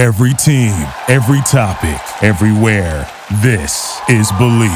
Every 0.00 0.32
team, 0.32 0.72
every 1.08 1.42
topic, 1.42 2.00
everywhere. 2.22 3.06
This 3.42 4.00
is 4.08 4.32
Believe. 4.32 4.70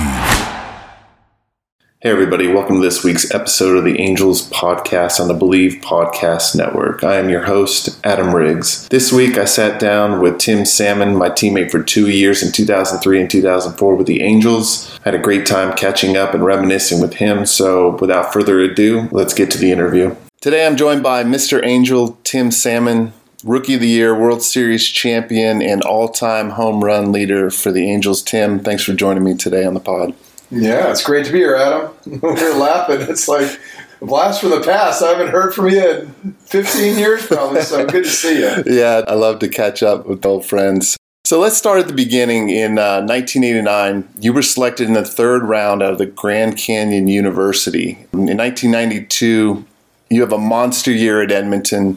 Hey, 2.00 2.10
everybody, 2.10 2.46
welcome 2.46 2.76
to 2.76 2.82
this 2.82 3.02
week's 3.02 3.34
episode 3.34 3.78
of 3.78 3.84
the 3.84 3.98
Angels 3.98 4.50
podcast 4.50 5.20
on 5.20 5.28
the 5.28 5.32
Believe 5.32 5.80
Podcast 5.80 6.54
Network. 6.54 7.02
I 7.02 7.14
am 7.14 7.30
your 7.30 7.44
host, 7.44 7.98
Adam 8.04 8.36
Riggs. 8.36 8.86
This 8.88 9.14
week, 9.14 9.38
I 9.38 9.46
sat 9.46 9.80
down 9.80 10.20
with 10.20 10.36
Tim 10.36 10.66
Salmon, 10.66 11.16
my 11.16 11.30
teammate 11.30 11.70
for 11.70 11.82
two 11.82 12.10
years 12.10 12.42
in 12.42 12.52
2003 12.52 13.22
and 13.22 13.30
2004 13.30 13.94
with 13.94 14.06
the 14.06 14.20
Angels. 14.20 14.94
I 15.06 15.08
had 15.10 15.14
a 15.14 15.24
great 15.24 15.46
time 15.46 15.74
catching 15.74 16.18
up 16.18 16.34
and 16.34 16.44
reminiscing 16.44 17.00
with 17.00 17.14
him. 17.14 17.46
So, 17.46 17.96
without 17.96 18.30
further 18.30 18.60
ado, 18.60 19.08
let's 19.10 19.32
get 19.32 19.50
to 19.52 19.58
the 19.58 19.72
interview. 19.72 20.16
Today, 20.42 20.66
I'm 20.66 20.76
joined 20.76 21.02
by 21.02 21.24
Mr. 21.24 21.64
Angel, 21.64 22.18
Tim 22.24 22.50
Salmon. 22.50 23.14
Rookie 23.44 23.74
of 23.74 23.80
the 23.80 23.88
Year, 23.88 24.18
World 24.18 24.42
Series 24.42 24.88
champion, 24.88 25.60
and 25.60 25.82
all 25.82 26.08
time 26.08 26.50
home 26.50 26.82
run 26.82 27.12
leader 27.12 27.50
for 27.50 27.70
the 27.70 27.90
Angels. 27.90 28.22
Tim, 28.22 28.58
thanks 28.58 28.82
for 28.82 28.94
joining 28.94 29.22
me 29.22 29.34
today 29.36 29.66
on 29.66 29.74
the 29.74 29.80
pod. 29.80 30.14
Yeah, 30.50 30.90
it's 30.90 31.04
great 31.04 31.26
to 31.26 31.32
be 31.32 31.38
here, 31.38 31.54
Adam. 31.54 31.90
We're 32.22 32.54
laughing. 32.54 33.02
It's 33.02 33.28
like 33.28 33.60
a 34.00 34.06
blast 34.06 34.40
from 34.40 34.50
the 34.50 34.62
past. 34.62 35.02
I 35.02 35.10
haven't 35.10 35.28
heard 35.28 35.54
from 35.54 35.68
you 35.68 35.86
in 36.24 36.32
15 36.40 36.96
years, 36.96 37.26
probably, 37.26 37.60
so 37.60 37.84
good 37.84 38.04
to 38.04 38.10
see 38.10 38.40
you. 38.40 38.62
Yeah, 38.66 39.02
I 39.06 39.14
love 39.14 39.40
to 39.40 39.48
catch 39.48 39.82
up 39.82 40.06
with 40.06 40.24
old 40.24 40.46
friends. 40.46 40.96
So 41.26 41.38
let's 41.38 41.56
start 41.56 41.80
at 41.80 41.86
the 41.86 41.94
beginning. 41.94 42.48
In 42.48 42.78
uh, 42.78 43.00
1989, 43.00 44.08
you 44.20 44.32
were 44.32 44.42
selected 44.42 44.88
in 44.88 44.94
the 44.94 45.04
third 45.04 45.42
round 45.42 45.82
out 45.82 45.92
of 45.92 45.98
the 45.98 46.06
Grand 46.06 46.56
Canyon 46.56 47.08
University. 47.08 48.06
In 48.12 48.36
1992, 48.36 49.64
you 50.10 50.20
have 50.20 50.32
a 50.32 50.38
monster 50.38 50.92
year 50.92 51.22
at 51.22 51.32
Edmonton 51.32 51.96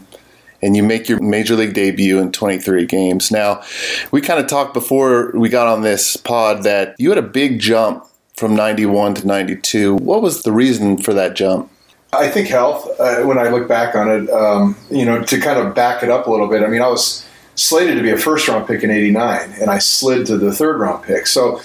and 0.62 0.76
you 0.76 0.84
make 0.84 1.08
your 1.08 1.22
major 1.22 1.56
league 1.56 1.74
debut 1.74 2.20
in 2.20 2.32
23 2.32 2.86
games. 2.86 3.32
Now, 3.32 3.64
we 4.12 4.22
kind 4.22 4.40
of 4.40 4.48
talked 4.48 4.74
before 4.74 5.32
we 5.34 5.50
got 5.50 5.68
on 5.68 5.82
this 5.82 6.18
pod 6.18 6.64
that 6.64 6.96
you 6.98 7.10
had 7.10 7.18
a 7.18 7.24
big 7.24 7.60
jump 7.60 8.06
from 8.36 8.56
91 8.56 9.16
to 9.16 9.28
92. 9.28 9.96
What 9.96 10.22
was 10.22 10.44
the 10.44 10.52
reason 10.52 10.98
for 10.98 11.14
that 11.14 11.36
jump? 11.36 11.72
I 12.14 12.30
think 12.30 12.48
health, 12.48 12.88
uh, 13.00 13.24
when 13.24 13.38
I 13.38 13.50
look 13.50 13.68
back 13.68 13.96
on 13.96 14.10
it, 14.10 14.30
um, 14.30 14.78
you 14.90 15.06
know, 15.06 15.24
to 15.24 15.40
kind 15.40 15.60
of 15.60 15.76
back 15.76 16.04
it 16.04 16.10
up 16.10 16.28
a 16.28 16.32
little 16.32 16.48
bit, 16.48 16.64
I 16.64 16.68
mean, 16.68 16.82
I 16.82 16.88
was 16.88 17.28
slated 17.56 17.98
to 17.98 18.02
be 18.02 18.12
a 18.12 18.18
first 18.18 18.48
round 18.48 18.68
pick 18.68 18.84
in 18.84 18.92
89, 18.92 19.54
and 19.60 19.70
I 19.70 19.80
slid 19.80 20.26
to 20.28 20.38
the 20.38 20.54
third 20.54 20.80
round 20.80 21.04
pick. 21.04 21.28
So 21.28 21.62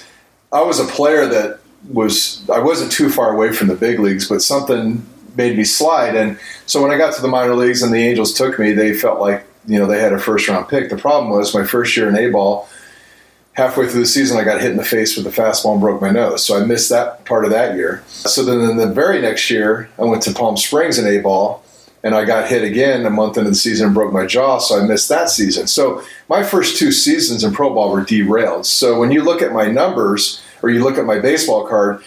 I 0.52 0.62
was 0.62 0.80
a 0.80 0.84
player 0.84 1.26
that 1.26 1.60
was, 1.90 2.42
I 2.50 2.58
wasn't 2.58 2.90
too 2.90 3.08
far 3.08 3.32
away 3.32 3.52
from 3.52 3.68
the 3.68 3.76
big 3.76 4.00
leagues, 4.00 4.28
but 4.28 4.42
something 4.42 5.06
made 5.36 5.56
me 5.56 5.64
slide. 5.64 6.16
And 6.16 6.38
so 6.66 6.82
when 6.82 6.90
I 6.90 6.98
got 6.98 7.14
to 7.14 7.22
the 7.22 7.28
minor 7.28 7.54
leagues 7.54 7.82
and 7.82 7.92
the 7.92 7.98
Angels 7.98 8.32
took 8.32 8.58
me, 8.58 8.72
they 8.72 8.94
felt 8.94 9.20
like 9.20 9.46
you 9.66 9.78
know 9.78 9.86
they 9.86 10.00
had 10.00 10.12
a 10.12 10.18
first 10.18 10.48
round 10.48 10.68
pick. 10.68 10.90
The 10.90 10.96
problem 10.96 11.30
was 11.30 11.54
my 11.54 11.64
first 11.64 11.96
year 11.96 12.08
in 12.08 12.16
A 12.16 12.30
ball. 12.30 12.68
Halfway 13.54 13.86
through 13.86 14.00
the 14.00 14.06
season, 14.06 14.38
I 14.38 14.44
got 14.44 14.62
hit 14.62 14.70
in 14.70 14.78
the 14.78 14.84
face 14.84 15.14
with 15.14 15.26
a 15.26 15.30
fastball 15.30 15.72
and 15.72 15.80
broke 15.80 16.00
my 16.00 16.10
nose, 16.10 16.42
so 16.42 16.56
I 16.56 16.64
missed 16.64 16.88
that 16.88 17.26
part 17.26 17.44
of 17.44 17.50
that 17.50 17.76
year. 17.76 18.02
So 18.06 18.42
then, 18.44 18.60
in 18.60 18.78
the 18.78 18.86
very 18.86 19.20
next 19.20 19.50
year, 19.50 19.90
I 19.98 20.04
went 20.04 20.22
to 20.22 20.32
Palm 20.32 20.56
Springs 20.56 20.98
in 20.98 21.06
A 21.06 21.20
ball, 21.20 21.62
and 22.02 22.14
I 22.14 22.24
got 22.24 22.48
hit 22.48 22.64
again 22.64 23.04
a 23.04 23.10
month 23.10 23.36
into 23.36 23.50
the 23.50 23.56
season 23.56 23.86
and 23.86 23.94
broke 23.94 24.10
my 24.12 24.24
jaw, 24.24 24.58
so 24.58 24.80
I 24.80 24.86
missed 24.86 25.10
that 25.10 25.28
season. 25.28 25.66
So 25.66 26.02
my 26.30 26.42
first 26.42 26.78
two 26.78 26.92
seasons 26.92 27.44
in 27.44 27.52
pro 27.52 27.72
ball 27.74 27.92
were 27.92 28.04
derailed. 28.04 28.64
So 28.64 28.98
when 28.98 29.12
you 29.12 29.22
look 29.22 29.42
at 29.42 29.52
my 29.52 29.66
numbers 29.66 30.42
or 30.62 30.70
you 30.70 30.82
look 30.82 30.96
at 30.96 31.04
my 31.04 31.18
baseball 31.20 31.66
card, 31.66 32.02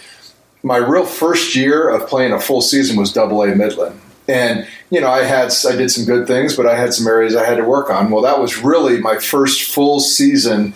my 0.65 0.77
real 0.77 1.05
first 1.05 1.55
year 1.55 1.89
of 1.89 2.07
playing 2.09 2.33
a 2.33 2.39
full 2.39 2.59
season 2.59 2.97
was 2.97 3.13
Double 3.13 3.43
A 3.43 3.55
Midland, 3.55 4.01
and 4.27 4.67
you 4.89 4.99
know 4.99 5.11
I 5.11 5.23
had 5.23 5.53
I 5.69 5.75
did 5.75 5.91
some 5.91 6.05
good 6.05 6.25
things, 6.25 6.57
but 6.57 6.65
I 6.65 6.75
had 6.75 6.91
some 6.91 7.05
areas 7.05 7.35
I 7.35 7.45
had 7.45 7.57
to 7.57 7.63
work 7.63 7.91
on. 7.91 8.09
Well, 8.09 8.23
that 8.23 8.39
was 8.39 8.57
really 8.57 8.99
my 8.99 9.19
first 9.19 9.71
full 9.71 9.99
season 9.99 10.73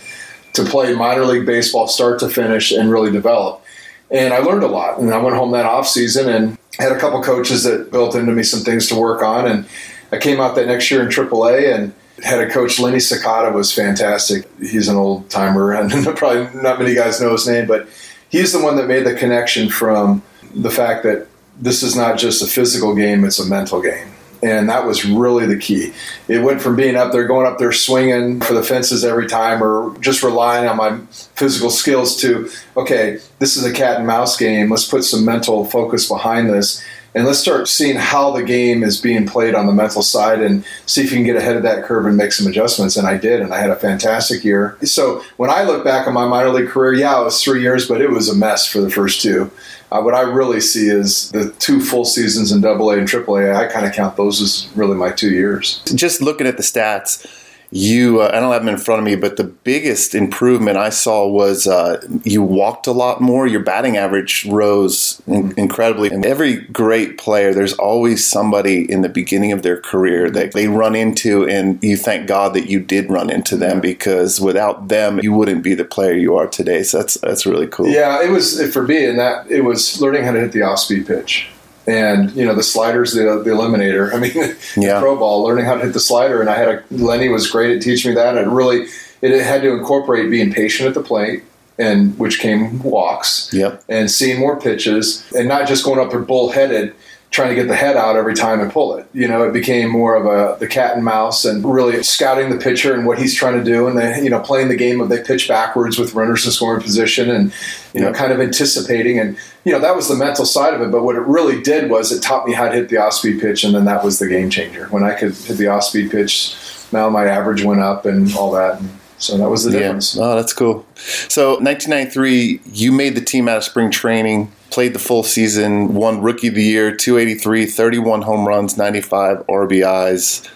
to 0.54 0.64
play 0.64 0.94
minor 0.94 1.26
league 1.26 1.48
baseball, 1.48 1.88
start 1.88 2.20
to 2.20 2.30
finish, 2.30 2.72
and 2.72 2.92
really 2.92 3.12
develop. 3.12 3.64
And 4.12 4.32
I 4.32 4.40
learned 4.40 4.64
a 4.64 4.68
lot. 4.68 5.00
And 5.00 5.12
I 5.12 5.18
went 5.18 5.36
home 5.36 5.52
that 5.52 5.66
off 5.66 5.88
season 5.88 6.30
and 6.30 6.58
had 6.78 6.92
a 6.92 7.00
couple 7.00 7.22
coaches 7.24 7.64
that 7.64 7.92
built 7.92 8.16
into 8.16 8.32
me 8.32 8.44
some 8.44 8.62
things 8.62 8.88
to 8.88 8.96
work 8.96 9.24
on. 9.24 9.48
And 9.48 9.68
I 10.12 10.18
came 10.18 10.40
out 10.40 10.56
that 10.56 10.68
next 10.68 10.90
year 10.90 11.02
in 11.02 11.10
AAA 11.10 11.76
and 11.76 11.94
had 12.24 12.40
a 12.40 12.50
coach 12.50 12.80
Lenny 12.80 12.98
Sakata 12.98 13.54
was 13.54 13.74
fantastic. 13.74 14.50
He's 14.60 14.88
an 14.88 14.98
old 14.98 15.30
timer, 15.30 15.72
and 15.74 15.92
probably 16.16 16.62
not 16.62 16.80
many 16.80 16.94
guys 16.94 17.20
know 17.20 17.32
his 17.32 17.48
name, 17.48 17.68
but 17.68 17.88
he's 18.30 18.54
the 18.54 18.64
one 18.64 18.76
that 18.78 18.88
made 18.88 19.06
the 19.06 19.16
connection 19.16 19.70
from 19.70 20.22
the 20.56 20.72
fact 20.72 21.04
that 21.04 21.28
this 21.60 21.84
is 21.84 21.96
not 21.96 22.18
just 22.18 22.42
a 22.42 22.48
physical 22.48 22.96
game, 22.96 23.24
it's 23.24 23.40
a 23.40 23.46
mental 23.46 23.82
game. 23.82 24.08
And 24.42 24.70
that 24.70 24.86
was 24.86 25.04
really 25.04 25.46
the 25.46 25.58
key. 25.58 25.92
It 26.30 26.42
went 26.42 26.62
from 26.62 26.78
being 26.78 26.96
up 26.96 27.12
there, 27.12 27.28
going 27.28 27.46
up 27.46 27.58
there 27.58 27.74
swinging 27.74 28.40
for 28.40 28.54
the 28.54 28.64
fences 28.64 29.04
every 29.04 29.28
time, 29.28 29.62
or 29.62 29.98
just 30.00 30.24
relying 30.24 30.66
on 30.66 30.78
my 30.78 30.98
physical 31.36 31.70
skills 31.70 32.16
to, 32.22 32.50
okay, 32.78 33.20
this 33.40 33.58
is 33.58 33.66
a 33.66 33.74
cat 33.74 33.98
and 33.98 34.08
mouse 34.08 34.38
game. 34.38 34.70
Let's 34.70 34.88
put 34.88 35.04
some 35.04 35.26
mental 35.26 35.66
focus 35.66 36.08
behind 36.08 36.50
this 36.50 36.82
and 37.16 37.26
let's 37.26 37.40
start 37.40 37.68
seeing 37.68 37.96
how 37.96 38.32
the 38.32 38.44
game 38.44 38.84
is 38.84 39.00
being 39.00 39.26
played 39.26 39.56
on 39.56 39.66
the 39.66 39.74
mental 39.74 40.02
side 40.02 40.42
and 40.42 40.64
see 40.86 41.02
if 41.02 41.12
you 41.12 41.18
can 41.18 41.26
get 41.26 41.36
ahead 41.36 41.56
of 41.56 41.64
that 41.64 41.84
curve 41.84 42.06
and 42.06 42.16
make 42.16 42.32
some 42.32 42.48
adjustments. 42.48 42.98
And 42.98 43.08
I 43.08 43.18
did, 43.18 43.42
and 43.42 43.54
I 43.54 43.60
had 43.60 43.70
a 43.70 43.76
fantastic 43.76 44.44
year. 44.44 44.78
So 44.84 45.24
when 45.38 45.50
I 45.50 45.64
look 45.64 45.84
back 45.84 46.08
on 46.08 46.14
my 46.14 46.28
minor 46.28 46.50
league 46.50 46.70
career, 46.70 46.94
yeah, 46.94 47.20
it 47.20 47.24
was 47.24 47.44
three 47.44 47.62
years, 47.62 47.88
but 47.88 48.02
it 48.02 48.12
was 48.12 48.30
a 48.30 48.36
mess 48.36 48.68
for 48.68 48.82
the 48.82 48.90
first 48.90 49.22
two. 49.22 49.52
Uh, 49.92 50.02
what 50.02 50.14
I 50.14 50.22
really 50.22 50.62
see 50.62 50.88
is 50.88 51.32
the 51.32 51.52
two 51.54 51.82
full 51.82 52.06
seasons 52.06 52.52
in 52.52 52.62
Double 52.62 52.92
A 52.92 52.98
and 53.00 53.08
Triple 53.08 53.38
A. 53.38 53.54
I 53.54 53.66
kind 53.66 53.88
of 53.88 53.94
count 53.94 54.16
those 54.16 54.40
as 54.40 54.70
really 54.76 54.96
my 54.96 55.12
two 55.12 55.32
years. 55.32 55.82
Just 55.96 56.22
looking 56.22 56.46
at 56.46 56.58
the 56.58 56.64
stats 56.64 57.26
you 57.72 58.22
uh, 58.22 58.32
I 58.34 58.40
don't 58.40 58.52
have 58.52 58.66
them 58.66 58.74
in 58.74 58.80
front 58.80 59.00
of 59.00 59.06
me, 59.06 59.16
but 59.16 59.38
the 59.38 59.44
biggest 59.44 60.16
improvement 60.16 60.78
I 60.78 60.90
saw 60.90 61.28
was 61.28 61.68
uh, 61.68 62.02
you 62.24 62.42
walked 62.42 62.88
a 62.88 62.92
lot 62.92 63.22
more. 63.22 63.46
Your 63.46 63.60
batting 63.60 63.98
average 63.98 64.46
rose 64.46 65.22
in- 65.28 65.54
incredibly. 65.58 66.10
And 66.10 66.26
every 66.26 66.58
great 66.58 67.18
player, 67.18 67.54
there's 67.54 67.74
always 67.74 68.26
somebody 68.26 68.92
in 68.92 69.02
the 69.02 69.10
beginning 69.10 69.52
of 69.52 69.62
their 69.62 69.80
career 69.80 70.32
that 70.32 70.54
they 70.54 70.68
run 70.68 70.96
into, 70.96 71.48
and 71.48 71.82
you 71.84 71.96
thank 71.96 72.28
God 72.28 72.54
that 72.56 72.70
you 72.70 72.80
did 72.80 73.10
run 73.10 73.30
into 73.30 73.56
them 73.56 73.80
because 73.82 74.42
without 74.42 74.88
them, 74.88 75.20
you 75.22 75.32
wouldn't 75.34 75.64
be 75.64 75.76
the 75.76 75.86
player 75.86 76.14
you 76.14 76.36
are 76.36 76.48
today. 76.48 76.82
So 76.82 77.00
that's 77.00 77.16
that's 77.16 77.46
really 77.46 77.68
cool. 77.68 77.88
Yeah, 77.88 78.24
it 78.24 78.32
was 78.32 78.72
for 78.74 78.84
me, 78.84 79.06
and 79.06 79.20
that 79.20 79.50
it 79.50 79.62
was 79.62 80.02
learning 80.02 80.24
how 80.24 80.32
to 80.32 80.40
hit 80.40 80.54
the 80.54 80.64
off 80.64 80.80
speed 80.80 81.06
pitch 81.06 81.50
and 81.90 82.32
you 82.36 82.46
know 82.46 82.54
the 82.54 82.64
sliders 82.64 83.14
the, 83.14 83.24
the 83.44 83.50
eliminator 83.50 84.14
i 84.14 84.20
mean 84.20 84.56
yeah. 84.78 85.00
pro 85.00 85.16
ball 85.18 85.44
learning 85.44 85.66
how 85.66 85.74
to 85.74 85.82
hit 85.82 85.94
the 85.94 86.00
slider 86.00 86.40
and 86.40 86.50
i 86.50 86.56
had 86.56 86.68
a 86.68 86.84
lenny 86.92 87.30
was 87.30 87.50
great 87.50 87.76
at 87.76 87.82
teaching 87.82 88.12
me 88.12 88.16
that 88.16 88.38
and 88.38 88.56
really 88.56 88.88
it 89.22 89.44
had 89.44 89.62
to 89.62 89.72
incorporate 89.72 90.30
being 90.30 90.54
patient 90.54 90.88
at 90.88 90.94
the 90.94 91.02
plate 91.02 91.44
and 91.78 92.18
which 92.20 92.40
came 92.40 92.82
walks 92.84 93.50
yep. 93.54 93.84
and 93.90 94.12
seeing 94.12 94.40
more 94.40 94.60
pitches 94.60 95.30
and 95.34 95.48
not 95.48 95.68
just 95.68 95.84
going 95.84 96.00
up 96.00 96.12
there 96.12 96.20
bullheaded 96.20 96.94
trying 97.32 97.50
to 97.50 97.56
get 97.56 97.68
the 97.68 97.76
head 97.76 97.96
out 97.96 98.16
every 98.16 98.34
time 98.34 98.60
and 98.60 98.72
pull 98.72 98.96
it. 98.96 99.08
You 99.14 99.28
know, 99.28 99.44
it 99.44 99.54
became 99.54 99.90
more 99.90 100.16
of 100.16 100.26
a 100.26 100.58
the 100.60 100.68
cat 100.68 100.96
and 100.96 101.06
mouse 101.06 101.46
and 101.46 101.64
really 101.64 102.02
scouting 102.02 102.50
the 102.50 102.58
pitcher 102.58 102.94
and 102.94 103.06
what 103.06 103.20
he's 103.20 103.36
trying 103.36 103.58
to 103.58 103.64
do 103.64 103.88
and 103.88 103.98
then, 103.98 104.24
you 104.24 104.32
know, 104.32 104.40
playing 104.40 104.70
the 104.70 104.76
game 104.76 105.00
of 105.00 105.10
they 105.10 105.22
pitch 105.22 105.48
backwards 105.48 106.00
with 106.00 106.16
runners 106.16 106.46
in 106.46 106.52
scoring 106.52 106.82
position 106.82 107.30
and, 107.30 107.54
you 107.94 108.02
know, 108.02 108.12
kind 108.12 108.32
of 108.32 108.40
anticipating 108.40 109.20
and, 109.20 109.38
you 109.64 109.72
know, 109.72 109.80
that 109.80 109.96
was 109.96 110.08
the 110.08 110.16
mental 110.16 110.46
side 110.46 110.74
of 110.74 110.82
it. 110.82 110.92
But 110.92 111.04
what 111.04 111.16
it 111.16 111.22
really 111.22 111.62
did 111.62 111.92
was 111.92 112.12
it 112.12 112.24
taught 112.24 112.48
me 112.48 112.54
how 112.54 112.68
to 112.68 112.74
hit 112.74 112.90
the 112.90 112.98
off 112.98 113.14
speed 113.14 113.40
pitch 113.40 113.64
and 113.64 113.76
then 113.76 113.86
that 113.86 114.04
was 114.04 114.18
the 114.18 114.28
game 114.28 114.50
changer. 114.50 114.88
When 114.88 115.04
I 115.04 115.14
could 115.14 115.36
hit 115.36 115.58
the 115.58 115.68
off 115.68 115.84
speed 115.84 116.10
pitch, 116.10 116.58
now 116.92 117.10
my 117.10 117.26
average 117.26 117.64
went 117.64 117.82
up 117.82 118.06
and 118.06 118.34
all 118.36 118.52
that. 118.54 118.80
And, 118.80 118.90
so 119.20 119.38
that 119.38 119.50
was 119.50 119.66
the 119.66 119.72
difference. 119.72 120.16
Yeah. 120.16 120.24
Oh, 120.24 120.36
that's 120.38 120.54
cool. 120.54 120.86
So 120.96 121.60
1993, 121.60 122.62
you 122.66 122.94
made 122.94 123.16
the 123.16 123.22
team 123.22 123.50
out 123.50 123.58
of 123.58 123.66
spring 123.66 123.92
training 123.92 124.50
played 124.72 124.94
the 124.94 125.00
full 125.00 125.24
season, 125.24 125.94
won 125.94 126.22
Rookie 126.22 126.48
of 126.48 126.56
the 126.56 126.64
Year, 126.64 126.96
283, 126.96 127.66
31 127.66 128.22
home 128.22 128.48
runs, 128.48 128.78
95 128.78 129.46
RBIs. 129.48 130.50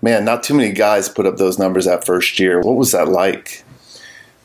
Man, 0.00 0.24
not 0.24 0.42
too 0.42 0.54
many 0.54 0.72
guys 0.72 1.08
put 1.08 1.26
up 1.26 1.36
those 1.36 1.58
numbers 1.58 1.84
that 1.84 2.04
first 2.04 2.38
year. 2.38 2.60
What 2.60 2.76
was 2.76 2.92
that 2.92 3.08
like? 3.08 3.64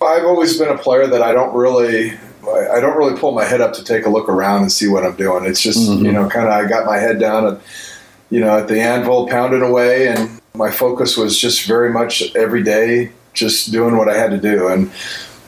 I've 0.01 0.25
always 0.25 0.57
been 0.57 0.69
a 0.69 0.77
player 0.77 1.07
that 1.07 1.21
I 1.21 1.31
don't 1.31 1.55
really 1.55 2.11
I 2.47 2.79
don't 2.79 2.95
really 2.95 3.19
pull 3.19 3.33
my 3.33 3.43
head 3.43 3.59
up 3.59 3.73
to 3.73 3.83
take 3.83 4.05
a 4.05 4.09
look 4.09 4.29
around 4.29 4.61
and 4.61 4.71
see 4.71 4.87
what 4.87 5.03
I'm 5.03 5.15
doing. 5.15 5.45
It's 5.45 5.61
just, 5.61 5.89
mm-hmm. 5.89 6.05
you 6.05 6.11
know, 6.11 6.29
kind 6.29 6.47
of 6.47 6.53
I 6.53 6.65
got 6.67 6.85
my 6.85 6.97
head 6.97 7.19
down 7.19 7.45
and 7.45 7.59
you 8.29 8.39
know, 8.39 8.57
at 8.57 8.67
the 8.67 8.79
anvil 8.79 9.27
pounding 9.27 9.61
away 9.61 10.07
and 10.07 10.41
my 10.53 10.69
focus 10.69 11.17
was 11.17 11.37
just 11.37 11.65
very 11.65 11.91
much 11.91 12.35
every 12.35 12.63
day 12.63 13.11
just 13.33 13.71
doing 13.71 13.97
what 13.97 14.09
I 14.09 14.17
had 14.17 14.31
to 14.31 14.37
do 14.37 14.67
and 14.67 14.91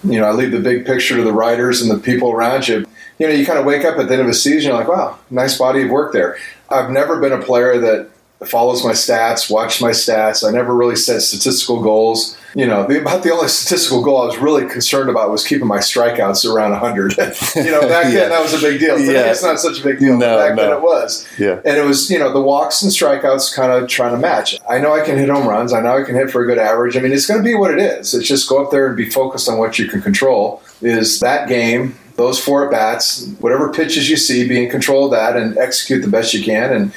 you 0.04 0.20
know, 0.20 0.26
I 0.26 0.32
leave 0.32 0.52
the 0.52 0.60
big 0.60 0.86
picture 0.86 1.18
to 1.18 1.24
the 1.24 1.34
writers 1.34 1.82
and 1.82 1.92
the 1.92 1.98
people 1.98 2.32
around 2.32 2.68
you 2.68 2.86
you 3.20 3.28
know, 3.28 3.34
you 3.34 3.46
kind 3.46 3.60
of 3.60 3.66
wake 3.66 3.86
up 3.86 3.98
at 4.00 4.08
the 4.08 4.14
end 4.14 4.22
of 4.24 4.28
a 4.30 4.34
season, 4.34 4.70
you're 4.72 4.78
like, 4.80 4.88
wow, 4.88 5.18
nice 5.30 5.58
body 5.58 5.84
of 5.84 5.90
work 5.90 6.14
there. 6.14 6.38
I've 6.70 6.90
never 6.90 7.20
been 7.20 7.34
a 7.34 7.42
player 7.42 7.78
that 7.80 8.10
follows 8.48 8.86
my 8.86 8.94
stats, 8.94 9.52
watched 9.52 9.82
my 9.82 9.90
stats. 9.92 10.48
I 10.48 10.52
never 10.52 10.74
really 10.74 10.96
set 10.96 11.22
statistical 11.22 11.82
goals. 11.84 12.38
You 12.56 12.66
know, 12.66 12.88
the, 12.88 13.02
about 13.02 13.22
the 13.24 13.32
only 13.32 13.50
statistical 13.50 14.02
goal 14.02 14.22
I 14.22 14.26
was 14.28 14.38
really 14.38 14.66
concerned 14.68 15.10
about 15.10 15.30
was 15.30 15.46
keeping 15.46 15.68
my 15.68 15.80
strikeouts 15.80 16.50
around 16.52 16.72
100. 16.72 17.18
you 17.58 17.70
know, 17.70 17.82
back 17.82 18.06
Yeah. 18.14 18.22
then 18.22 18.30
that 18.30 18.42
was 18.42 18.54
a 18.54 18.66
big 18.66 18.80
deal. 18.80 18.98
Today 18.98 19.14
Yeah. 19.14 19.32
it's 19.32 19.44
not 19.44 19.60
such 19.60 19.82
a 19.82 19.84
big 19.84 20.00
deal. 20.00 20.18
No, 20.18 20.38
back 20.38 20.56
then 20.56 20.72
it 20.72 20.82
was. 20.82 21.28
Yeah. 21.38 21.60
And 21.66 21.78
it 21.78 21.84
was, 21.86 22.10
you 22.10 22.18
know, 22.18 22.32
the 22.32 22.42
walks 22.42 22.82
and 22.82 22.92
strikeouts 22.92 23.54
kind 23.54 23.74
of 23.74 23.90
trying 23.90 24.14
to 24.14 24.18
match. 24.18 24.58
I 24.70 24.80
know 24.80 24.94
I 24.94 25.02
can 25.06 25.18
hit 25.18 25.28
home 25.30 25.46
runs. 25.48 25.74
I 25.74 25.82
know 25.82 25.98
I 25.98 26.04
can 26.04 26.16
hit 26.16 26.32
for 26.32 26.42
a 26.42 26.46
good 26.48 26.58
average. 26.58 26.96
I 26.96 27.02
mean, 27.02 27.12
it's 27.12 27.28
going 27.28 27.42
to 27.42 27.44
be 27.44 27.56
what 27.56 27.72
it 27.72 27.80
is. 27.80 28.14
It's 28.14 28.28
just 28.28 28.48
go 28.48 28.64
up 28.64 28.72
there 28.72 28.88
and 28.88 28.96
be 28.96 29.10
focused 29.10 29.50
on 29.50 29.58
what 29.58 29.78
you 29.78 29.88
can 29.90 30.02
control. 30.02 30.64
Is 30.82 31.20
that 31.20 31.50
game, 31.50 31.98
those 32.20 32.38
four 32.38 32.66
at 32.66 32.72
bats, 32.72 33.26
whatever 33.40 33.72
pitches 33.72 34.10
you 34.10 34.18
see, 34.18 34.46
be 34.48 34.62
in 34.62 34.70
control 34.70 35.06
of 35.06 35.12
that 35.12 35.38
and 35.38 35.58
execute 35.58 36.02
the 36.02 36.10
best 36.10 36.34
you 36.34 36.44
can. 36.44 36.74
And 36.74 36.92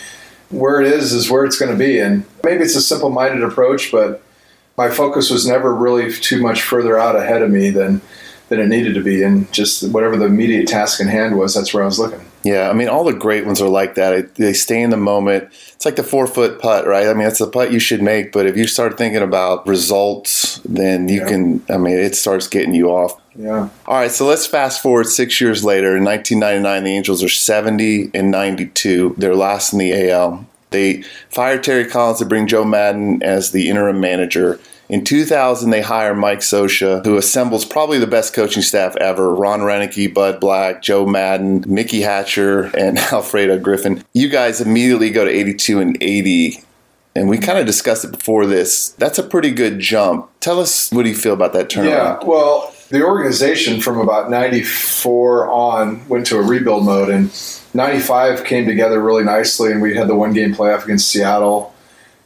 where 0.50 0.80
it 0.80 0.86
is 0.88 1.12
is 1.12 1.30
where 1.30 1.44
it's 1.44 1.56
going 1.56 1.70
to 1.70 1.78
be. 1.78 2.00
And 2.00 2.24
maybe 2.42 2.64
it's 2.64 2.74
a 2.74 2.82
simple 2.82 3.08
minded 3.08 3.44
approach, 3.44 3.92
but 3.92 4.20
my 4.76 4.90
focus 4.90 5.30
was 5.30 5.46
never 5.46 5.72
really 5.72 6.12
too 6.12 6.42
much 6.42 6.62
further 6.62 6.98
out 6.98 7.14
ahead 7.14 7.40
of 7.40 7.50
me 7.50 7.70
than 7.70 8.00
than 8.48 8.58
it 8.58 8.66
needed 8.66 8.94
to 8.94 9.02
be. 9.02 9.22
And 9.22 9.50
just 9.52 9.88
whatever 9.92 10.16
the 10.16 10.26
immediate 10.26 10.66
task 10.66 11.00
in 11.00 11.06
hand 11.06 11.38
was, 11.38 11.54
that's 11.54 11.72
where 11.72 11.84
I 11.84 11.86
was 11.86 11.98
looking. 11.98 12.20
Yeah, 12.42 12.69
I 12.69 12.72
mean, 12.72 12.88
all 12.88 13.04
the 13.04 13.14
great 13.14 13.46
ones 13.46 13.62
are 13.62 13.69
like 13.69 13.94
that. 13.94 14.34
They 14.34 14.52
stay 14.52 14.82
in 14.82 14.90
the 14.90 14.96
moment. 14.96 15.44
It's 15.74 15.86
like 15.86 15.96
the 15.96 16.02
four 16.02 16.26
foot 16.26 16.58
putt, 16.60 16.86
right? 16.86 17.06
I 17.06 17.14
mean, 17.14 17.28
it's 17.28 17.40
a 17.40 17.46
putt 17.46 17.72
you 17.72 17.78
should 17.78 18.02
make, 18.02 18.32
but 18.32 18.44
if 18.44 18.56
you 18.56 18.66
start 18.66 18.98
thinking 18.98 19.22
about 19.22 19.66
results, 19.66 20.60
then 20.64 21.08
you 21.08 21.20
Yeah. 21.20 21.28
can, 21.28 21.62
I 21.70 21.78
mean, 21.78 21.96
it 21.96 22.16
starts 22.16 22.48
getting 22.48 22.74
you 22.74 22.88
off. 22.90 23.21
Yeah. 23.34 23.69
All 23.87 23.96
right, 23.96 24.11
so 24.11 24.26
let's 24.26 24.46
fast 24.46 24.82
forward 24.82 25.06
six 25.06 25.40
years 25.40 25.64
later. 25.64 25.96
In 25.96 26.05
1999, 26.05 26.84
the 26.84 26.96
Angels 26.96 27.23
are 27.23 27.29
70 27.29 28.11
and 28.14 28.31
92. 28.31 29.14
They're 29.19 29.34
last 29.34 29.73
in 29.73 29.79
the 29.79 30.11
AL. 30.11 30.46
They 30.70 31.02
fire 31.31 31.58
Terry 31.58 31.87
Collins 31.87 32.19
to 32.19 32.25
bring 32.25 32.46
Joe 32.46 32.64
Maddon 32.64 33.23
as 33.23 33.52
the 33.52 33.69
interim 33.69 34.00
manager. 34.00 34.58
In 34.88 35.05
2000, 35.05 35.70
they 35.70 35.81
hire 35.81 36.14
Mike 36.14 36.40
Scioscia, 36.40 37.05
who 37.05 37.17
assembles 37.17 37.64
probably 37.64 37.99
the 37.99 38.06
best 38.06 38.34
coaching 38.34 38.62
staff 38.62 38.94
ever. 38.96 39.34
Ron 39.34 39.61
Roenicke, 39.61 40.12
Bud 40.12 40.40
Black, 40.40 40.82
Joe 40.82 41.06
Maddon, 41.06 41.64
Mickey 41.67 42.02
Hatcher, 42.02 42.64
and 42.76 42.99
Alfredo 43.12 43.58
Griffin. 43.58 44.05
You 44.12 44.29
guys 44.29 44.61
immediately 44.61 45.11
go 45.11 45.25
to 45.25 45.31
82 45.31 45.81
and 45.81 45.96
80. 46.02 46.62
And 47.14 47.29
we 47.29 47.38
kind 47.38 47.58
of 47.58 47.67
discussed 47.67 48.05
it 48.05 48.12
before 48.12 48.46
this. 48.46 48.90
That's 48.90 49.19
a 49.19 49.23
pretty 49.23 49.50
good 49.50 49.79
jump. 49.79 50.31
Tell 50.40 50.61
us 50.61 50.90
what 50.90 51.05
do 51.05 51.11
you 51.11 51.17
feel 51.17 51.34
about 51.34 51.52
that 51.52 51.69
turnaround? 51.69 51.88
Yeah, 51.88 52.25
well, 52.25 52.75
the 52.92 53.02
organization 53.02 53.80
from 53.80 53.98
about 53.98 54.30
94 54.30 55.48
on 55.50 56.06
went 56.08 56.26
to 56.26 56.38
a 56.38 56.42
rebuild 56.42 56.84
mode, 56.84 57.08
and 57.08 57.32
95 57.72 58.44
came 58.44 58.66
together 58.66 59.00
really 59.00 59.24
nicely, 59.24 59.72
and 59.72 59.80
we 59.80 59.96
had 59.96 60.08
the 60.08 60.14
one 60.14 60.34
game 60.34 60.54
playoff 60.54 60.84
against 60.84 61.10
Seattle. 61.10 61.74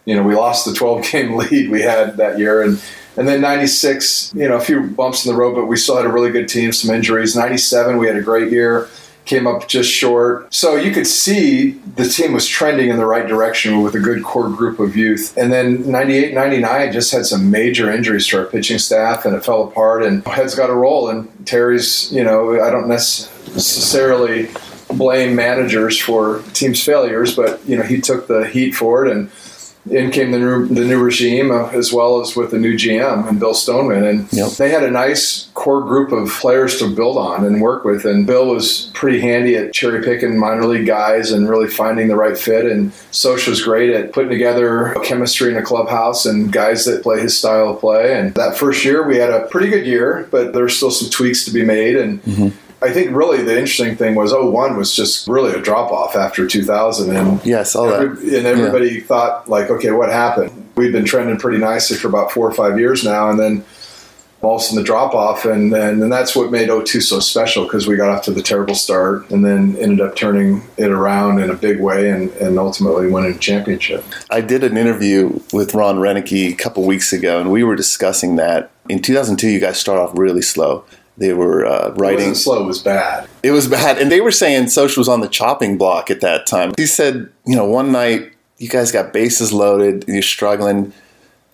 You 0.06 0.16
know, 0.16 0.24
we 0.24 0.34
lost 0.34 0.66
the 0.66 0.74
12 0.74 1.02
game 1.12 1.36
lead 1.36 1.70
we 1.70 1.82
had 1.82 2.16
that 2.16 2.40
year, 2.40 2.62
and 2.62 2.82
and 3.16 3.26
then 3.26 3.40
96, 3.40 4.34
you 4.34 4.46
know, 4.46 4.56
a 4.56 4.60
few 4.60 4.82
bumps 4.82 5.24
in 5.24 5.32
the 5.32 5.38
road, 5.38 5.54
but 5.54 5.66
we 5.66 5.76
still 5.76 5.96
had 5.96 6.04
a 6.04 6.12
really 6.12 6.30
good 6.30 6.48
team, 6.48 6.72
some 6.72 6.94
injuries. 6.94 7.34
97, 7.34 7.96
we 7.96 8.08
had 8.08 8.16
a 8.16 8.20
great 8.20 8.52
year, 8.52 8.88
came 9.26 9.46
up 9.46 9.69
just 9.69 9.90
short. 9.90 10.52
So 10.55 10.76
you 10.76 10.93
could 10.93 11.06
see 11.06 11.73
the 11.96 12.05
team 12.05 12.32
was 12.32 12.46
trending 12.46 12.88
in 12.88 12.96
the 12.96 13.05
right 13.05 13.26
direction 13.26 13.82
with 13.82 13.94
a 13.94 14.00
good 14.00 14.25
core 14.25 14.49
group 14.49 14.78
of 14.78 14.96
youth. 14.96 15.37
And 15.37 15.52
then 15.52 15.90
98, 15.90 16.32
99 16.32 16.93
just 16.93 17.12
had 17.12 17.26
some 17.26 17.50
major 17.50 17.93
injuries 17.93 18.26
to 18.28 18.38
our 18.38 18.46
pitching 18.46 18.78
staff, 18.78 19.25
and 19.25 19.34
it 19.34 19.44
fell 19.44 19.64
apart, 19.64 20.02
and 20.02 20.26
heads 20.26 20.55
got 20.55 20.70
a 20.70 20.75
roll. 20.75 21.08
And 21.11 21.28
Terry's, 21.46 22.11
you 22.12 22.25
know, 22.25 22.62
I 22.62 22.70
don't 22.70 22.88
necessarily 22.88 24.49
blame 24.94 25.34
managers 25.34 26.00
for 26.00 26.43
team's 26.52 26.82
failures, 26.82 27.34
but, 27.34 27.61
you 27.69 27.76
know, 27.76 27.82
he 27.82 28.00
took 28.00 28.29
the 28.29 28.46
heat 28.46 28.72
for 28.72 29.05
it 29.05 29.12
and 29.12 29.31
in 29.90 30.10
came 30.10 30.30
the 30.32 30.38
new, 30.38 30.66
the 30.66 30.84
new 30.84 30.98
regime 31.02 31.50
uh, 31.50 31.68
as 31.68 31.92
well 31.92 32.20
as 32.20 32.34
with 32.34 32.50
the 32.50 32.58
new 32.58 32.74
GM 32.74 33.28
and 33.28 33.38
Bill 33.38 33.54
Stoneman. 33.54 34.04
And 34.04 34.32
Yep. 34.32 34.50
they 34.52 34.70
had 34.70 34.82
a 34.82 34.90
nice 34.90 35.48
core 35.54 35.82
group 35.82 36.12
of 36.12 36.28
players 36.28 36.78
to 36.78 36.88
build 36.94 37.16
on 37.16 37.44
and 37.44 37.60
work 37.60 37.84
with. 37.84 38.04
And 38.04 38.26
Bill 38.26 38.46
was 38.46 38.90
pretty 38.94 39.20
handy 39.20 39.56
at 39.56 39.72
cherry 39.72 40.02
picking 40.02 40.38
minor 40.38 40.66
league 40.66 40.86
guys 40.86 41.30
and 41.32 41.48
really 41.48 41.68
finding 41.68 42.08
the 42.08 42.16
right 42.16 42.36
fit. 42.36 42.64
And 42.66 42.92
Soch 43.12 43.46
was 43.46 43.62
great 43.62 43.90
at 43.90 44.12
putting 44.12 44.30
together 44.30 44.94
chemistry 45.04 45.50
in 45.50 45.56
a 45.56 45.62
clubhouse 45.62 46.26
and 46.26 46.52
guys 46.52 46.84
that 46.86 47.02
play 47.02 47.20
his 47.20 47.38
style 47.38 47.68
of 47.70 47.80
play. 47.80 48.18
And 48.18 48.34
that 48.34 48.56
first 48.58 48.84
year, 48.84 49.06
we 49.06 49.16
had 49.16 49.30
a 49.30 49.46
pretty 49.46 49.68
good 49.68 49.86
year, 49.86 50.26
but 50.30 50.52
there's 50.52 50.76
still 50.76 50.90
some 50.90 51.10
tweaks 51.10 51.44
to 51.44 51.50
be 51.52 51.64
made. 51.64 51.96
And 51.96 52.20
I 52.82 52.93
think 52.93 53.17
really 53.17 53.43
the 53.43 53.52
interesting 53.52 53.96
thing 53.96 54.14
was 54.14 54.32
01 54.32 54.76
was 54.76 54.94
just 54.94 55.26
really 55.28 55.52
a 55.52 55.61
drop 55.61 55.90
off 55.90 56.14
after 56.14 56.46
2000. 56.46 57.17
And 57.17 57.44
Yeah, 57.44 57.61
I 57.61 57.62
saw 57.62 57.87
that. 57.87 58.00
And 58.00 58.46
everybody 58.46 59.00
thought 59.00 59.49
like, 59.49 59.70
okay, 59.70 59.90
what 59.93 60.11
happened? 60.11 60.70
We've 60.76 60.93
been 60.93 61.06
trending 61.06 61.38
pretty 61.38 61.58
nicely 61.58 61.96
for 61.96 62.08
about 62.08 62.32
four 62.32 62.46
or 62.46 62.52
five 62.52 62.78
years 62.78 63.02
now, 63.02 63.31
and 63.31 63.40
then 63.40 63.64
all 64.43 64.56
of 64.56 64.61
a 64.61 64.64
sudden 64.64 64.82
the 64.82 64.84
drop 64.84 65.14
off, 65.14 65.44
and, 65.44 65.73
and 65.73 66.02
and 66.02 66.12
that's 66.12 66.37
what 66.37 66.50
made 66.50 66.69
02 66.69 67.00
so 67.00 67.20
special 67.20 67.64
because 67.64 67.87
we 67.87 67.96
got 67.96 68.11
off 68.11 68.25
to 68.25 68.31
the 68.31 68.43
terrible 68.43 68.75
start, 68.75 69.29
and 69.31 69.44
then 69.44 69.76
ended 69.79 70.00
up 70.00 70.14
turning 70.14 70.62
it 70.76 70.90
around 70.90 71.40
in 71.40 71.50
a 71.50 71.55
big 71.55 71.81
way, 71.81 72.11
and, 72.11 72.31
and 72.32 72.58
ultimately 72.58 73.11
winning 73.11 73.34
a 73.34 73.38
championship. 73.38 74.05
I 74.31 74.43
did 74.43 74.62
an 74.62 74.76
interview 74.76 75.40
with 75.52 75.75
Ron 75.75 75.96
Roenicke 75.96 76.52
a 76.52 76.56
couple 76.56 76.84
weeks 76.84 77.12
ago, 77.12 77.40
and 77.40 77.50
we 77.50 77.64
were 77.64 77.76
discussing 77.76 78.37
that. 78.37 78.70
In 78.88 79.00
2002, 79.00 79.49
you 79.49 79.58
guys 79.58 79.79
start 79.79 79.99
off 79.99 80.17
really 80.17 80.43
slow. 80.43 80.84
They 81.18 81.32
were 81.32 81.64
uh, 81.66 81.94
writing. 81.94 82.28
wasn't 82.28 82.36
slow; 82.36 82.62
it 82.62 82.66
was 82.66 82.82
bad. 82.82 83.28
It 83.42 83.52
was 83.52 83.68
bad. 83.68 83.98
And 83.98 84.10
they 84.12 84.20
were 84.20 84.30
saying 84.30 84.64
Scioscia 84.66 84.98
was 84.98 85.08
on 85.08 85.20
the 85.20 85.28
chopping 85.28 85.78
block 85.78 86.10
at 86.10 86.20
that 86.20 86.46
time. 86.46 86.72
He 86.76 86.86
said, 86.86 87.30
you 87.46 87.56
know, 87.56 87.64
one 87.64 87.92
night 87.92 88.32
you 88.58 88.68
guys 88.68 88.92
got 88.92 89.12
bases 89.12 89.52
loaded, 89.52 90.04
and 90.06 90.14
you're 90.14 90.22
struggling. 90.22 90.92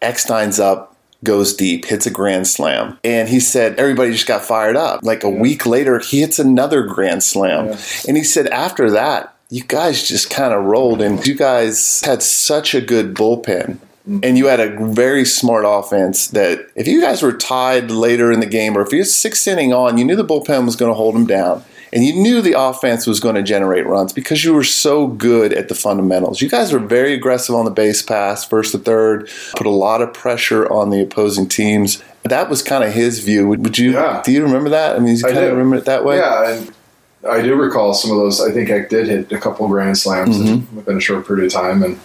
Eckstein's 0.01 0.59
up, 0.59 0.97
goes 1.25 1.55
deep, 1.55 1.85
hits 1.85 2.07
a 2.07 2.11
grand 2.11 2.49
slam. 2.49 2.99
And 3.05 3.29
he 3.29 3.41
said 3.41 3.79
everybody 3.79 4.13
just 4.13 4.27
got 4.27 4.45
fired 4.45 4.77
up. 4.77 5.01
Like 5.03 5.23
a 5.23 5.31
week 5.31 5.65
later, 5.67 5.99
he 6.01 6.21
hits 6.21 6.39
another 6.39 6.83
grand 6.83 7.23
slam. 7.23 7.67
Yeah. 7.67 7.79
And 8.09 8.17
he 8.17 8.25
said 8.25 8.49
after 8.49 8.91
that, 8.91 9.37
you 9.49 9.63
guys 9.63 10.09
just 10.09 10.31
kind 10.31 10.55
of 10.55 10.65
rolled 10.65 11.03
and 11.03 11.25
you 11.27 11.35
guys 11.35 12.01
had 12.01 12.23
such 12.23 12.75
a 12.75 12.81
good 12.81 13.15
bullpen. 13.15 13.79
And 14.05 14.37
you 14.37 14.47
had 14.47 14.59
a 14.59 14.77
very 14.93 15.25
smart 15.25 15.65
offense 15.67 16.27
that 16.29 16.69
if 16.75 16.89
you 16.89 17.01
guys 17.01 17.23
were 17.23 17.33
tied 17.33 17.91
later 17.91 18.33
in 18.33 18.41
the 18.41 18.47
game 18.47 18.77
or 18.77 18.81
if 18.83 18.93
you're 18.93 19.05
sixth 19.05 19.47
inning 19.47 19.73
on, 19.73 19.97
you 19.97 20.05
knew 20.05 20.17
the 20.17 20.25
bullpen 20.25 20.65
was 20.67 20.75
going 20.75 20.91
to 20.91 20.95
hold 20.95 21.15
them 21.15 21.25
down. 21.27 21.65
And 21.93 22.03
you 22.05 22.15
knew 22.15 22.41
the 22.41 22.59
offense 22.59 23.07
was 23.07 23.21
going 23.21 23.35
to 23.35 23.43
generate 23.43 23.87
runs 23.87 24.13
because 24.13 24.43
you 24.45 24.55
were 24.55 24.65
so 24.65 25.07
good 25.07 25.53
at 25.53 25.69
the 25.69 25.75
fundamentals. 25.75 26.41
You 26.41 26.49
guys 26.49 26.73
were 26.73 26.79
very 26.79 27.13
aggressive 27.13 27.55
on 27.55 27.65
the 27.67 27.71
base 27.71 28.03
pass, 28.03 28.45
first 28.45 28.73
to 28.73 28.79
third, 28.79 29.31
put 29.57 29.67
a 29.67 29.71
lot 29.71 30.01
of 30.01 30.13
pressure 30.15 30.67
on 30.73 30.89
the 30.91 31.03
opposing 31.03 31.47
teams. 31.49 32.03
That 32.25 32.49
was 32.49 32.63
kind 32.63 32.83
of 32.83 32.93
his 32.95 33.19
view. 33.21 33.47
Would, 33.49 33.63
would 33.63 33.79
you? 33.79 33.93
Yeah. 33.93 34.23
Do 34.25 34.33
you 34.33 34.43
remember 34.43 34.71
that? 34.71 34.97
I 34.97 35.01
mean, 35.01 35.17
you 35.17 35.27
I 35.27 35.33
kind 35.33 35.45
of 35.45 35.53
remember 35.53 35.77
it 35.77 35.85
that 35.85 36.05
way. 36.05 36.17
Yeah, 36.17 36.51
and 36.57 36.73
I 37.29 37.43
do 37.43 37.55
recall 37.57 37.93
some 37.95 38.11
of 38.11 38.17
those. 38.17 38.41
I 38.41 38.51
think 38.53 38.71
Eck 38.71 38.89
did 38.89 39.07
hit 39.07 39.31
a 39.31 39.39
couple 39.39 39.69
grand 39.69 39.99
slams 39.99 40.39
Mm-hmm. 40.39 40.77
within 40.77 40.97
a 40.97 41.01
short 41.01 41.27
period 41.27 41.47
of 41.47 41.53
time, 41.53 41.83
and 41.83 41.99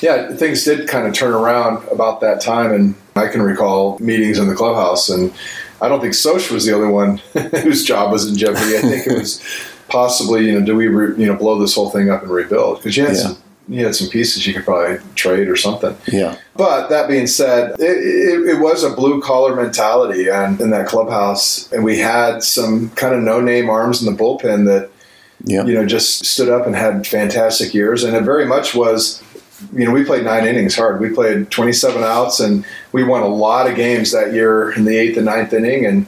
yeah, 0.00 0.32
things 0.34 0.64
did 0.64 0.88
kind 0.88 1.06
of 1.06 1.14
turn 1.14 1.32
around 1.34 1.86
about 1.88 2.20
that 2.20 2.40
time. 2.40 2.72
And 2.72 2.94
I 3.16 3.28
can 3.28 3.42
recall 3.42 3.98
meetings 3.98 4.38
in 4.38 4.48
the 4.48 4.54
clubhouse, 4.54 5.08
and 5.08 5.32
I 5.80 5.88
don't 5.88 6.00
think 6.00 6.14
Soch 6.14 6.50
was 6.50 6.66
the 6.66 6.74
only 6.74 6.88
one 6.92 7.18
whose 7.62 7.84
job 7.84 8.12
was 8.12 8.28
in 8.30 8.36
jeopardy. 8.36 8.76
I 8.76 8.80
think 8.80 9.06
it 9.06 9.18
was 9.18 9.42
possibly, 9.88 10.46
you 10.46 10.58
know, 10.58 10.64
do 10.64 10.76
we, 10.76 10.86
re, 10.88 11.14
you 11.20 11.26
know, 11.26 11.34
blow 11.36 11.58
this 11.58 11.74
whole 11.74 11.90
thing 11.90 12.10
up 12.10 12.22
and 12.22 12.30
rebuild? 12.30 12.78
Because 12.78 12.96
you 12.96 13.04
had 13.06 13.14
Yeah. 13.16 13.22
some, 13.22 13.36
you 13.70 13.84
had 13.84 13.94
some 13.94 14.08
pieces 14.08 14.46
you 14.46 14.54
could 14.54 14.64
probably 14.64 14.96
trade 15.14 15.46
or 15.48 15.56
something. 15.56 15.94
Yeah. 16.10 16.36
But 16.56 16.88
that 16.88 17.06
being 17.08 17.26
said, 17.26 17.72
it, 17.78 17.82
it, 17.82 18.48
it 18.56 18.60
was 18.60 18.82
a 18.82 18.90
blue 18.90 19.20
collar 19.20 19.54
mentality 19.54 20.28
and 20.28 20.58
in 20.60 20.70
that 20.70 20.86
clubhouse, 20.86 21.70
and 21.72 21.84
we 21.84 21.98
had 21.98 22.42
some 22.42 22.88
kind 22.90 23.14
of 23.14 23.20
no 23.22 23.40
name 23.40 23.68
arms 23.68 24.02
in 24.02 24.10
the 24.14 24.18
bullpen 24.22 24.64
that 24.66 24.90
Yeah. 25.44 25.64
you 25.64 25.74
know 25.74 25.84
just 25.86 26.24
stood 26.24 26.48
up 26.48 26.66
and 26.66 26.74
had 26.74 27.06
fantastic 27.06 27.74
years, 27.74 28.04
and 28.04 28.16
it 28.16 28.22
very 28.24 28.46
much 28.46 28.74
was. 28.74 29.22
You 29.74 29.84
know, 29.86 29.90
we 29.92 30.04
played 30.04 30.24
nine 30.24 30.46
innings 30.46 30.76
hard. 30.76 31.00
We 31.00 31.10
played 31.10 31.50
27 31.50 32.02
outs, 32.02 32.38
and 32.40 32.64
we 32.92 33.02
won 33.04 33.22
a 33.22 33.28
lot 33.28 33.68
of 33.68 33.76
games 33.76 34.12
that 34.12 34.32
year 34.32 34.70
in 34.72 34.84
the 34.84 34.96
eighth 34.96 35.16
and 35.16 35.26
ninth 35.26 35.52
inning. 35.52 35.84
And 35.86 36.06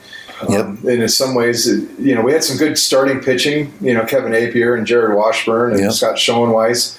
um, 0.48 0.78
and 0.88 1.02
in 1.02 1.08
some 1.08 1.34
ways, 1.34 1.66
it- 1.68 1.86
you 1.98 2.14
know, 2.14 2.22
we 2.22 2.32
had 2.32 2.42
some 2.44 2.56
good 2.56 2.78
starting 2.78 3.20
pitching. 3.20 3.72
You 3.80 3.92
know, 3.94 4.04
Kevin 4.06 4.32
Appier 4.32 4.78
and 4.78 4.86
Jarrod 4.86 5.14
Washburn 5.16 5.72
and 5.72 5.80
Yep. 5.80 5.92
Scott 5.92 6.16
Schoeneweis. 6.16 6.96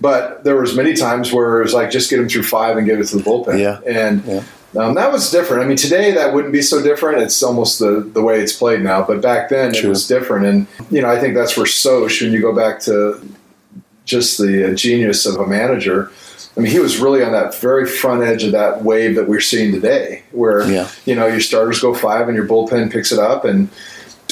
But 0.00 0.44
there 0.44 0.56
was 0.60 0.74
many 0.76 0.92
times 0.94 1.32
where 1.32 1.60
it 1.60 1.62
was 1.64 1.72
like 1.72 1.90
just 1.90 2.10
get 2.10 2.16
them 2.18 2.28
through 2.28 2.42
five 2.42 2.76
and 2.76 2.86
get 2.86 2.98
it 3.00 3.06
to 3.06 3.16
the 3.16 3.22
bullpen. 3.22 3.58
Yeah. 3.58 3.78
And 3.86 4.22
Yeah. 4.26 4.42
um, 4.76 4.94
that 4.96 5.10
was 5.12 5.30
different. 5.30 5.62
I 5.62 5.66
mean, 5.66 5.76
today 5.78 6.10
that 6.12 6.34
wouldn't 6.34 6.52
be 6.52 6.60
so 6.60 6.82
different. 6.82 7.22
It's 7.22 7.42
almost 7.42 7.78
the, 7.78 8.00
the 8.12 8.20
way 8.20 8.40
it's 8.40 8.52
played 8.52 8.82
now. 8.82 9.02
But 9.02 9.22
back 9.22 9.48
then 9.48 9.72
True. 9.72 9.86
it 9.86 9.88
was 9.90 10.06
different. 10.06 10.44
And, 10.44 10.66
you 10.90 11.00
know, 11.00 11.08
I 11.08 11.18
think 11.20 11.34
that's 11.34 11.56
where 11.56 11.64
Soch, 11.66 12.20
when 12.20 12.32
you 12.32 12.40
go 12.42 12.52
back 12.54 12.80
to 12.80 13.18
just 14.04 14.38
the 14.38 14.70
uh, 14.70 14.74
genius 14.74 15.26
of 15.26 15.36
a 15.36 15.46
manager, 15.46 16.10
I 16.56 16.60
mean, 16.60 16.70
he 16.70 16.78
was 16.78 16.98
really 16.98 17.22
on 17.22 17.32
that 17.32 17.54
very 17.56 17.86
front 17.86 18.22
edge 18.22 18.44
of 18.44 18.52
that 18.52 18.84
wave 18.84 19.16
that 19.16 19.28
we're 19.28 19.40
seeing 19.40 19.72
today, 19.72 20.22
where, 20.32 20.70
Yeah. 20.70 20.88
you 21.04 21.14
know, 21.16 21.26
your 21.26 21.40
starters 21.40 21.80
go 21.80 21.94
five 21.94 22.28
and 22.28 22.36
your 22.36 22.46
bullpen 22.46 22.92
picks 22.92 23.10
it 23.12 23.18
up. 23.18 23.44
And, 23.44 23.68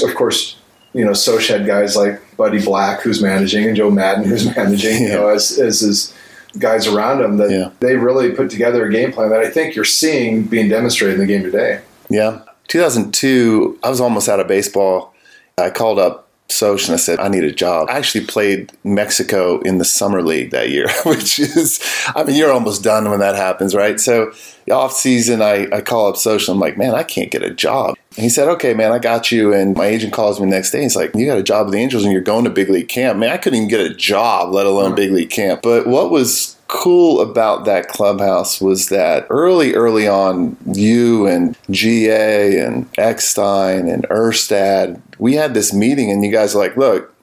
of 0.04 0.14
course, 0.14 0.56
you 0.92 1.04
know, 1.04 1.12
Soch 1.14 1.46
had 1.48 1.66
guys 1.66 1.96
like 1.96 2.20
Buddy 2.36 2.62
Black, 2.64 3.00
who's 3.00 3.20
managing, 3.22 3.64
and 3.66 3.76
Joe 3.76 3.90
Maddon, 3.90 4.24
who's 4.24 4.44
managing, 4.56 5.02
you 5.02 5.08
know, 5.08 5.28
as, 5.28 5.58
as 5.58 5.80
his 5.80 6.14
guys 6.58 6.86
around 6.86 7.22
him 7.22 7.38
that 7.38 7.50
Yeah. 7.50 7.70
they 7.80 7.96
really 7.96 8.30
put 8.30 8.50
together 8.50 8.86
a 8.86 8.92
game 8.92 9.10
plan 9.10 9.30
that 9.30 9.40
I 9.40 9.48
think 9.50 9.74
you're 9.74 9.84
seeing 9.86 10.42
being 10.44 10.68
demonstrated 10.68 11.18
in 11.18 11.26
the 11.26 11.32
game 11.32 11.42
today. 11.42 11.80
Yeah. 12.10 12.40
2002, 12.68 13.78
I 13.82 13.88
was 13.88 14.00
almost 14.00 14.28
out 14.28 14.38
of 14.38 14.46
baseball. 14.48 15.14
I 15.58 15.70
called 15.70 15.98
up 15.98 16.28
Soch 16.52 16.86
and 16.86 16.94
I 16.94 16.96
said, 16.96 17.18
I 17.20 17.28
need 17.28 17.44
a 17.44 17.52
job. 17.52 17.88
I 17.90 17.98
actually 17.98 18.26
played 18.26 18.72
Mexico 18.84 19.60
in 19.60 19.78
the 19.78 19.84
summer 19.84 20.22
league 20.22 20.50
that 20.50 20.70
year, 20.70 20.88
which 21.04 21.38
is, 21.38 21.80
I 22.14 22.24
mean, 22.24 22.36
you're 22.36 22.52
almost 22.52 22.82
done 22.82 23.10
when 23.10 23.20
that 23.20 23.34
happens, 23.34 23.74
right? 23.74 23.98
So, 23.98 24.32
the 24.66 24.72
off 24.72 24.92
season, 24.92 25.42
I, 25.42 25.66
I 25.72 25.80
call 25.80 26.08
up 26.08 26.16
Soch 26.16 26.48
and 26.48 26.50
I'm 26.50 26.60
like, 26.60 26.78
man, 26.78 26.94
I 26.94 27.02
can't 27.02 27.30
get 27.30 27.42
a 27.42 27.52
job. 27.52 27.96
And 28.16 28.22
he 28.22 28.28
said, 28.28 28.48
okay, 28.48 28.74
man, 28.74 28.92
I 28.92 28.98
got 28.98 29.32
you. 29.32 29.52
And 29.52 29.76
my 29.76 29.86
agent 29.86 30.12
calls 30.12 30.38
me 30.38 30.46
the 30.46 30.50
next 30.54 30.70
day. 30.70 30.82
He's 30.82 30.94
like, 30.94 31.14
you 31.14 31.26
got 31.26 31.38
a 31.38 31.42
job 31.42 31.66
with 31.66 31.74
the 31.74 31.80
Angels 31.80 32.04
and 32.04 32.12
you're 32.12 32.22
going 32.22 32.44
to 32.44 32.50
big 32.50 32.68
league 32.68 32.88
camp. 32.88 33.18
Man, 33.18 33.30
I 33.30 33.38
couldn't 33.38 33.56
even 33.56 33.68
get 33.68 33.80
a 33.80 33.94
job, 33.94 34.52
let 34.52 34.66
alone 34.66 34.94
big 34.94 35.10
league 35.10 35.30
camp. 35.30 35.62
But 35.62 35.86
what 35.86 36.10
was 36.10 36.56
cool 36.72 37.20
about 37.20 37.66
that 37.66 37.86
clubhouse 37.86 38.58
was 38.58 38.88
that 38.88 39.26
early, 39.28 39.74
early 39.74 40.08
on, 40.08 40.56
you 40.64 41.26
and 41.26 41.54
GA 41.70 42.58
and 42.60 42.88
Eckstein 42.96 43.88
and 43.88 44.04
Erstad, 44.08 44.98
we 45.18 45.34
had 45.34 45.52
this 45.52 45.74
meeting, 45.74 46.10
and 46.10 46.24
you 46.24 46.32
guys 46.32 46.54
are 46.54 46.58
like, 46.58 46.74
look, 46.74 47.14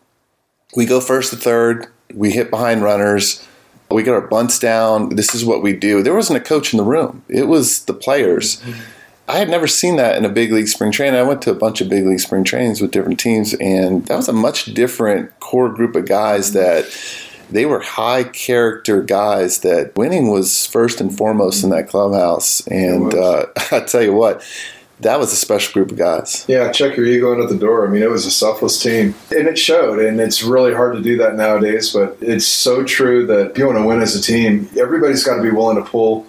we 0.75 0.85
go 0.85 1.01
first 1.01 1.31
to 1.31 1.35
third, 1.35 1.87
we 2.13 2.29
hit 2.29 2.51
behind 2.51 2.83
runners, 2.83 3.43
we 3.89 4.03
get 4.03 4.13
our 4.13 4.21
bunts 4.21 4.59
down. 4.59 5.15
This 5.15 5.33
is 5.33 5.43
what 5.43 5.63
we 5.63 5.73
do. 5.73 6.03
There 6.03 6.13
wasn't 6.13 6.37
a 6.37 6.47
coach 6.47 6.71
in 6.71 6.77
the 6.77 6.83
room, 6.83 7.23
it 7.27 7.47
was 7.47 7.85
the 7.85 7.93
players. 7.95 8.61
I 9.27 9.37
had 9.37 9.49
never 9.49 9.67
seen 9.67 9.95
that 9.95 10.15
in 10.15 10.25
a 10.25 10.29
big 10.29 10.51
league 10.51 10.67
spring 10.67 10.91
training. 10.91 11.19
I 11.19 11.23
went 11.23 11.41
to 11.43 11.51
a 11.51 11.55
bunch 11.55 11.81
of 11.81 11.89
big 11.89 12.05
league 12.05 12.19
spring 12.19 12.43
trainings 12.43 12.81
with 12.81 12.91
different 12.91 13.19
teams, 13.19 13.55
and 13.55 14.05
that 14.05 14.15
was 14.15 14.27
a 14.27 14.33
much 14.33 14.65
different 14.75 15.39
core 15.39 15.69
group 15.69 15.95
of 15.95 16.07
guys 16.07 16.53
that 16.53 16.85
they 17.49 17.65
were 17.65 17.79
high 17.79 18.23
character 18.23 19.01
guys 19.01 19.59
that 19.59 19.95
winning 19.95 20.31
was 20.31 20.65
first 20.65 21.01
and 21.01 21.15
foremost 21.15 21.63
in 21.63 21.69
that 21.71 21.89
clubhouse. 21.89 22.65
And 22.67 23.13
uh, 23.13 23.47
I 23.71 23.81
tell 23.81 24.03
you 24.03 24.13
what, 24.13 24.43
that 24.99 25.19
was 25.19 25.31
a 25.31 25.35
special 25.35 25.73
group 25.73 25.91
of 25.91 25.97
guys. 25.97 26.45
Yeah, 26.47 26.71
check 26.71 26.97
your 26.97 27.05
ego 27.05 27.33
in 27.33 27.41
at 27.41 27.49
the 27.49 27.57
door. 27.57 27.87
I 27.87 27.89
mean, 27.89 28.03
it 28.03 28.09
was 28.09 28.25
a 28.25 28.31
selfless 28.31 28.81
team, 28.81 29.15
and 29.31 29.47
it 29.47 29.57
showed. 29.57 29.99
And 29.99 30.19
it's 30.19 30.43
really 30.43 30.73
hard 30.73 30.95
to 30.95 31.01
do 31.01 31.17
that 31.17 31.35
nowadays, 31.35 31.93
but 31.93 32.17
it's 32.21 32.45
so 32.45 32.83
true 32.83 33.25
that 33.27 33.51
if 33.51 33.57
you 33.57 33.65
want 33.65 33.77
to 33.77 33.85
win 33.85 34.01
as 34.01 34.15
a 34.15 34.21
team, 34.21 34.69
everybody's 34.77 35.23
got 35.23 35.37
to 35.37 35.41
be 35.43 35.51
willing 35.51 35.77
to 35.77 35.89
pull 35.89 36.27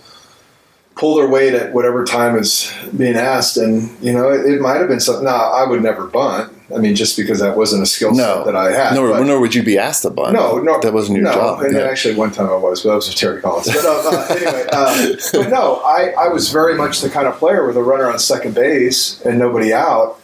pull 0.97 1.15
their 1.17 1.29
weight 1.29 1.55
at 1.55 1.73
whatever 1.73 2.05
time 2.05 2.37
is 2.37 2.73
being 2.97 3.17
asked. 3.17 3.57
And 3.57 3.91
you 4.05 4.13
know, 4.13 4.31
it, 4.31 4.47
it 4.47 4.61
might 4.61 4.79
have 4.79 4.89
been 4.89 5.01
something. 5.01 5.25
Now, 5.25 5.51
I 5.51 5.67
would 5.67 5.83
never 5.83 6.07
bunt. 6.07 6.53
I 6.75 6.79
mean, 6.79 6.95
just 6.95 7.17
because 7.17 7.41
that 7.41 7.57
wasn't 7.57 7.83
a 7.83 7.87
skill 7.87 8.15
set 8.15 8.23
No, 8.25 8.45
that 8.45 8.55
I 8.57 8.73
had. 8.73 8.95
nor, 8.95 9.09
but- 9.11 9.25
nor 9.25 9.41
would 9.41 9.55
you 9.55 9.63
be 9.63 9.79
asked 9.79 10.03
bunt. 10.15 10.33
no, 10.33 10.59
no, 10.59 10.81
that 10.81 10.93
wasn't 10.93 11.17
your 11.19 11.25
no. 11.27 11.33
job. 11.35 11.61
And 11.63 11.75
Yeah. 11.75 11.83
actually, 11.83 12.15
one 12.15 12.31
time 12.31 12.49
I 12.49 12.55
was, 12.57 12.83
but 12.83 12.91
that 12.91 12.95
was 12.97 13.09
with 13.09 13.17
Terry 13.17 13.41
Collins. 13.43 13.67
But 13.67 13.85
uh, 13.85 14.27
anyway, 14.31 14.67
uh, 14.73 15.17
but 15.33 15.49
no, 15.51 15.77
I, 15.85 16.11
I 16.19 16.29
was 16.29 16.51
very 16.51 16.75
much 16.77 17.01
the 17.01 17.11
kind 17.11 17.27
of 17.27 17.37
player 17.39 17.67
with 17.67 17.77
a 17.77 17.83
runner 17.83 18.11
on 18.11 18.19
second 18.19 18.55
base 18.55 19.21
and 19.25 19.39
nobody 19.39 19.73
out. 19.73 20.19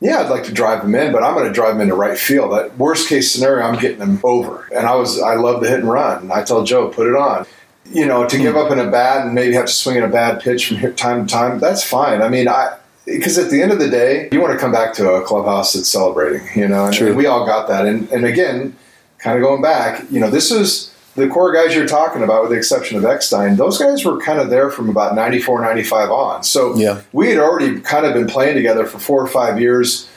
Yeah, 0.00 0.20
I'd 0.20 0.30
like 0.30 0.44
to 0.44 0.52
drive 0.52 0.84
him 0.84 0.94
in, 0.94 1.10
but 1.12 1.24
I'm 1.24 1.34
going 1.34 1.46
to 1.48 1.52
drive 1.52 1.74
him 1.74 1.80
into 1.80 1.94
right 1.96 2.16
field. 2.16 2.52
That 2.52 2.78
worst 2.78 3.08
case 3.08 3.32
scenario, 3.32 3.64
I'm 3.66 3.80
getting 3.80 3.98
him 3.98 4.20
over. 4.22 4.68
And 4.76 4.86
I 4.86 4.94
was, 4.94 5.20
I 5.20 5.34
love 5.34 5.60
the 5.60 5.68
hit 5.68 5.80
and 5.80 5.90
run. 5.90 6.22
And 6.22 6.32
I 6.32 6.44
tell 6.44 6.62
Joe, 6.62 6.88
put 6.88 7.08
it 7.08 7.16
on. 7.16 7.46
You 7.90 8.06
know, 8.06 8.24
to 8.28 8.36
give 8.38 8.52
Hmm. 8.54 8.60
up 8.60 8.70
in 8.70 8.78
a 8.78 8.88
bad 8.90 9.24
and 9.26 9.34
maybe 9.34 9.54
have 9.54 9.66
to 9.66 9.72
swing 9.72 9.96
in 9.96 10.04
a 10.04 10.08
bad 10.08 10.40
pitch 10.40 10.68
from 10.68 10.94
time 10.94 11.26
to 11.26 11.32
time, 11.32 11.58
that's 11.58 11.82
fine. 11.82 12.22
I 12.22 12.28
mean, 12.28 12.46
I 12.46 12.74
because 13.10 13.38
at 13.38 13.50
the 13.50 13.62
end 13.62 13.72
of 13.72 13.78
the 13.78 13.88
day, 13.88 14.28
you 14.32 14.40
want 14.40 14.52
to 14.52 14.58
come 14.58 14.72
back 14.72 14.94
to 14.94 15.10
a 15.12 15.22
clubhouse 15.22 15.72
that's 15.72 15.88
celebrating. 15.88 16.46
You 16.54 16.68
know, 16.68 16.86
and, 16.86 16.94
True. 16.94 17.08
and 17.08 17.16
we 17.16 17.26
all 17.26 17.46
got 17.46 17.68
that. 17.68 17.86
And 17.86 18.08
and 18.10 18.24
again, 18.24 18.76
kind 19.18 19.36
of 19.36 19.42
going 19.42 19.62
back, 19.62 20.04
you 20.10 20.20
know, 20.20 20.30
this 20.30 20.50
is 20.50 20.94
the 21.16 21.26
core 21.28 21.52
guys 21.52 21.74
you're 21.74 21.86
talking 21.86 22.22
about, 22.22 22.42
with 22.42 22.52
the 22.52 22.56
exception 22.56 22.96
of 22.96 23.04
Eckstein. 23.04 23.56
Those 23.56 23.76
guys 23.78 24.04
were 24.04 24.20
kind 24.20 24.38
of 24.38 24.50
there 24.50 24.70
from 24.70 24.88
about 24.88 25.16
94, 25.16 25.60
95 25.60 26.10
on. 26.12 26.42
So 26.44 26.76
Yeah. 26.76 27.00
we 27.12 27.28
had 27.30 27.38
already 27.38 27.80
kind 27.80 28.06
of 28.06 28.14
been 28.14 28.28
playing 28.28 28.54
together 28.54 28.86
for 28.86 29.00
four 29.00 29.20
or 29.20 29.26
five 29.26 29.60
years, 29.60 30.08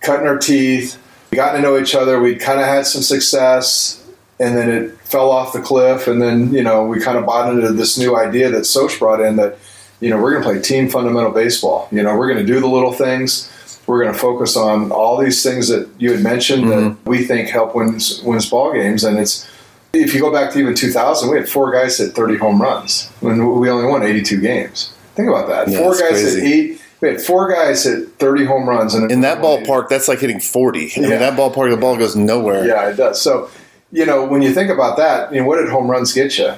cutting 0.00 0.26
our 0.26 0.36
teeth, 0.36 0.98
gotten 1.30 1.62
to 1.62 1.62
know 1.62 1.78
each 1.78 1.94
other. 1.94 2.18
We'd 2.18 2.40
kind 2.40 2.58
of 2.58 2.66
had 2.66 2.86
some 2.86 3.02
success, 3.02 4.02
and 4.40 4.56
then 4.56 4.68
it 4.68 4.98
fell 5.04 5.30
off 5.30 5.52
the 5.52 5.60
cliff. 5.60 6.08
And 6.08 6.20
then, 6.20 6.52
you 6.52 6.64
know, 6.64 6.84
we 6.84 6.98
kind 6.98 7.18
of 7.18 7.24
bought 7.24 7.52
into 7.52 7.70
this 7.72 7.96
new 7.96 8.16
idea 8.16 8.50
that 8.50 8.66
Soch 8.66 8.98
brought 8.98 9.20
in 9.20 9.36
that, 9.36 9.58
you 10.00 10.10
know, 10.10 10.20
we're 10.20 10.32
going 10.32 10.42
to 10.42 10.48
play 10.48 10.60
team 10.60 10.88
fundamental 10.88 11.30
baseball. 11.32 11.88
You 11.90 12.02
know, 12.02 12.16
we're 12.16 12.32
going 12.32 12.44
to 12.44 12.52
do 12.52 12.60
the 12.60 12.68
little 12.68 12.92
things. 12.92 13.52
We're 13.86 14.02
going 14.02 14.12
to 14.12 14.18
focus 14.18 14.56
on 14.56 14.92
all 14.92 15.18
these 15.18 15.42
things 15.42 15.68
that 15.68 15.88
you 15.98 16.12
had 16.12 16.22
mentioned 16.22 16.70
that 16.70 16.78
mm-hmm. 16.78 17.08
we 17.08 17.24
think 17.24 17.48
help 17.48 17.74
wins 17.74 18.22
wins 18.22 18.48
ball 18.48 18.72
games. 18.72 19.02
And 19.02 19.18
it's 19.18 19.48
if 19.92 20.14
you 20.14 20.20
go 20.20 20.32
back 20.32 20.52
to 20.52 20.58
even 20.58 20.74
2000, 20.74 21.30
we 21.30 21.38
had 21.38 21.48
four 21.48 21.72
guys 21.72 21.98
hit 21.98 22.14
30 22.14 22.36
home 22.36 22.60
runs 22.60 23.08
when 23.20 23.58
we 23.58 23.70
only 23.70 23.86
won 23.86 24.02
82 24.02 24.40
games. 24.40 24.92
Think 25.14 25.28
about 25.28 25.48
that. 25.48 25.68
Yeah, 25.68 25.78
four 25.78 25.92
guys 25.92 26.10
crazy. 26.10 26.40
hit 26.40 26.48
eight. 26.48 26.82
We 27.00 27.08
had 27.08 27.20
four 27.20 27.50
guys 27.50 27.84
hit 27.84 28.08
30 28.18 28.44
home 28.44 28.68
runs, 28.68 28.94
and 28.94 29.10
in 29.10 29.20
that 29.20 29.38
ballpark, 29.38 29.88
that's 29.88 30.08
like 30.08 30.18
hitting 30.18 30.40
40. 30.40 30.92
I 30.96 31.00
mean, 31.00 31.10
Yeah. 31.10 31.18
that 31.18 31.38
ballpark, 31.38 31.70
the 31.70 31.76
ball 31.76 31.96
goes 31.96 32.16
nowhere. 32.16 32.66
Yeah, 32.66 32.90
it 32.90 32.96
does. 32.96 33.22
So, 33.22 33.50
you 33.92 34.04
know, 34.04 34.24
when 34.24 34.42
you 34.42 34.52
think 34.52 34.68
about 34.68 34.96
that, 34.96 35.32
you 35.32 35.40
know, 35.40 35.46
what 35.46 35.58
did 35.58 35.68
home 35.68 35.88
runs 35.88 36.12
get 36.12 36.38
you? 36.38 36.54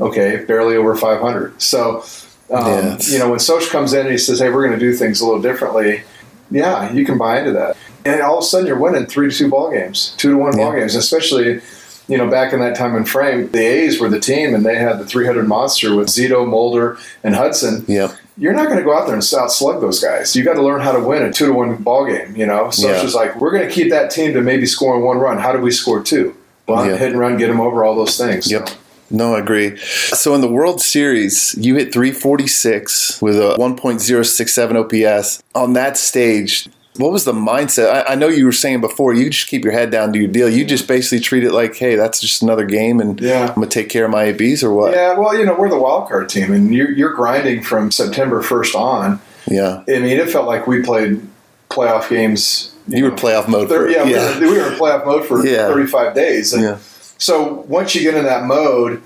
Okay, 0.00 0.44
barely 0.46 0.76
over 0.76 0.96
500. 0.96 1.60
So, 1.60 2.02
um, 2.50 2.66
Yeah, 2.66 2.78
it's- 2.94 3.12
you 3.12 3.18
know, 3.18 3.30
when 3.30 3.38
Soch 3.38 3.68
comes 3.70 3.92
in 3.92 4.00
and 4.00 4.10
he 4.10 4.18
says, 4.18 4.38
"Hey, 4.40 4.50
we're 4.50 4.66
going 4.66 4.78
to 4.78 4.84
do 4.84 4.92
things 4.92 5.20
a 5.20 5.26
little 5.26 5.40
differently," 5.42 6.02
yeah, 6.50 6.92
you 6.92 7.04
can 7.04 7.18
buy 7.18 7.38
into 7.38 7.52
that. 7.52 7.76
And 8.04 8.20
all 8.20 8.38
of 8.38 8.44
a 8.44 8.46
sudden, 8.46 8.66
you're 8.66 8.78
winning 8.78 9.06
three 9.06 9.30
to 9.30 9.36
two 9.36 9.48
ball 9.48 9.70
games, 9.70 10.14
two 10.18 10.30
to 10.32 10.36
one 10.38 10.56
ball 10.56 10.72
games, 10.72 10.94
especially. 10.94 11.60
You 12.06 12.18
know, 12.18 12.28
back 12.28 12.52
in 12.52 12.60
that 12.60 12.74
time 12.76 12.94
and 12.96 13.08
frame, 13.08 13.48
the 13.50 13.60
A's 13.64 13.98
were 13.98 14.10
the 14.10 14.20
team, 14.20 14.54
and 14.54 14.62
they 14.62 14.74
had 14.76 14.98
the 14.98 15.06
300 15.06 15.48
monster 15.48 15.96
with 15.96 16.08
Zito, 16.08 16.46
Mulder, 16.46 16.98
and 17.22 17.34
Hudson 17.34 17.82
Yep. 17.88 18.10
you're 18.36 18.52
not 18.52 18.66
going 18.66 18.76
to 18.76 18.84
go 18.84 18.94
out 18.94 19.06
there 19.06 19.14
and 19.16 19.26
out 19.34 19.50
slug 19.50 19.80
those 19.80 20.00
guys. 20.04 20.36
You 20.36 20.44
got 20.44 20.52
to 20.56 20.62
learn 20.62 20.82
how 20.82 20.92
to 20.92 21.00
win 21.00 21.22
a 21.22 21.32
two 21.32 21.46
to 21.46 21.54
one 21.54 21.76
ball 21.76 22.04
game. 22.04 22.36
You 22.36 22.44
know, 22.44 22.68
so 22.68 22.86
Yeah. 22.88 22.92
it's 22.96 23.04
just 23.04 23.14
like 23.14 23.40
we're 23.40 23.52
going 23.52 23.66
to 23.66 23.72
keep 23.72 23.88
that 23.88 24.10
team 24.10 24.34
to 24.34 24.42
maybe 24.42 24.66
scoring 24.66 25.02
one 25.02 25.16
run. 25.16 25.38
How 25.38 25.52
do 25.52 25.60
we 25.60 25.70
score 25.70 26.02
two? 26.02 26.34
Bunt, 26.66 26.90
Yeah. 26.90 26.98
hit 26.98 27.12
and 27.12 27.18
run, 27.18 27.38
get 27.38 27.46
them 27.46 27.58
over 27.62 27.84
all 27.86 27.94
those 27.96 28.18
things. 28.18 28.52
Yep. 28.52 28.68
No, 29.10 29.34
I 29.34 29.40
agree. 29.40 29.76
So 29.78 30.34
in 30.34 30.40
the 30.40 30.48
World 30.48 30.80
Series, 30.80 31.54
you 31.58 31.76
hit 31.76 31.92
346 31.92 33.20
with 33.22 33.36
a 33.36 33.56
1.067 33.58 35.04
OPS. 35.14 35.42
On 35.54 35.72
that 35.74 35.96
stage, 35.96 36.68
what 36.96 37.12
was 37.12 37.24
the 37.24 37.32
mindset? 37.32 37.90
I, 37.92 38.12
I 38.12 38.14
know 38.14 38.28
you 38.28 38.44
were 38.44 38.52
saying 38.52 38.80
before, 38.80 39.14
you 39.14 39.28
just 39.30 39.48
keep 39.48 39.64
your 39.64 39.72
head 39.72 39.90
down, 39.90 40.12
do 40.12 40.18
your 40.18 40.28
deal. 40.28 40.48
You 40.48 40.64
just 40.64 40.88
basically 40.88 41.20
treat 41.20 41.44
it 41.44 41.52
like, 41.52 41.76
hey, 41.76 41.96
that's 41.96 42.20
just 42.20 42.42
another 42.42 42.64
game, 42.64 43.00
and 43.00 43.20
Yeah. 43.20 43.48
I'm 43.48 43.54
going 43.54 43.68
to 43.68 43.72
take 43.74 43.88
care 43.88 44.04
of 44.04 44.10
my 44.10 44.24
ABs 44.24 44.62
or 44.64 44.72
what? 44.72 44.92
Yeah, 44.94 45.18
well, 45.18 45.36
you 45.36 45.44
know, 45.44 45.54
we're 45.58 45.68
the 45.68 45.78
wild 45.78 46.08
card 46.08 46.28
team, 46.28 46.52
and 46.52 46.72
you're, 46.74 46.90
you're 46.90 47.12
grinding 47.12 47.62
from 47.62 47.90
September 47.90 48.42
1st 48.42 48.74
on. 48.74 49.20
Yeah. 49.46 49.82
I 49.88 49.98
mean, 49.98 50.18
it 50.18 50.30
felt 50.30 50.46
like 50.46 50.66
we 50.66 50.82
played 50.82 51.20
playoff 51.68 52.08
games. 52.08 52.74
You 52.86 53.04
were 53.04 53.10
playoff 53.10 53.48
mode 53.48 53.68
for 53.68 53.74
Thir- 53.74 53.88
it. 53.88 53.92
yeah, 53.96 54.04
Yeah. 54.04 54.38
We, 54.40 54.46
were, 54.46 54.52
we 54.52 54.58
were 54.58 54.72
in 54.72 54.78
playoff 54.78 55.04
mode 55.04 55.26
for 55.26 55.44
Yeah. 55.46 55.68
35 55.68 56.14
days. 56.14 56.52
And 56.52 56.62
Yeah. 56.62 56.78
So 57.18 57.64
once 57.68 57.94
you 57.94 58.02
get 58.02 58.14
in 58.14 58.24
that 58.24 58.44
mode, 58.44 59.02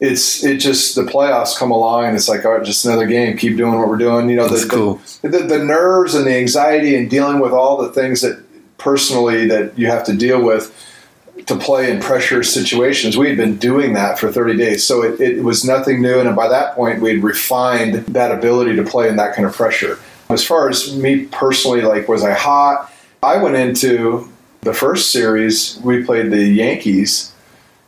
it's 0.00 0.44
it 0.44 0.58
just 0.58 0.94
the 0.94 1.02
playoffs 1.02 1.58
come 1.58 1.70
along 1.70 2.06
and 2.06 2.16
it's 2.16 2.28
like 2.28 2.44
all 2.44 2.52
right, 2.52 2.64
just 2.64 2.84
another 2.84 3.06
game. 3.06 3.36
Keep 3.36 3.56
doing 3.56 3.76
what 3.78 3.88
we're 3.88 3.96
doing. 3.96 4.28
You 4.28 4.36
know, 4.36 4.48
the, 4.48 4.68
cool. 4.68 5.00
the, 5.22 5.28
the 5.28 5.38
the 5.38 5.58
nerves 5.58 6.14
and 6.14 6.26
the 6.26 6.36
anxiety 6.36 6.94
and 6.94 7.10
dealing 7.10 7.40
with 7.40 7.52
all 7.52 7.76
the 7.82 7.92
things 7.92 8.20
that 8.20 8.42
personally 8.78 9.46
that 9.48 9.76
you 9.76 9.88
have 9.88 10.04
to 10.04 10.16
deal 10.16 10.42
with 10.42 10.72
to 11.46 11.56
play 11.56 11.90
in 11.90 12.00
pressure 12.00 12.42
situations. 12.42 13.16
We 13.16 13.28
had 13.28 13.36
been 13.36 13.56
doing 13.56 13.94
that 13.94 14.18
for 14.18 14.30
30 14.30 14.56
days, 14.56 14.84
so 14.84 15.02
it, 15.02 15.20
it 15.20 15.42
was 15.42 15.64
nothing 15.64 16.02
new. 16.02 16.20
And 16.20 16.34
by 16.36 16.48
that 16.48 16.74
point, 16.74 17.00
we'd 17.00 17.22
refined 17.22 18.06
that 18.06 18.30
ability 18.30 18.76
to 18.76 18.84
play 18.84 19.08
in 19.08 19.16
that 19.16 19.34
kind 19.34 19.46
of 19.46 19.54
pressure. 19.54 19.98
As 20.28 20.44
far 20.44 20.68
as 20.68 20.96
me 20.96 21.24
personally, 21.26 21.80
like 21.80 22.06
was 22.06 22.22
I 22.22 22.34
hot? 22.34 22.92
I 23.22 23.42
went 23.42 23.56
into 23.56 24.30
the 24.60 24.74
first 24.74 25.10
series. 25.10 25.80
We 25.82 26.04
played 26.04 26.30
the 26.30 26.44
Yankees. 26.44 27.32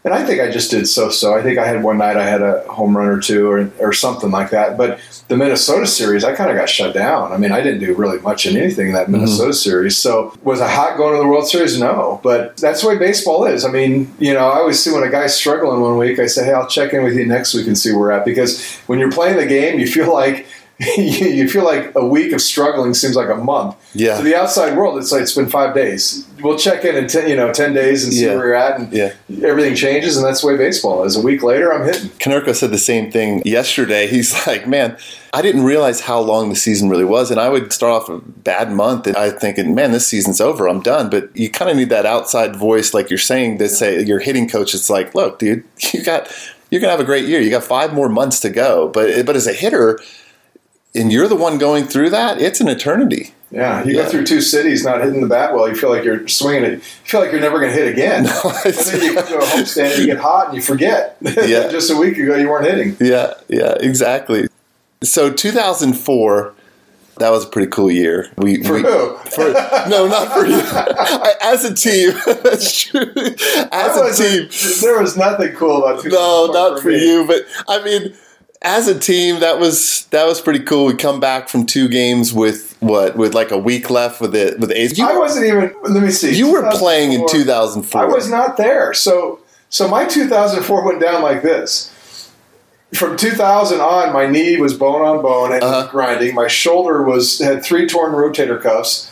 And 0.03 0.15
I 0.15 0.25
think 0.25 0.41
I 0.41 0.51
just 0.51 0.71
did 0.71 0.89
so 0.89 1.11
so. 1.11 1.35
I 1.35 1.43
think 1.43 1.59
I 1.59 1.67
had 1.67 1.83
one 1.83 1.99
night 1.99 2.17
I 2.17 2.27
had 2.27 2.41
a 2.41 2.61
home 2.73 2.97
run 2.97 3.09
or 3.09 3.21
two 3.21 3.51
or, 3.51 3.71
or 3.79 3.93
something 3.93 4.31
like 4.31 4.51
that. 4.51 4.79
But 4.79 4.99
the 5.29 5.37
Minnesota 5.37 5.87
series, 5.87 6.25
I 6.25 6.35
kind 6.35 6.51
of 6.51 6.57
got 6.57 6.71
shut 6.71 6.95
down. 6.95 7.33
I 7.33 7.37
mean, 7.37 7.53
I 7.53 7.61
didn't 7.61 7.81
do 7.81 7.95
really 7.95 8.19
much 8.21 8.47
in 8.47 8.57
anything 8.57 8.89
in 8.89 8.93
that 8.95 9.05
mm-hmm. 9.05 9.13
Minnesota 9.13 9.53
series. 9.53 9.99
So 9.99 10.35
was 10.43 10.63
I 10.63 10.69
hot 10.69 10.97
going 10.97 11.15
to 11.15 11.19
the 11.19 11.29
World 11.29 11.47
Series? 11.49 11.79
No. 11.79 12.19
But 12.23 12.57
that's 12.57 12.81
the 12.81 12.89
way 12.89 12.99
baseball 12.99 13.45
is. 13.45 13.65
I 13.65 13.71
mean, 13.71 14.13
you 14.19 14.33
know, 14.33 14.49
I 14.49 14.59
always 14.59 14.83
see 14.83 14.91
when 14.91 15.03
a 15.03 15.11
guy's 15.11 15.35
struggling 15.37 15.83
one 15.83 15.99
week, 15.99 16.19
I 16.19 16.27
say, 16.27 16.47
hey, 16.47 16.53
I'll 16.53 16.67
check 16.67 16.95
in 16.95 17.05
with 17.05 17.15
you 17.15 17.27
next 17.27 17.53
week 17.53 17.67
and 17.67 17.77
see 17.77 17.93
where 17.93 18.01
we're 18.01 18.11
at. 18.13 18.25
Because 18.25 18.65
when 18.87 18.99
you're 18.99 19.13
playing 19.13 19.37
the 19.37 19.47
game, 19.47 19.79
you 19.79 19.87
feel 19.87 20.13
like 20.21 20.47
you 20.97 21.47
feel 21.47 21.65
like 21.65 21.93
a 21.95 22.07
week 22.07 22.33
of 22.33 22.41
struggling 22.41 22.95
seems 22.95 23.15
like 23.15 23.29
a 23.29 23.35
month. 23.35 23.77
Yeah. 23.95 24.17
To 24.17 24.23
the 24.23 24.35
outside 24.35 24.77
world, 24.79 24.97
it's 24.99 25.13
like 25.13 25.21
it's 25.23 25.35
been 25.35 25.49
five 25.51 25.75
days. 25.75 26.27
We'll 26.43 26.57
check 26.57 26.87
in 26.87 26.97
in 26.97 27.07
ten, 27.07 27.29
you 27.29 27.37
know, 27.37 27.53
ten 27.53 27.75
days 27.75 28.03
and 28.05 28.15
see 28.15 28.25
Yeah. 28.25 28.35
where 28.37 28.47
you're 28.47 28.55
at, 28.55 28.81
and 28.81 28.91
Yeah. 28.93 29.13
everything 29.45 29.75
changes, 29.75 30.17
and 30.17 30.25
that's 30.25 30.41
the 30.41 30.47
way 30.47 30.57
baseball 30.57 31.05
is. 31.05 31.17
A 31.17 31.21
week 31.21 31.43
later, 31.43 31.71
I'm 31.71 31.85
hitting. 31.85 32.09
Konerko 32.19 32.55
said 32.55 32.71
the 32.71 32.79
same 32.79 33.11
thing 33.13 33.43
yesterday. 33.45 34.07
He's 34.15 34.47
like, 34.47 34.67
man, 34.67 34.97
I 35.35 35.43
didn't 35.43 35.65
realize 35.65 36.01
how 36.01 36.19
long 36.21 36.49
the 36.49 36.57
season 36.57 36.89
really 36.89 37.05
was. 37.05 37.31
And 37.31 37.39
I 37.39 37.51
would 37.51 37.75
start 37.75 37.93
off 37.93 38.09
a 38.09 38.19
bad 38.19 38.73
month 38.73 39.07
and 39.07 39.17
I 39.19 39.31
thinking, 39.31 39.75
man, 39.75 39.93
this 39.93 40.07
season's 40.07 40.41
over. 40.41 40.67
I'm 40.67 40.81
done. 40.81 41.11
But 41.11 41.29
you 41.37 41.51
kind 41.51 41.71
of 41.71 41.77
need 41.77 41.91
that 41.91 42.07
outside 42.07 42.57
voice, 42.57 42.95
like 42.95 43.11
you're 43.11 43.19
saying, 43.19 43.59
that 43.59 43.69
say 43.69 44.03
your 44.03 44.21
hitting 44.21 44.49
coach. 44.49 44.75
It's 44.75 44.89
like, 44.89 45.15
look, 45.15 45.39
dude, 45.39 45.63
you 45.93 46.03
got 46.03 46.27
you're 46.71 46.81
gonna 46.81 46.93
have 46.93 47.01
a 47.01 47.05
great 47.05 47.27
year. 47.27 47.41
You 47.41 47.51
got 47.51 47.65
five 47.65 47.93
more 47.93 48.09
months 48.09 48.41
to 48.41 48.49
go. 48.49 48.89
But 48.89 49.27
but 49.27 49.37
as 49.37 49.47
a 49.47 49.53
hitter, 49.53 49.99
and 50.95 51.13
you're 51.13 51.29
the 51.29 51.37
one 51.37 51.59
going 51.59 51.85
through 51.87 52.11
that, 52.11 52.41
it's 52.41 52.61
an 52.61 52.69
eternity. 52.69 53.35
Yeah, 53.53 53.83
you 53.85 53.97
Yeah. 53.97 54.05
go 54.05 54.09
through 54.11 54.27
two 54.27 54.41
cities 54.41 54.85
not 54.85 55.03
hitting 55.03 55.21
the 55.23 55.27
bat 55.27 55.55
well. 55.55 55.69
You 55.69 55.75
feel 55.75 55.91
like 55.91 56.05
you're 56.05 56.27
swinging 56.29 56.63
it. 56.65 56.73
You 56.75 56.79
feel 57.05 57.21
like 57.21 57.33
you're 57.33 57.41
never 57.41 57.59
going 57.59 57.73
to 57.73 57.77
hit 57.77 57.89
again. 57.89 58.27
and 58.65 58.75
then 58.75 59.03
you 59.03 59.15
go 59.15 59.23
home 59.23 59.41
a 59.41 59.45
homestand 59.45 59.91
and 59.95 59.99
you 60.01 60.07
get 60.07 60.19
hot 60.19 60.47
and 60.49 60.57
you 60.57 60.63
forget. 60.63 61.17
Yeah. 61.21 61.69
Just 61.71 61.91
a 61.91 61.97
week 61.97 62.17
ago 62.17 62.37
you 62.37 62.49
weren't 62.49 62.67
hitting. 62.67 62.97
Yeah, 63.01 63.35
yeah, 63.49 63.75
exactly. 63.81 64.47
So 65.03 65.33
2004, 65.33 66.55
that 67.19 67.31
was 67.31 67.45
a 67.45 67.49
pretty 67.49 67.71
cool 67.71 67.91
year. 67.91 68.31
We 68.39 68.63
For 68.63 68.75
we, 68.75 68.83
who? 68.83 69.17
For, 69.17 69.51
no, 69.89 70.07
not 70.07 70.33
for 70.33 70.47
you. 70.47 70.61
I, 70.63 71.35
as 71.43 71.65
a 71.65 71.75
team, 71.75 72.13
that's 72.45 72.73
true. 72.85 73.01
As 73.17 73.97
That 73.97 74.13
a 74.13 74.17
team, 74.17 74.81
there 74.81 75.01
was 75.01 75.17
nothing 75.17 75.55
cool 75.57 75.79
about 75.85 76.03
2004 76.03 76.11
no, 76.13 76.53
not 76.53 76.81
for 76.83 76.89
me. 76.89 77.05
you. 77.05 77.27
But 77.27 77.43
I 77.69 77.83
mean, 77.85 78.15
as 78.63 78.89
a 78.89 78.99
team, 78.99 79.41
that 79.41 79.59
was 79.59 80.07
that 80.11 80.27
was 80.27 80.41
pretty 80.41 80.61
cool. 80.61 80.87
We 80.87 80.95
come 80.95 81.21
back 81.21 81.49
from 81.49 81.67
two 81.67 81.89
games 81.89 82.33
with 82.33 82.77
what 82.81 83.17
with 83.17 83.35
like 83.35 83.51
a 83.51 83.59
week 83.59 83.89
left 83.91 84.21
with 84.21 84.35
it 84.35 84.59
with 84.61 84.69
the 84.71 84.81
A's. 84.81 84.99
You, 84.99 85.07
I 85.09 85.17
wasn't 85.17 85.47
even. 85.47 85.75
Let 85.83 86.03
me 86.03 86.11
see. 86.11 86.35
you 86.37 86.51
were 86.53 86.69
playing 86.73 87.13
in 87.13 87.27
2004. 87.29 88.03
2004. 88.03 88.03
I 88.03 88.05
was 88.07 88.29
not 88.31 88.57
there. 88.57 88.93
So 88.95 89.41
so 89.71 89.89
my 89.89 90.05
2004 90.05 90.85
went 90.85 91.01
down 91.01 91.23
like 91.23 91.43
this. 91.43 91.97
From 92.95 93.17
2000 93.17 93.81
on, 93.81 94.13
my 94.13 94.27
knee 94.27 94.57
was 94.57 94.75
bone 94.75 95.03
on 95.03 95.23
bone 95.23 95.53
and 95.53 95.63
Uh-huh. 95.63 95.89
grinding. 95.93 96.35
My 96.35 96.49
shoulder 96.49 97.03
was 97.05 97.39
had 97.39 97.63
three 97.65 97.87
torn 97.87 98.13
rotator 98.13 98.61
cuffs. 98.61 99.11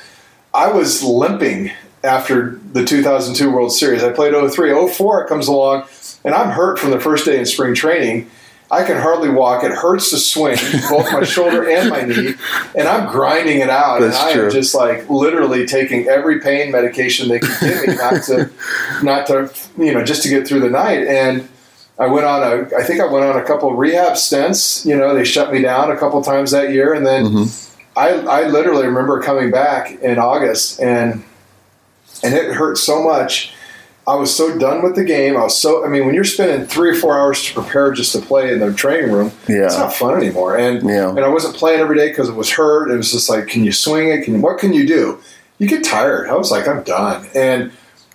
I 0.52 0.72
was 0.72 1.02
limping 1.04 1.70
after 2.02 2.58
the 2.72 2.84
2002 2.84 3.50
World 3.52 3.72
Series. 3.72 4.02
I 4.02 4.10
played 4.12 4.34
03. 4.34 4.72
04 4.88 5.22
it 5.24 5.28
comes 5.28 5.46
along, 5.46 5.84
and 6.24 6.34
I'm 6.34 6.50
hurt 6.50 6.78
from 6.80 6.90
the 6.90 6.98
first 6.98 7.24
day 7.24 7.38
in 7.38 7.46
spring 7.46 7.74
training. 7.74 8.28
I 8.70 8.84
can 8.84 9.00
hardly 9.00 9.30
walk. 9.30 9.64
It 9.64 9.70
hurts 9.70 10.10
to 10.10 10.18
swing, 10.18 10.58
both 10.90 11.10
my 11.12 11.24
shoulder 11.24 11.68
and 11.68 11.88
my 11.88 12.02
knee, 12.02 12.34
and 12.76 12.86
I'm 12.86 13.10
grinding 13.10 13.60
it 13.60 13.70
out. 13.70 14.00
That's 14.00 14.18
and 14.18 14.28
I 14.28 14.32
true. 14.34 14.44
am 14.46 14.50
just 14.50 14.74
like 14.74 15.08
literally 15.08 15.64
taking 15.64 16.06
every 16.08 16.40
pain 16.40 16.70
medication 16.70 17.28
they 17.28 17.38
could 17.38 17.58
give 17.60 17.86
me, 17.86 17.94
not 17.94 18.22
to, 18.24 18.50
not 19.02 19.26
to, 19.28 19.50
you 19.78 19.94
know, 19.94 20.04
just 20.04 20.22
to 20.24 20.28
get 20.28 20.46
through 20.46 20.60
the 20.60 20.70
night. 20.70 21.06
And 21.06 21.48
I 21.98 22.06
went 22.06 22.26
on 22.26 22.42
a, 22.42 22.76
I 22.76 22.84
think 22.84 23.00
I 23.00 23.06
went 23.06 23.24
on 23.24 23.36
a 23.38 23.44
couple 23.44 23.70
of 23.70 23.78
rehab 23.78 24.16
stints. 24.18 24.84
You 24.84 24.96
know, 24.96 25.14
they 25.14 25.24
shut 25.24 25.50
me 25.52 25.62
down 25.62 25.90
a 25.90 25.96
couple 25.96 26.22
times 26.22 26.50
that 26.50 26.70
year, 26.70 26.92
and 26.92 27.06
then 27.06 27.24
Mm-hmm. 27.24 27.64
I, 27.98 28.10
I 28.10 28.46
literally 28.46 28.86
remember 28.86 29.20
coming 29.20 29.50
back 29.50 29.90
in 30.02 30.18
August, 30.20 30.80
and 30.80 31.24
and 32.22 32.32
it 32.34 32.52
hurt 32.52 32.78
so 32.78 33.02
much. 33.02 33.52
I 34.08 34.14
was 34.14 34.34
so 34.34 34.58
done 34.58 34.82
with 34.82 34.94
the 34.94 35.04
game. 35.04 35.36
I 35.36 35.42
was 35.44 35.58
so. 35.58 35.84
I 35.84 35.88
mean, 35.88 36.06
when 36.06 36.14
you're 36.14 36.24
spending 36.24 36.66
three 36.66 36.90
or 36.90 36.94
four 36.94 37.18
hours 37.18 37.44
to 37.44 37.52
prepare 37.54 37.92
just 37.92 38.12
to 38.12 38.20
play 38.20 38.52
in 38.52 38.58
the 38.58 38.72
training 38.72 39.12
room, 39.12 39.32
Yeah. 39.46 39.66
it's 39.66 39.76
not 39.76 39.92
fun 39.94 40.16
anymore. 40.16 40.56
And 40.56 40.88
Yeah. 40.88 41.10
and 41.10 41.20
I 41.20 41.28
wasn't 41.28 41.54
playing 41.54 41.80
every 41.80 41.96
day 41.96 42.08
because 42.08 42.28
it 42.30 42.34
was 42.34 42.50
hurt. 42.50 42.90
It 42.90 42.96
was 42.96 43.12
just 43.12 43.28
like, 43.28 43.46
can 43.48 43.64
you 43.64 43.72
swing 43.72 44.08
it? 44.08 44.24
Can 44.24 44.40
what 44.40 44.58
can 44.58 44.72
you 44.72 44.86
do? 44.86 45.18
You 45.58 45.68
get 45.68 45.84
tired. 45.84 46.28
I 46.30 46.34
was 46.36 46.50
like, 46.50 46.66
I'm 46.66 46.82
done. 46.84 47.26
And 47.34 47.70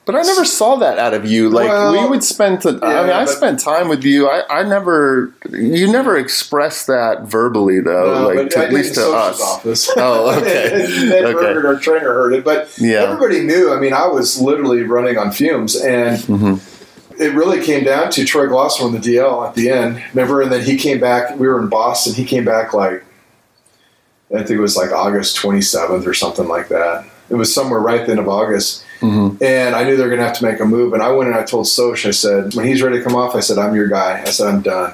But 0.06 0.16
I 0.16 0.22
never 0.24 0.44
saw 0.44 0.76
that 0.78 1.00
out 1.00 1.14
of 1.14 1.24
you. 1.26 1.50
Like 1.50 1.70
Well, 1.70 1.94
we 2.04 2.10
would 2.10 2.24
spend. 2.26 2.62
The, 2.62 2.78
I 2.84 3.04
mean, 3.04 3.12
I 3.14 3.24
spent 3.24 3.60
time 3.62 3.88
with 3.88 4.04
you. 4.04 4.28
I, 4.28 4.44
I 4.60 4.64
never. 4.64 5.34
You 5.50 5.90
never 5.92 6.18
expressed 6.18 6.88
that 6.88 7.22
verbally, 7.24 7.80
though. 7.80 8.30
No, 8.34 8.42
like 8.42 8.50
to, 8.50 8.60
at 8.60 8.74
least 8.74 8.96
to 8.96 9.10
us. 9.14 9.42
office. 9.42 9.90
Oh, 9.98 10.38
okay. 10.38 10.86
Ned 11.08 11.24
Okay. 11.24 11.34
Bergert, 11.34 11.66
our 11.66 11.80
trainer, 11.80 12.14
heard 12.14 12.34
it. 12.34 12.44
But 12.44 12.70
Yeah. 12.80 13.04
everybody 13.04 13.40
knew. 13.42 13.74
I 13.74 13.80
mean, 13.80 13.94
I 13.94 14.08
was 14.08 14.42
literally 14.42 14.84
running 14.84 15.18
on 15.18 15.32
fumes, 15.32 15.76
and 15.78 16.18
Mm-hmm. 16.18 17.22
it 17.22 17.34
really 17.34 17.64
came 17.64 17.86
down 17.86 18.12
to 18.12 18.26
Troy 18.26 18.48
Glosser 18.48 18.82
on 18.84 18.92
the 18.92 19.00
DL 19.00 19.48
at 19.48 19.56
the 19.56 19.70
end. 19.70 20.04
Remember, 20.14 20.42
and 20.42 20.52
then 20.52 20.66
he 20.66 20.76
came 20.76 21.00
back. 21.00 21.40
We 21.40 21.48
were 21.48 21.60
in 21.62 21.70
Boston. 21.70 22.14
He 22.14 22.26
came 22.26 22.44
back 22.44 22.74
like 22.74 23.06
I 24.34 24.38
think 24.40 24.50
it 24.52 24.60
was 24.60 24.76
like 24.76 24.92
August 24.92 25.38
27th 25.38 26.06
or 26.08 26.14
something 26.14 26.48
like 26.50 26.68
that. 26.70 27.06
It 27.30 27.36
was 27.36 27.54
somewhere 27.54 27.80
right 27.80 28.00
at 28.02 28.06
the 28.08 28.12
end 28.12 28.20
of 28.20 28.28
August. 28.28 28.84
Mm-hmm. 29.04 29.44
And 29.44 29.76
I 29.76 29.84
knew 29.84 29.98
they 29.98 30.04
were 30.04 30.10
going 30.10 30.22
to 30.22 30.26
have 30.26 30.38
to 30.38 30.46
make 30.46 30.60
a 30.60 30.66
move. 30.66 30.94
And 30.94 31.04
I 31.04 31.12
went 31.12 31.30
and 31.30 31.38
I 31.38 31.44
told 31.44 31.68
Soch, 31.68 32.06
I 32.06 32.12
said, 32.12 32.54
when 32.56 32.66
he's 32.66 32.82
ready 32.82 32.98
to 33.00 33.04
come 33.04 33.16
off, 33.16 33.36
I 33.36 33.42
said, 33.42 33.58
I'm 33.58 33.76
your 33.76 33.88
guy. 33.88 34.22
I 34.22 34.30
said, 34.32 34.48
I'm 34.48 34.62
done. 34.62 34.94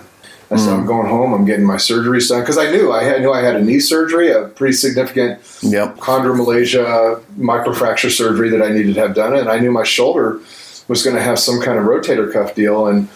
I 0.52 0.56
said, 0.56 0.70
Mm. 0.72 0.80
I'm 0.80 0.86
going 0.88 1.08
home. 1.08 1.32
I'm 1.34 1.46
getting 1.46 1.66
my 1.66 1.76
surgeries 1.76 2.28
done. 2.30 2.42
Because 2.42 2.58
I 2.58 2.72
knew 2.72 2.92
I, 2.92 3.04
had, 3.04 3.22
knew 3.22 3.32
I 3.32 3.42
had 3.42 3.56
a 3.56 3.62
knee 3.62 3.80
surgery, 3.80 4.32
a 4.32 4.48
pretty 4.48 4.74
significant 4.74 5.40
Yep. 5.62 5.98
chondromalacia 5.98 7.22
microfracture 7.38 8.10
surgery 8.10 8.50
that 8.50 8.62
I 8.64 8.70
needed 8.70 8.96
to 8.96 9.02
have 9.02 9.14
done. 9.14 9.36
And 9.36 9.48
I 9.48 9.60
knew 9.60 9.72
my 9.72 9.84
shoulder 9.84 10.40
was 10.88 11.04
going 11.04 11.16
to 11.16 11.22
have 11.22 11.38
some 11.38 11.62
kind 11.62 11.78
of 11.78 11.86
rotator 11.86 12.34
cuff 12.34 12.56
deal. 12.56 12.88
And 12.88 13.08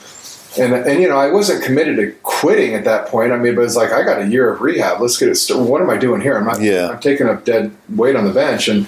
and 0.59 0.75
and 0.75 1.01
you 1.01 1.09
know, 1.09 1.17
I 1.17 1.31
wasn't 1.31 1.63
committed 1.63 1.95
to 1.95 2.11
quitting 2.21 2.75
at 2.75 2.83
that 2.83 3.07
point. 3.07 3.31
I 3.31 3.37
mean, 3.37 3.55
but 3.55 3.63
it's 3.63 3.75
like 3.75 3.91
I 3.91 4.03
got 4.03 4.21
a 4.21 4.27
year 4.27 4.53
of 4.53 4.61
rehab. 4.61 5.01
Let's 5.01 5.17
get 5.17 5.29
it. 5.29 5.35
Started. 5.35 5.63
What 5.63 5.81
am 5.81 5.89
I 5.89 5.97
doing 5.97 6.21
here? 6.21 6.37
I'm 6.37 6.45
not. 6.45 6.61
Yeah. 6.61 6.89
I'm 6.89 6.99
taking 6.99 7.27
up 7.27 7.43
dead 7.43 7.71
weight 7.89 8.15
on 8.15 8.25
the 8.25 8.31
bench, 8.33 8.67
and 8.67 8.87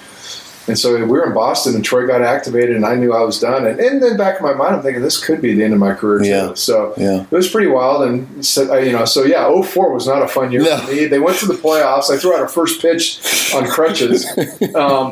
and 0.68 0.78
so 0.78 0.96
we 0.96 1.04
were 1.04 1.26
in 1.26 1.34
Boston, 1.34 1.76
and 1.76 1.84
Troy 1.86 2.08
got 2.08 2.22
activated, 2.22 2.76
and 2.76 2.86
I 2.86 2.96
knew 2.96 3.14
I 3.14 3.22
was 3.22 3.40
done. 3.40 3.66
And 3.68 3.80
and 3.80 4.02
then 4.02 4.18
back 4.18 4.38
in 4.40 4.44
my 4.46 4.54
mind, 4.54 4.76
I'm 4.76 4.82
thinking 4.82 5.02
this 5.02 5.24
could 5.24 5.42
be 5.42 5.54
the 5.54 5.64
end 5.64 5.74
of 5.74 5.80
my 5.80 5.94
career 5.94 6.20
too. 6.20 6.26
Yeah. 6.30 6.54
So 6.56 6.94
Yeah. 6.98 7.22
it 7.24 7.32
was 7.32 7.50
pretty 7.50 7.68
wild, 7.68 8.04
and 8.04 8.46
so, 8.46 8.76
you 8.78 8.92
know, 8.92 9.06
so 9.06 9.24
yeah, 9.24 9.48
04 9.62 9.94
was 9.94 10.08
not 10.08 10.22
a 10.22 10.28
fun 10.28 10.52
year 10.52 10.62
No. 10.64 10.78
for 10.78 10.92
me. 10.92 11.06
They 11.06 11.20
went 11.20 11.38
to 11.40 11.46
the 11.46 11.54
playoffs. 11.54 12.10
I 12.10 12.18
threw 12.18 12.34
out 12.36 12.44
a 12.44 12.48
first 12.48 12.82
pitch 12.82 13.20
on 13.54 13.68
crutches. 13.68 14.26
Um, 14.76 15.12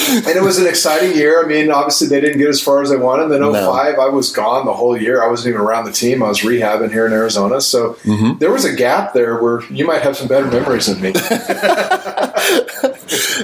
and 0.00 0.26
it 0.28 0.42
was 0.42 0.58
an 0.58 0.66
exciting 0.66 1.16
year. 1.16 1.42
I 1.44 1.46
mean, 1.46 1.70
obviously 1.70 2.08
they 2.08 2.20
didn't 2.20 2.38
get 2.38 2.48
as 2.48 2.60
far 2.60 2.82
as 2.82 2.90
they 2.90 2.96
wanted. 2.96 3.28
Then 3.28 3.40
No. 3.40 3.72
I 3.72 4.08
was 4.08 4.30
gone 4.32 4.64
the 4.66 4.72
whole 4.72 4.96
year. 4.96 5.22
I 5.22 5.28
wasn't 5.28 5.48
even 5.54 5.60
around 5.60 5.84
the 5.86 5.92
team. 5.92 6.22
I 6.22 6.28
was 6.28 6.40
rehabbing 6.40 6.92
here 6.92 7.06
in 7.06 7.12
Arizona. 7.12 7.60
So 7.60 7.94
Mm-hmm. 8.04 8.38
there 8.38 8.50
was 8.52 8.64
a 8.64 8.72
gap 8.74 9.12
there 9.12 9.42
where 9.42 9.62
you 9.70 9.86
might 9.86 10.02
have 10.02 10.16
some 10.16 10.28
better 10.28 10.46
memories 10.46 10.86
than 10.86 11.00
me. 11.00 11.12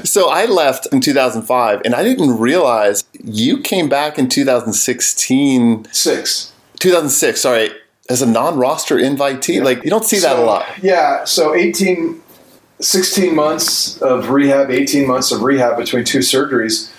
So 0.04 0.28
I 0.30 0.44
left 0.46 0.86
in 0.92 1.00
2005, 1.00 1.82
and 1.84 1.94
I 1.94 2.04
didn't 2.04 2.38
realize 2.38 3.04
you 3.22 3.58
came 3.60 3.88
back 3.88 4.18
in 4.18 4.28
2016, 4.28 5.86
Six. 5.92 6.52
2006. 6.78 7.40
Sorry, 7.40 7.70
as 8.10 8.20
a 8.22 8.26
non-roster 8.26 8.96
invitee. 8.96 9.62
Like 9.62 9.82
you 9.82 9.90
don't 9.90 10.04
see 10.04 10.18
that 10.20 10.38
a 10.38 10.42
lot. 10.42 10.66
Yeah. 10.82 11.24
So 11.24 11.54
18, 11.54 12.20
16 12.80 13.34
months 13.34 14.00
of 14.02 14.30
rehab, 14.30 14.70
18 14.70 15.06
months 15.06 15.32
of 15.32 15.42
rehab 15.42 15.76
between 15.76 16.04
two 16.04 16.18
surgeries. 16.18 16.90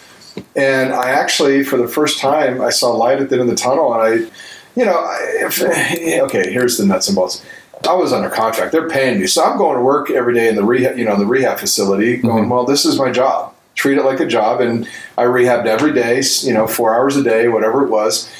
And 0.55 0.93
I 0.93 1.09
actually, 1.09 1.63
for 1.63 1.77
the 1.77 1.87
first 1.87 2.19
time, 2.19 2.61
I 2.61 2.69
saw 2.69 2.91
light 2.91 3.19
at 3.19 3.29
the 3.29 3.39
end 3.39 3.43
of 3.43 3.47
the 3.49 3.55
tunnel. 3.55 3.93
And 3.93 4.01
I, 4.01 4.31
you 4.75 4.85
know, 4.85 4.97
I, 4.97 6.19
okay, 6.23 6.51
here's 6.51 6.77
the 6.77 6.85
nuts 6.85 7.07
and 7.07 7.15
bolts. 7.15 7.45
I 7.87 7.93
was 7.93 8.13
under 8.13 8.29
contract. 8.29 8.71
They're 8.71 8.89
paying 8.89 9.19
me. 9.19 9.27
So 9.27 9.43
I'm 9.43 9.57
going 9.57 9.77
to 9.77 9.83
work 9.83 10.09
every 10.09 10.33
day 10.33 10.49
in 10.49 10.55
the 10.55 10.63
rehab, 10.63 10.97
you 10.97 11.05
know, 11.05 11.17
the 11.17 11.25
rehab 11.25 11.59
facility 11.59 12.17
mm-hmm. 12.17 12.27
going, 12.27 12.49
well, 12.49 12.65
this 12.65 12.85
is 12.85 12.97
my 12.97 13.11
job. 13.11 13.53
Treat 13.75 13.97
it 13.97 14.05
like 14.05 14.19
a 14.19 14.25
job. 14.25 14.61
And 14.61 14.87
I 15.17 15.23
rehabbed 15.23 15.65
every 15.65 15.93
day, 15.93 16.21
you 16.41 16.53
know, 16.53 16.67
four 16.67 16.95
hours 16.95 17.17
a 17.17 17.23
day, 17.23 17.47
whatever 17.47 17.85
it 17.85 17.89
was. 17.89 18.31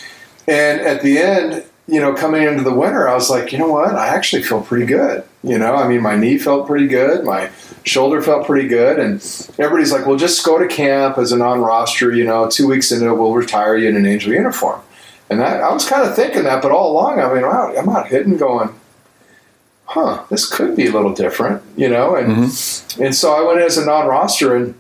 And 0.48 0.80
at 0.82 1.02
the 1.02 1.18
end, 1.18 1.66
you 1.88 2.00
know, 2.00 2.14
coming 2.14 2.44
into 2.44 2.64
the 2.64 2.74
winter, 2.74 3.08
I 3.08 3.14
was 3.14 3.30
like, 3.30 3.52
you 3.52 3.58
know 3.58 3.70
what? 3.70 3.96
I 3.96 4.08
actually 4.08 4.44
feel 4.44 4.62
pretty 4.62 4.86
good. 4.86 5.24
You 5.46 5.60
know, 5.60 5.76
I 5.76 5.88
mean, 5.88 6.02
my 6.02 6.16
knee 6.16 6.38
felt 6.40 6.66
pretty 6.66 6.88
good. 6.88 7.24
My 7.24 7.52
shoulder 7.84 8.22
felt 8.22 8.48
pretty 8.48 8.68
good. 8.68 8.98
And 8.98 9.16
everybody's 9.60 9.92
like, 9.92 10.08
well, 10.08 10.18
just 10.18 10.44
go 10.44 10.58
to 10.58 10.68
camp 10.68 11.20
as 11.20 11.32
a 11.32 11.38
non 11.38 11.62
roster. 11.62 12.12
You 12.12 12.24
know, 12.24 12.50
two 12.50 12.68
weeks 12.68 12.92
into 12.92 13.08
it, 13.10 13.16
we'll 13.16 13.34
retire 13.34 13.78
you 13.78 13.88
in 13.88 13.96
an 13.96 14.06
Angel 14.06 14.34
uniform. 14.34 14.82
And 15.30 15.40
that, 15.40 15.62
I 15.62 15.72
was 15.72 15.88
kind 15.88 16.08
of 16.08 16.16
thinking 16.16 16.44
that, 16.44 16.62
but 16.62 16.72
all 16.72 16.92
along, 16.92 17.20
I 17.20 17.34
mean, 17.34 17.44
wow, 17.44 17.74
I'm 17.76 17.90
out 17.90 18.08
hitting 18.08 18.38
going, 18.38 18.70
huh, 19.86 20.24
this 20.30 20.48
could 20.48 20.76
be 20.76 20.88
a 20.88 20.92
little 20.92 21.14
different, 21.14 21.64
you 21.76 21.90
know? 21.90 22.16
And, 22.16 22.28
mm-hmm. 22.28 23.04
and 23.04 23.16
so 23.16 23.34
I 23.34 23.46
went 23.46 23.60
in 23.60 23.66
as 23.66 23.78
a 23.78 23.86
non 23.86 24.08
roster, 24.08 24.56
and 24.56 24.76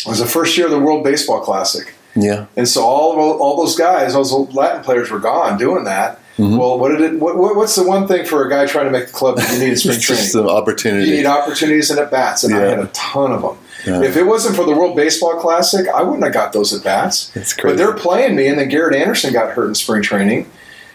it 0.00 0.06
was 0.06 0.18
the 0.18 0.26
first 0.26 0.56
year 0.56 0.66
of 0.66 0.72
the 0.72 0.78
World 0.78 1.04
Baseball 1.04 1.40
Classic. 1.40 1.94
Yeah. 2.14 2.46
And 2.56 2.68
so 2.68 2.82
all 2.82 3.18
all 3.40 3.56
those 3.56 3.76
guys, 3.76 4.12
those 4.12 4.32
Latin 4.32 4.82
players 4.82 5.10
were 5.10 5.18
gone 5.18 5.56
doing 5.58 5.84
that. 5.84 6.20
Well, 6.38 6.78
what 6.78 6.88
did 6.90 7.00
it? 7.00 7.20
What, 7.20 7.36
what- 7.36 7.56
what's 7.56 7.74
the 7.76 7.82
one 7.86 8.08
thing 8.08 8.24
for 8.24 8.44
a 8.46 8.50
guy 8.50 8.66
trying 8.66 8.86
to 8.86 8.90
make 8.90 9.06
the 9.08 9.12
club 9.12 9.36
that 9.36 9.52
you 9.52 9.58
need 9.58 9.70
in 9.70 9.76
spring 9.76 10.00
training? 10.00 10.48
opportunity. 10.48 11.08
You 11.10 11.16
need 11.18 11.26
opportunities 11.26 11.90
and 11.90 11.98
at 12.00 12.10
bats, 12.10 12.42
and 12.44 12.54
I 12.54 12.60
had 12.60 12.78
a 12.78 12.86
ton 12.88 13.32
of 13.32 13.42
them. 13.42 13.58
Yeah. 13.86 14.02
If 14.08 14.16
it 14.16 14.22
wasn't 14.24 14.56
for 14.56 14.64
the 14.64 14.74
World 14.74 14.94
Baseball 14.96 15.38
Classic, 15.40 15.86
I 15.88 16.02
wouldn't 16.02 16.22
have 16.24 16.32
got 16.32 16.52
those 16.52 16.72
at 16.72 16.82
bats. 16.84 17.30
But 17.62 17.76
they're 17.76 17.94
playing 17.94 18.36
me, 18.36 18.46
and 18.46 18.58
then 18.58 18.68
Garrett 18.68 18.94
Anderson 18.96 19.32
got 19.32 19.50
hurt 19.52 19.66
in 19.68 19.74
spring 19.74 20.02
training, 20.02 20.50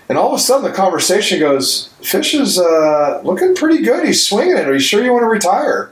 and 0.10 0.18
all 0.18 0.30
of 0.34 0.40
a 0.40 0.40
sudden 0.42 0.64
the 0.70 0.76
conversation 0.76 1.40
goes, 1.40 1.90
"Fish 2.02 2.34
is 2.34 2.58
uh, 2.58 3.22
looking 3.24 3.56
pretty 3.56 3.84
good. 3.84 4.06
He's 4.08 4.26
swinging 4.26 4.58
it. 4.58 4.68
Are 4.68 4.74
you 4.74 4.80
sure 4.80 5.04
you 5.04 5.12
want 5.12 5.24
to 5.24 5.28
retire?" 5.28 5.92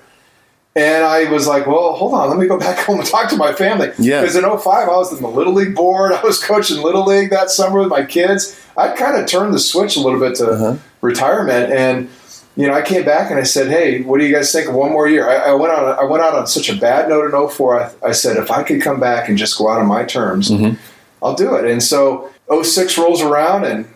And 0.78 1.06
I 1.06 1.32
was 1.32 1.48
like, 1.48 1.68
well, 1.68 1.94
hold 1.94 2.14
on, 2.14 2.28
let 2.30 2.38
me 2.38 2.48
go 2.48 2.58
back 2.68 2.80
home 2.80 3.00
and 3.00 3.08
talk 3.08 3.30
to 3.30 3.38
my 3.38 3.54
family. 3.54 3.92
Yeah. 3.98 4.20
Because 4.20 4.36
in 4.36 4.42
05, 4.44 4.66
I 4.66 4.86
was 4.88 5.14
in 5.16 5.22
the 5.22 5.30
Little 5.30 5.54
League 5.54 5.74
board. 5.74 6.12
I 6.14 6.22
was 6.22 6.44
coaching 6.44 6.82
Little 6.84 7.06
League 7.06 7.30
that 7.30 7.50
summer 7.50 7.80
with 7.80 7.88
my 7.88 8.04
kids. 8.04 8.60
I'd 8.78 8.98
kind 8.98 9.18
of 9.18 9.26
turned 9.28 9.54
the 9.54 9.60
switch 9.60 9.96
a 9.96 10.02
little 10.02 10.20
bit 10.20 10.36
to 10.36 10.48
Uh-huh. 10.50 10.76
retirement. 11.02 11.72
And, 11.72 12.10
you 12.56 12.68
know, 12.68 12.74
I 12.74 12.82
came 12.82 13.04
back 13.06 13.30
and 13.32 13.40
I 13.40 13.44
said, 13.44 13.68
hey, 13.68 14.02
what 14.02 14.20
do 14.20 14.26
you 14.26 14.34
guys 14.34 14.52
think 14.52 14.68
of 14.68 14.76
one 14.76 14.92
more 14.92 15.08
year? 15.08 15.30
I, 15.30 15.52
I 15.52 15.54
went 15.54 15.74
on 15.74 15.98
I 16.00 16.04
went 16.04 16.24
out 16.24 16.34
on 16.36 16.48
such 16.48 16.70
a 16.70 16.76
bad 16.76 17.08
note 17.10 17.26
in 17.34 17.50
04. 17.50 17.80
I, 17.82 17.92
I 18.10 18.12
said, 18.12 18.38
if 18.38 18.50
I 18.52 18.64
could 18.64 18.82
come 18.82 19.00
back 19.00 19.30
and 19.30 19.38
just 19.38 19.58
go 19.58 19.70
out 19.70 19.80
on 19.80 19.88
my 19.88 20.04
terms, 20.04 20.50
Mm-hmm. 20.52 20.76
I'll 21.24 21.36
do 21.36 21.56
it. 21.56 21.66
And 21.66 21.82
so 21.82 22.30
06 22.64 22.98
rolls 22.98 23.22
around 23.22 23.66
and 23.66 23.88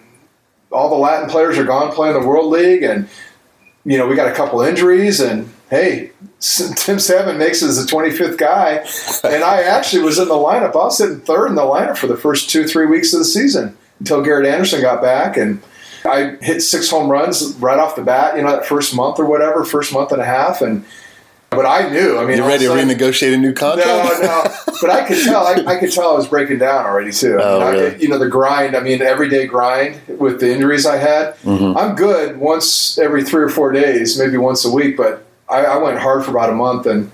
all 0.71 0.89
the 0.89 0.95
Latin 0.95 1.29
players 1.29 1.57
are 1.57 1.63
gone 1.63 1.91
playing 1.91 2.19
the 2.19 2.27
World 2.27 2.51
League, 2.51 2.83
and 2.83 3.07
you 3.85 3.97
know 3.97 4.07
we 4.07 4.15
got 4.15 4.27
a 4.31 4.35
couple 4.35 4.61
injuries, 4.61 5.19
and 5.19 5.51
hey, 5.69 6.11
Tim 6.39 6.99
Salmon 6.99 7.37
makes 7.39 7.61
it 7.63 7.67
as 7.69 7.83
the 7.83 7.89
25th 7.91 8.37
guy, 8.37 8.85
and 9.23 9.43
I 9.43 9.61
actually 9.63 10.03
was 10.03 10.19
in 10.19 10.27
the 10.27 10.35
lineup. 10.35 10.73
I 10.73 10.77
was 10.77 10.97
sitting 10.97 11.19
third 11.21 11.47
in 11.47 11.55
the 11.55 11.63
lineup 11.63 11.97
for 11.97 12.05
the 12.07 12.17
first 12.17 12.49
two 12.51 12.67
three 12.67 12.85
weeks 12.85 13.13
of 13.13 13.19
the 13.19 13.25
season 13.25 13.75
until 13.99 14.21
Garrett 14.21 14.47
Anderson 14.47 14.81
got 14.81 15.01
back, 15.01 15.37
and 15.37 15.61
I 16.05 16.37
hit 16.41 16.61
six 16.61 16.89
home 16.89 17.09
runs 17.09 17.53
right 17.55 17.79
off 17.79 17.95
the 17.95 18.01
bat. 18.01 18.35
You 18.35 18.43
know 18.43 18.51
that 18.51 18.65
first 18.65 18.95
month 18.95 19.19
or 19.19 19.25
whatever, 19.25 19.63
first 19.63 19.93
month 19.93 20.11
and 20.11 20.21
a 20.21 20.25
half, 20.25 20.61
and 20.61 20.85
but 21.49 21.65
I 21.65 21.89
knew. 21.89 22.17
I 22.17 22.25
mean, 22.25 22.37
you 22.37 22.45
ready 22.45 22.65
to 22.65 22.69
sudden, 22.69 22.89
renegotiate 22.89 23.33
a 23.33 23.37
new 23.37 23.53
contract? 23.53 24.21
No, 24.21 24.43
no. 24.43 24.43
But 24.81 24.91
I 24.91 25.05
could 25.05 25.21
tell. 25.21 25.45
I, 25.45 25.73
I 25.73 25.77
could 25.77 25.91
tell 25.91 26.11
I 26.11 26.15
was 26.15 26.27
breaking 26.27 26.59
down 26.59 26.85
already 26.85 27.11
too. 27.11 27.37
Oh, 27.41 27.59
I 27.59 27.71
mean, 27.71 27.79
really? 27.81 27.95
I, 27.95 27.97
you 27.97 28.07
know, 28.07 28.17
the 28.17 28.29
grind. 28.29 28.77
I 28.77 28.79
mean, 28.79 29.01
everyday 29.01 29.45
grind 29.45 29.99
with 30.07 30.39
the 30.39 30.53
injuries 30.53 30.85
I 30.85 30.95
had. 30.95 31.35
Mm-hmm. 31.39 31.77
I'm 31.77 31.95
good 31.95 32.37
once 32.37 32.97
every 32.97 33.25
three 33.25 33.43
or 33.43 33.49
four 33.49 33.73
days, 33.73 34.17
maybe 34.17 34.37
once 34.37 34.63
a 34.63 34.71
week. 34.71 34.95
But 34.95 35.25
I, 35.49 35.65
I 35.65 35.77
went 35.77 35.99
hard 35.99 36.23
for 36.23 36.31
about 36.31 36.49
a 36.49 36.53
month, 36.53 36.85
and 36.85 37.11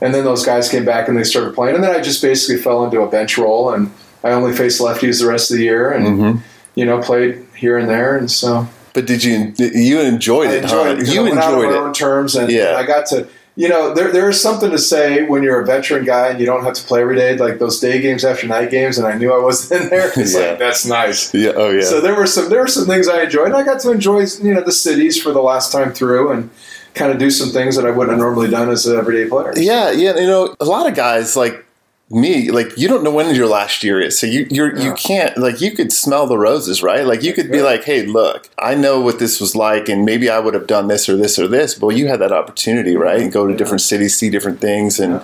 and 0.00 0.14
then 0.14 0.24
those 0.24 0.44
guys 0.46 0.68
came 0.68 0.84
back 0.84 1.08
and 1.08 1.16
they 1.16 1.24
started 1.24 1.54
playing, 1.54 1.74
and 1.74 1.82
then 1.82 1.96
I 1.96 2.00
just 2.00 2.22
basically 2.22 2.62
fell 2.62 2.84
into 2.84 3.00
a 3.00 3.10
bench 3.10 3.36
role, 3.36 3.72
and 3.72 3.90
I 4.24 4.30
only 4.32 4.52
faced 4.52 4.80
lefties 4.80 5.20
the 5.20 5.26
rest 5.28 5.50
of 5.50 5.56
the 5.56 5.64
year, 5.64 5.90
and 5.92 6.06
Mm-hmm. 6.06 6.38
you 6.74 6.84
know, 6.84 7.00
played 7.00 7.46
here 7.56 7.78
and 7.78 7.88
there, 7.88 8.16
and 8.16 8.30
so. 8.30 8.66
But 8.92 9.06
did 9.06 9.22
you 9.24 9.52
you 9.58 10.00
enjoyed 10.00 10.48
I 10.48 10.54
it? 10.54 10.62
enjoyed 10.64 10.98
huh? 10.98 11.02
it 11.02 11.08
You 11.14 11.20
I 11.20 11.24
went 11.24 11.38
out 11.38 11.54
on 11.54 11.58
enjoyed 11.60 11.70
my 11.72 11.76
it. 11.76 11.80
own 11.86 11.92
terms, 11.92 12.34
and, 12.36 12.50
Yeah. 12.50 12.74
I 12.76 12.84
got 12.84 13.06
to. 13.06 13.26
You 13.56 13.68
know, 13.68 13.92
there 13.92 14.10
there 14.12 14.28
is 14.30 14.40
something 14.40 14.70
to 14.70 14.78
say 14.78 15.24
when 15.26 15.42
you're 15.42 15.60
a 15.60 15.66
veteran 15.66 16.04
guy 16.04 16.28
and 16.28 16.40
you 16.40 16.46
don't 16.46 16.64
have 16.64 16.72
to 16.74 16.84
play 16.84 17.02
every 17.02 17.16
day, 17.16 17.36
like 17.36 17.58
those 17.58 17.78
day 17.80 18.00
games 18.00 18.24
after 18.24 18.46
night 18.46 18.70
games, 18.70 18.96
and 18.96 19.06
I 19.06 19.14
knew 19.18 19.32
I 19.34 19.42
wasn't 19.42 19.82
in 19.82 19.88
there. 19.90 20.10
It's 20.16 20.34
Yeah. 20.34 20.50
like 20.50 20.58
that's 20.60 20.86
nice. 20.86 21.34
Yeah. 21.34 21.52
Oh 21.56 21.68
yeah. 21.70 21.82
So 21.82 22.00
there 22.00 22.14
were 22.14 22.26
some 22.26 22.48
there 22.48 22.60
were 22.60 22.68
some 22.68 22.86
things 22.86 23.08
I 23.08 23.22
enjoyed, 23.24 23.46
and 23.48 23.56
I 23.56 23.62
got 23.64 23.80
to 23.80 23.90
enjoy 23.90 24.20
you 24.42 24.54
know 24.54 24.62
the 24.62 24.72
cities 24.72 25.20
for 25.20 25.32
the 25.32 25.42
last 25.42 25.72
time 25.72 25.92
through, 25.92 26.30
and 26.32 26.48
kind 26.94 27.12
of 27.12 27.18
do 27.18 27.30
some 27.30 27.50
things 27.50 27.76
that 27.76 27.84
I 27.84 27.90
wouldn't 27.90 28.10
have 28.12 28.18
normally 28.20 28.48
done 28.50 28.70
as 28.70 28.86
an 28.86 28.96
everyday 28.96 29.28
player. 29.28 29.52
Yeah, 29.56 29.90
yeah. 29.90 30.14
You 30.16 30.26
know, 30.26 30.54
a 30.58 30.64
lot 30.64 30.88
of 30.88 30.94
guys 30.94 31.36
like 31.36 31.64
me, 32.10 32.50
like 32.50 32.76
you 32.76 32.88
don't 32.88 33.04
know 33.04 33.10
when 33.12 33.32
your 33.34 33.46
last 33.46 33.84
year 33.84 34.00
is, 34.00 34.18
so 34.18 34.26
you 34.26 34.46
you're, 34.50 34.76
you 34.76 34.92
can't 34.94 35.36
like 35.38 35.60
you 35.60 35.70
could 35.70 35.92
smell 35.92 36.26
the 36.26 36.36
roses, 36.36 36.82
right? 36.82 37.06
Like 37.06 37.22
you 37.22 37.32
could 37.32 37.50
be 37.50 37.58
Yeah. 37.58 37.64
like, 37.64 37.84
hey, 37.84 38.04
look, 38.04 38.48
I 38.58 38.74
know 38.74 39.00
what 39.00 39.18
this 39.20 39.40
was 39.40 39.54
like, 39.54 39.88
and 39.88 40.04
maybe 40.04 40.28
I 40.28 40.40
would 40.40 40.54
have 40.54 40.66
done 40.66 40.88
this 40.88 41.08
or 41.08 41.16
this 41.16 41.38
or 41.38 41.46
this. 41.46 41.74
But 41.76 41.90
you 41.90 42.08
had 42.08 42.20
that 42.20 42.32
opportunity, 42.32 42.96
right? 42.96 43.20
And 43.20 43.32
go 43.32 43.46
to 43.46 43.52
Yeah. 43.52 43.58
different 43.58 43.82
cities, 43.82 44.16
see 44.16 44.28
different 44.28 44.60
things, 44.60 44.98
and 44.98 45.14
Yeah. 45.14 45.20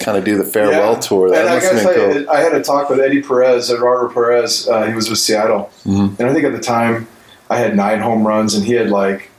kind 0.00 0.18
of 0.18 0.24
do 0.24 0.36
the 0.36 0.44
farewell 0.44 0.94
Yeah. 0.94 0.98
tour. 1.00 1.30
That 1.30 1.42
and 1.46 1.48
I 1.50 1.60
gotta 1.60 1.80
tell 1.80 1.94
cool. 1.94 2.14
you, 2.22 2.28
I 2.28 2.40
had 2.40 2.54
a 2.54 2.62
talk 2.62 2.90
with 2.90 2.98
Eddie 2.98 3.22
Perez, 3.22 3.70
Eduardo 3.70 4.12
Perez. 4.12 4.66
Uh, 4.68 4.82
he 4.86 4.94
was 4.94 5.08
with 5.08 5.18
Seattle, 5.20 5.70
Mhm. 5.86 6.18
and 6.18 6.28
I 6.28 6.32
think 6.32 6.44
at 6.44 6.52
the 6.52 6.58
time 6.58 7.06
I 7.48 7.58
had 7.58 7.76
nine 7.76 8.00
home 8.00 8.26
runs, 8.26 8.54
and 8.54 8.64
he 8.64 8.74
had 8.74 8.90
like 8.90 9.30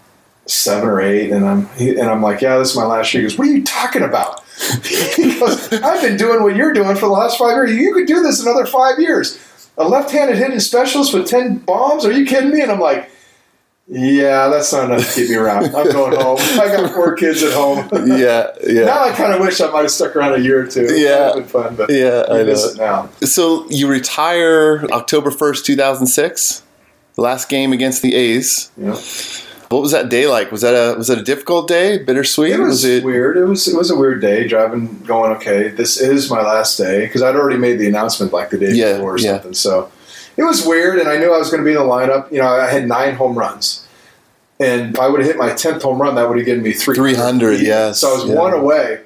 seven 0.45 0.87
or 0.87 1.01
eight. 1.01 1.31
And 1.31 1.45
I'm 1.45 1.67
he, 1.77 1.89
and 1.97 2.09
I'm 2.09 2.21
like, 2.21 2.41
yeah, 2.41 2.57
this 2.57 2.69
is 2.71 2.75
my 2.77 2.85
last 2.85 3.13
year. 3.13 3.21
He 3.23 3.27
goes, 3.27 3.37
what 3.37 3.47
are 3.47 3.51
you 3.51 3.63
talking 3.63 4.03
about? 4.03 4.41
He 5.15 5.39
goes, 5.39 5.71
I've 5.73 6.01
been 6.01 6.17
doing 6.17 6.43
what 6.43 6.55
you're 6.55 6.73
doing 6.73 6.95
for 6.95 7.07
the 7.07 7.11
last 7.11 7.37
five 7.37 7.55
years. 7.55 7.71
You 7.71 7.93
could 7.93 8.07
do 8.07 8.21
this 8.21 8.41
another 8.41 8.65
five 8.65 8.99
years. 8.99 9.39
A 9.77 9.87
left-handed 9.87 10.37
hitting 10.37 10.59
specialist 10.59 11.13
with 11.13 11.27
ten 11.27 11.57
bombs? 11.57 12.05
Are 12.05 12.11
you 12.11 12.25
kidding 12.25 12.51
me? 12.51 12.61
And 12.61 12.71
I'm 12.71 12.79
like. 12.79 13.09
Yeah, 13.93 14.47
that's 14.47 14.71
not 14.71 14.85
enough 14.85 15.05
to 15.05 15.13
keep 15.13 15.29
me 15.29 15.35
around. 15.35 15.75
I'm 15.75 15.91
going 15.91 16.15
home. 16.15 16.37
I 16.39 16.67
got 16.67 16.93
four 16.93 17.13
kids 17.13 17.43
at 17.43 17.51
home. 17.51 17.89
yeah, 18.07 18.51
yeah, 18.65 18.85
Now 18.85 19.03
I 19.03 19.11
kind 19.11 19.33
of 19.33 19.41
wish 19.41 19.59
I 19.59 19.69
might 19.69 19.81
have 19.81 19.91
stuck 19.91 20.15
around 20.15 20.33
a 20.33 20.39
year 20.39 20.63
or 20.63 20.67
two. 20.67 20.83
Yeah. 20.83 20.87
It 20.87 20.95
would 20.95 21.09
have 21.09 21.35
been 21.35 21.43
fun, 21.45 21.75
but 21.75 21.89
yeah. 21.89 22.23
I 22.29 22.43
miss 22.43 22.77
know. 22.77 22.83
it 22.83 22.87
now. 22.87 23.27
So 23.27 23.69
you 23.69 23.89
retire 23.89 24.85
October 24.91 25.29
first, 25.29 25.65
two 25.65 25.75
thousand 25.75 26.07
six. 26.07 26.63
Last 27.17 27.49
game 27.49 27.73
against 27.73 28.01
the 28.01 28.15
A's. 28.15 28.71
Know? 28.77 28.97
What 29.71 29.81
was 29.81 29.91
that 29.91 30.09
day 30.09 30.27
like? 30.27 30.51
Was 30.51 30.61
that 30.61 30.73
a 30.73 30.97
was 30.97 31.07
that 31.07 31.17
a 31.17 31.23
difficult 31.23 31.67
day? 31.67 31.97
Bittersweet? 31.97 32.51
It 32.51 32.59
was, 32.59 32.83
it? 32.83 33.03
weird. 33.03 33.37
It 33.37 33.45
was 33.45 33.67
it 33.67 33.77
was 33.77 33.89
a 33.89 33.95
weird 33.95 34.21
day 34.21 34.47
driving, 34.47 34.99
going 35.03 35.31
okay. 35.37 35.69
This 35.69 35.99
is 35.99 36.29
my 36.29 36.41
last 36.41 36.77
day 36.77 37.05
because 37.05 37.21
I'd 37.21 37.35
already 37.35 37.57
made 37.57 37.79
the 37.79 37.87
announcement 37.87 38.33
like 38.33 38.49
the 38.49 38.57
day 38.57 38.73
Yeah, 38.73 38.93
before 38.93 39.15
or 39.15 39.19
yeah. 39.19 39.31
something. 39.33 39.53
So 39.53 39.91
it 40.37 40.43
was 40.43 40.65
weird, 40.65 40.99
and 40.99 41.09
I 41.09 41.17
knew 41.17 41.33
I 41.33 41.37
was 41.37 41.49
going 41.49 41.63
to 41.63 41.65
be 41.65 41.71
in 41.71 41.77
the 41.77 41.83
lineup. 41.83 42.31
You 42.31 42.39
know, 42.39 42.47
I 42.47 42.69
had 42.69 42.87
nine 42.87 43.15
home 43.15 43.37
runs, 43.37 43.87
and 44.59 44.93
if 44.93 44.99
I 44.99 45.07
would 45.07 45.19
have 45.21 45.27
hit 45.27 45.37
my 45.37 45.53
tenth 45.53 45.83
home 45.83 46.01
run, 46.01 46.15
that 46.15 46.27
would 46.27 46.37
have 46.37 46.45
given 46.45 46.63
me 46.63 46.73
three 46.73 46.95
300, 46.95 47.61
yes, 47.61 47.99
So 47.99 48.11
I 48.11 48.13
was 48.13 48.25
yeah. 48.25 48.35
one 48.35 48.53
away, 48.53 49.01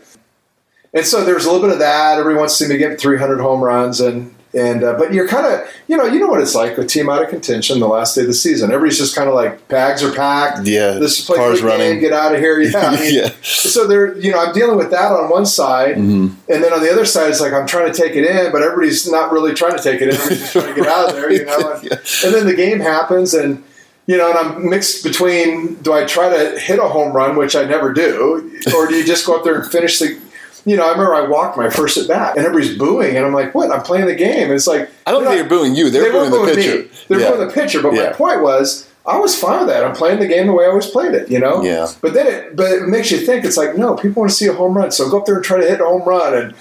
and 0.93 1.05
so 1.05 1.23
there's 1.23 1.45
a 1.45 1.51
little 1.51 1.65
bit 1.65 1.73
of 1.73 1.79
that. 1.79 2.19
Everyone 2.19 2.41
wants 2.41 2.57
to 2.57 2.65
see 2.65 2.73
me 2.73 2.77
get 2.77 2.99
three 2.99 3.17
hundred 3.17 3.39
home 3.39 3.63
runs, 3.63 3.99
and 3.99 4.34
and 4.55 4.83
uh, 4.83 4.93
but 4.97 5.13
you're 5.13 5.27
kind 5.27 5.45
of 5.45 5.67
you 5.87 5.97
know 5.97 6.05
you 6.05 6.19
know 6.19 6.27
what 6.27 6.39
it's 6.41 6.55
like 6.55 6.77
with 6.77 6.87
team 6.87 7.09
out 7.09 7.21
of 7.21 7.29
contention 7.29 7.79
the 7.79 7.87
last 7.87 8.15
day 8.15 8.21
of 8.21 8.27
the 8.27 8.33
season. 8.33 8.71
Everybody's 8.71 8.97
just 8.97 9.15
kind 9.15 9.27
of 9.29 9.35
like 9.35 9.67
bags 9.67 10.01
are 10.03 10.11
packed. 10.13 10.65
Yeah, 10.65 10.91
This 10.93 11.19
is 11.19 11.25
play 11.25 11.37
cars 11.37 11.59
quick 11.59 11.71
game, 11.73 11.79
running. 11.81 11.99
Get 11.99 12.13
out 12.13 12.33
of 12.33 12.39
here. 12.39 12.59
Yeah. 12.61 12.79
I 12.89 12.99
mean, 12.99 13.13
yeah. 13.13 13.29
so 13.43 13.85
there, 13.85 14.17
you 14.17 14.31
know, 14.31 14.39
I'm 14.39 14.53
dealing 14.53 14.77
with 14.77 14.89
that 14.91 15.11
on 15.11 15.29
one 15.29 15.45
side, 15.45 15.95
Mhm. 15.97 16.33
and 16.49 16.63
then 16.63 16.73
on 16.73 16.81
the 16.81 16.91
other 16.91 17.05
side, 17.05 17.29
it's 17.29 17.41
like 17.41 17.53
I'm 17.53 17.67
trying 17.67 17.91
to 17.91 18.01
take 18.01 18.13
it 18.15 18.25
in, 18.25 18.51
but 18.51 18.61
everybody's 18.63 19.09
not 19.11 19.31
really 19.31 19.53
trying 19.53 19.75
to 19.77 19.83
take 19.83 20.01
it 20.01 20.09
in. 20.09 20.15
Everybody's 20.15 20.51
trying 20.51 20.73
to 20.73 20.81
get 20.81 20.87
out 20.87 21.09
of 21.09 21.15
there, 21.15 21.31
you 21.31 21.45
know. 21.49 21.71
And, 21.73 21.83
Yeah. 21.83 21.97
and 22.23 22.33
then 22.33 22.45
the 22.47 22.55
game 22.55 22.79
happens, 22.79 23.33
and 23.33 23.63
you 24.07 24.17
know, 24.17 24.29
and 24.29 24.37
I'm 24.37 24.69
mixed 24.69 25.03
between: 25.03 25.75
do 25.81 25.91
I 25.91 26.05
try 26.05 26.29
to 26.29 26.59
hit 26.59 26.77
a 26.79 26.83
home 26.87 27.11
run, 27.13 27.35
which 27.35 27.55
I 27.55 27.63
never 27.65 27.91
do, 27.91 28.51
or 28.75 28.87
do 28.87 28.93
you 28.95 29.03
just 29.03 29.25
go 29.25 29.35
up 29.35 29.43
there 29.43 29.59
and 29.59 29.69
finish 29.71 29.99
the? 29.99 30.17
You 30.65 30.75
know, 30.75 30.85
I 30.85 30.91
remember 30.91 31.13
I 31.13 31.27
walked 31.27 31.57
my 31.57 31.69
first 31.69 31.97
at 31.97 32.07
bat, 32.07 32.37
and 32.37 32.45
everybody's 32.45 32.77
booing, 32.77 33.15
and 33.15 33.25
I'm 33.25 33.33
like, 33.33 33.53
"What? 33.53 33.71
I'm 33.71 33.83
playing 33.83 34.07
the 34.07 34.15
game." 34.15 34.43
And 34.45 34.53
it's 34.53 34.67
like 34.67 34.89
I 35.05 35.11
don't 35.11 35.23
think 35.23 35.35
they're 35.35 35.47
booing 35.47 35.75
you. 35.75 35.89
They're 35.91 36.03
they 36.03 36.11
booing 36.11 36.31
the 36.31 36.53
pitcher. 36.55 36.77
me. 36.79 36.89
They're 37.07 37.19
yeah. 37.19 37.31
booing 37.31 37.47
the 37.47 37.53
pitcher. 37.53 37.81
But 37.81 37.93
Yeah. 37.93 38.05
my 38.07 38.13
point 38.13 38.41
was, 38.41 38.89
I 39.05 39.17
was 39.19 39.39
fine 39.39 39.59
with 39.59 39.67
that. 39.69 39.83
I'm 39.83 39.93
playing 39.95 40.19
the 40.19 40.27
game 40.27 40.47
the 40.47 40.53
way 40.53 40.65
I 40.65 40.69
always 40.69 40.87
played 40.87 41.13
it. 41.13 41.29
You 41.29 41.39
know. 41.39 41.63
Yeah. 41.63 41.87
But 42.01 42.15
then 42.15 42.27
it, 42.27 42.55
but 42.55 42.71
it 42.71 42.87
makes 42.87 43.11
you 43.11 43.19
think. 43.19 43.45
It's 43.45 43.57
like, 43.57 43.77
no, 43.77 43.95
people 43.95 44.21
want 44.21 44.31
to 44.31 44.35
see 44.35 44.47
a 44.47 44.53
home 44.53 44.75
run, 44.75 44.89
so 44.91 45.09
go 45.09 45.19
up 45.19 45.25
there 45.25 45.35
and 45.35 45.45
try 45.45 45.59
to 45.59 45.67
hit 45.67 45.81
a 45.81 45.85
home 45.85 46.03
run, 46.03 46.33
and 46.33 46.55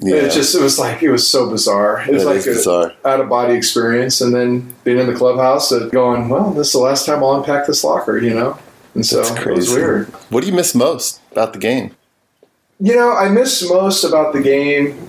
yeah. 0.00 0.16
it 0.16 0.30
just, 0.30 0.54
it 0.54 0.62
was 0.62 0.78
like, 0.78 1.02
it 1.02 1.10
was 1.10 1.26
so 1.26 1.50
bizarre. 1.50 2.00
It 2.02 2.12
was 2.14 2.22
That 2.22 2.30
like 2.30 2.46
is 2.46 2.66
a 2.68 2.94
out 3.04 3.20
of 3.20 3.28
body 3.28 3.54
experience, 3.54 4.20
and 4.20 4.32
then 4.32 4.72
being 4.84 4.98
in 4.98 5.08
the 5.08 5.14
clubhouse 5.16 5.72
and 5.72 5.90
going, 5.90 6.28
well, 6.28 6.52
this 6.52 6.68
is 6.68 6.72
the 6.74 6.78
last 6.78 7.06
time 7.06 7.24
I'll 7.24 7.34
unpack 7.34 7.66
this 7.66 7.82
locker, 7.82 8.18
you 8.18 8.34
know. 8.34 8.56
And 8.94 9.04
so 9.04 9.22
That's 9.22 9.46
it 9.46 9.46
was 9.52 9.70
weird. 9.70 10.06
What 10.30 10.42
do 10.42 10.46
you 10.46 10.52
miss 10.54 10.74
most 10.74 11.20
about 11.32 11.52
the 11.52 11.58
game? 11.58 11.94
You 12.80 12.94
know, 12.94 13.12
I 13.12 13.28
miss 13.28 13.68
most 13.68 14.04
about 14.04 14.32
the 14.32 14.40
game 14.40 15.08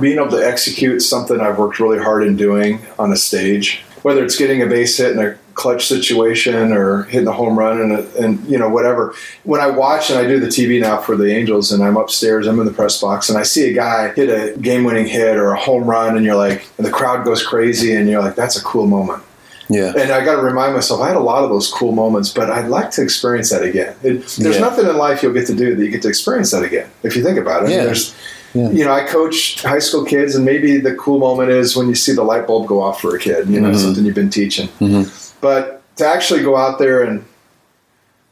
being 0.00 0.16
able 0.16 0.30
to 0.30 0.46
execute 0.46 1.02
something 1.02 1.38
I've 1.38 1.58
worked 1.58 1.78
really 1.78 1.98
hard 1.98 2.24
in 2.26 2.34
doing 2.34 2.80
on 2.98 3.12
a 3.12 3.16
stage, 3.16 3.82
whether 4.00 4.24
it's 4.24 4.36
getting 4.36 4.62
a 4.62 4.66
base 4.66 4.96
hit 4.96 5.12
in 5.12 5.18
a 5.18 5.36
clutch 5.52 5.86
situation 5.86 6.72
or 6.72 7.02
hitting 7.04 7.28
a 7.28 7.32
home 7.32 7.58
run 7.58 7.78
and, 7.78 7.92
and 8.14 8.42
you 8.46 8.58
know 8.58 8.70
whatever. 8.70 9.14
When 9.42 9.60
I 9.60 9.68
watch 9.68 10.08
and 10.08 10.18
I 10.18 10.26
do 10.26 10.40
the 10.40 10.46
TV 10.46 10.80
now 10.80 10.98
for 10.98 11.14
the 11.14 11.30
Angels 11.30 11.72
and 11.72 11.84
I'm 11.84 11.98
upstairs, 11.98 12.46
I'm 12.46 12.58
in 12.58 12.64
the 12.64 12.72
press 12.72 12.98
box 12.98 13.28
and 13.28 13.36
I 13.36 13.42
see 13.42 13.70
a 13.70 13.74
guy 13.74 14.10
hit 14.14 14.30
a 14.30 14.58
game-winning 14.58 15.06
hit 15.06 15.36
or 15.36 15.52
a 15.52 15.60
home 15.60 15.84
run 15.84 16.16
and 16.16 16.24
you're 16.24 16.36
like, 16.36 16.66
and 16.78 16.86
the 16.86 16.90
crowd 16.90 17.26
goes 17.26 17.46
crazy 17.46 17.94
and 17.94 18.08
you're 18.08 18.22
like, 18.22 18.34
that's 18.34 18.56
a 18.56 18.62
cool 18.64 18.86
moment. 18.86 19.22
Yeah. 19.68 19.92
And 19.96 20.10
I 20.12 20.24
got 20.24 20.36
to 20.36 20.42
remind 20.42 20.74
myself, 20.74 21.00
I 21.00 21.08
had 21.08 21.16
a 21.16 21.20
lot 21.20 21.42
of 21.44 21.50
those 21.50 21.70
cool 21.70 21.92
moments, 21.92 22.28
but 22.30 22.50
I'd 22.50 22.68
like 22.68 22.90
to 22.92 23.02
experience 23.02 23.50
that 23.50 23.62
again. 23.62 23.94
It, 24.02 24.26
there's 24.38 24.38
Yeah. 24.56 24.58
nothing 24.60 24.86
in 24.86 24.96
life 24.96 25.22
you'll 25.22 25.32
get 25.32 25.46
to 25.46 25.54
do 25.54 25.74
that 25.74 25.82
you 25.82 25.90
get 25.90 26.02
to 26.02 26.08
experience 26.08 26.50
that 26.50 26.62
again. 26.62 26.88
If 27.02 27.16
you 27.16 27.22
think 27.22 27.38
about 27.38 27.62
it, 27.62 27.66
I 27.66 27.68
mean, 27.68 27.84
there's, 27.84 28.14
Yeah. 28.52 28.70
you 28.70 28.84
know, 28.84 28.92
I 28.92 29.04
coach 29.04 29.62
high 29.62 29.78
school 29.78 30.04
kids, 30.04 30.34
and 30.34 30.44
maybe 30.44 30.78
the 30.78 30.94
cool 30.94 31.18
moment 31.18 31.50
is 31.50 31.76
when 31.76 31.88
you 31.88 31.94
see 31.94 32.12
the 32.12 32.22
light 32.22 32.46
bulb 32.46 32.66
go 32.66 32.80
off 32.82 33.00
for 33.00 33.16
a 33.16 33.18
kid. 33.18 33.48
You 33.48 33.60
know, 33.60 33.70
Mhm. 33.70 33.76
something 33.78 34.04
you've 34.04 34.14
been 34.14 34.30
teaching. 34.30 34.68
Mhm. 34.80 35.08
But 35.40 35.80
to 35.96 36.06
actually 36.06 36.42
go 36.42 36.56
out 36.56 36.78
there 36.78 37.02
and 37.02 37.24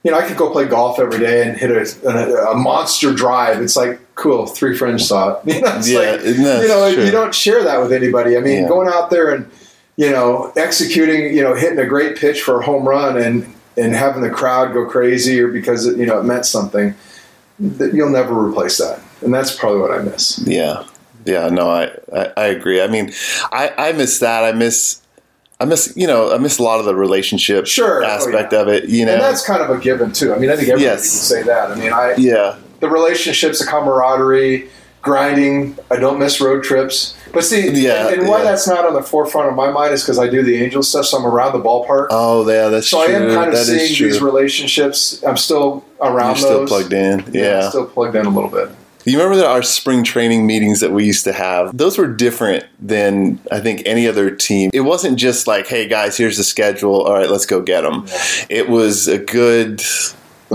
you 0.04 0.10
know, 0.10 0.18
I 0.18 0.22
could 0.26 0.36
go 0.36 0.50
play 0.50 0.64
golf 0.64 0.98
every 0.98 1.20
day 1.20 1.46
and 1.48 1.56
hit 1.56 1.70
a, 1.70 2.08
a, 2.08 2.50
a 2.50 2.54
monster 2.56 3.12
drive. 3.14 3.62
It's 3.62 3.76
like 3.76 4.00
cool. 4.16 4.46
Three 4.46 4.76
friends 4.76 5.06
saw 5.06 5.34
it. 5.34 5.38
You 5.54 5.60
know, 5.60 5.76
it's 5.76 5.88
Yeah, 5.88 5.98
like, 6.00 6.24
you 6.24 6.38
know, 6.42 6.92
true? 6.92 7.04
you 7.04 7.10
don't 7.12 7.32
share 7.32 7.62
that 7.62 7.80
with 7.80 7.92
anybody. 7.92 8.36
I 8.36 8.40
mean, 8.40 8.62
Yeah. 8.64 8.68
going 8.68 8.88
out 8.88 9.10
there 9.10 9.30
and 9.30 9.48
you 9.96 10.10
know, 10.10 10.52
executing, 10.56 11.34
you 11.36 11.42
know, 11.42 11.54
hitting 11.54 11.78
a 11.78 11.86
great 11.86 12.16
pitch 12.16 12.42
for 12.42 12.60
a 12.60 12.64
home 12.64 12.88
run 12.88 13.16
and 13.16 13.52
and 13.76 13.94
having 13.94 14.22
the 14.22 14.30
crowd 14.30 14.72
go 14.74 14.86
crazy 14.86 15.40
or 15.40 15.48
because 15.48 15.86
it, 15.86 15.96
you 15.98 16.06
know 16.06 16.18
it 16.18 16.24
meant 16.24 16.46
something. 16.46 16.94
That 17.58 17.94
you'll 17.94 18.10
never 18.10 18.34
replace 18.34 18.78
that, 18.78 19.00
and 19.20 19.32
that's 19.32 19.54
probably 19.54 19.80
what 19.80 19.92
I 19.92 20.02
miss. 20.02 20.38
Yeah. 20.46 20.84
Yeah, 21.24 21.48
no, 21.50 21.70
I, 21.70 21.84
I, 22.12 22.32
I 22.36 22.46
agree. 22.46 22.82
I 22.82 22.88
mean, 22.88 23.12
I, 23.52 23.72
I 23.78 23.92
miss 23.92 24.18
that. 24.18 24.42
I 24.42 24.50
miss, 24.50 25.00
I 25.60 25.64
miss, 25.64 25.92
you 25.96 26.08
know, 26.08 26.34
I 26.34 26.38
miss 26.38 26.58
a 26.58 26.64
lot 26.64 26.80
of 26.80 26.84
the 26.84 26.96
relationship 26.96 27.68
Sure. 27.68 28.02
Oh, 28.02 28.08
aspect 28.08 28.52
yeah. 28.52 28.60
of 28.60 28.66
it, 28.66 28.88
you 28.88 29.06
know? 29.06 29.12
And 29.12 29.22
that's 29.22 29.46
kind 29.46 29.62
of 29.62 29.70
a 29.70 29.78
given 29.78 30.10
too. 30.10 30.34
I 30.34 30.38
mean, 30.38 30.50
I 30.50 30.56
think 30.56 30.68
everybody 30.70 30.96
Yes. 30.96 31.02
can 31.02 31.20
say 31.20 31.42
that. 31.44 31.70
I 31.70 31.76
mean, 31.76 31.92
I 31.92 32.16
yeah. 32.18 32.56
the 32.80 32.88
relationships, 32.88 33.60
the 33.60 33.66
camaraderie, 33.66 34.68
grinding. 35.00 35.78
I 35.92 35.96
don't 35.96 36.18
miss 36.18 36.40
road 36.40 36.64
trips. 36.64 37.16
But 37.32 37.44
see, 37.44 37.70
Yeah, 37.70 38.08
and 38.08 38.28
why 38.28 38.38
yeah. 38.38 38.44
that's 38.44 38.68
not 38.68 38.84
on 38.84 38.92
the 38.94 39.02
forefront 39.02 39.48
of 39.48 39.56
my 39.56 39.70
mind 39.70 39.94
is 39.94 40.02
because 40.02 40.18
I 40.18 40.28
do 40.28 40.42
the 40.42 40.62
Angel 40.62 40.82
stuff, 40.82 41.06
so 41.06 41.18
I'm 41.18 41.26
around 41.26 41.52
the 41.52 41.60
ballpark. 41.64 42.08
Oh, 42.10 42.48
yeah, 42.48 42.68
that's 42.68 42.88
so 42.88 43.04
true. 43.06 43.14
I 43.14 43.18
am 43.18 43.34
kind 43.34 43.48
of 43.50 43.54
That 43.56 43.64
seeing 43.64 44.10
these 44.10 44.20
relationships. 44.20 45.22
I'm 45.26 45.36
still 45.36 45.84
around 46.00 46.36
You're 46.36 46.36
still 46.36 46.58
those. 46.60 46.68
plugged 46.68 46.92
in. 46.92 47.20
Yeah, 47.32 47.42
Yeah. 47.42 47.64
I'm 47.64 47.70
still 47.70 47.86
plugged 47.86 48.16
in 48.16 48.26
a 48.26 48.30
little 48.30 48.50
bit. 48.50 48.68
You 49.04 49.18
remember 49.18 49.36
that 49.38 49.46
our 49.46 49.62
spring 49.64 50.04
training 50.04 50.46
meetings 50.46 50.78
that 50.78 50.92
we 50.92 51.04
used 51.04 51.24
to 51.24 51.32
have? 51.32 51.76
Those 51.76 51.98
were 51.98 52.06
different 52.06 52.64
than 52.80 53.40
I 53.50 53.58
think 53.58 53.82
any 53.84 54.06
other 54.06 54.30
team. 54.30 54.70
It 54.72 54.82
wasn't 54.82 55.18
just 55.18 55.48
like, 55.48 55.66
"Hey 55.66 55.88
guys, 55.88 56.16
here's 56.16 56.36
the 56.36 56.44
schedule. 56.44 57.02
All 57.02 57.14
right, 57.14 57.28
let's 57.28 57.44
go 57.44 57.60
get 57.62 57.80
them." 57.80 58.06
It 58.48 58.68
was 58.68 59.08
a 59.08 59.18
good. 59.18 59.82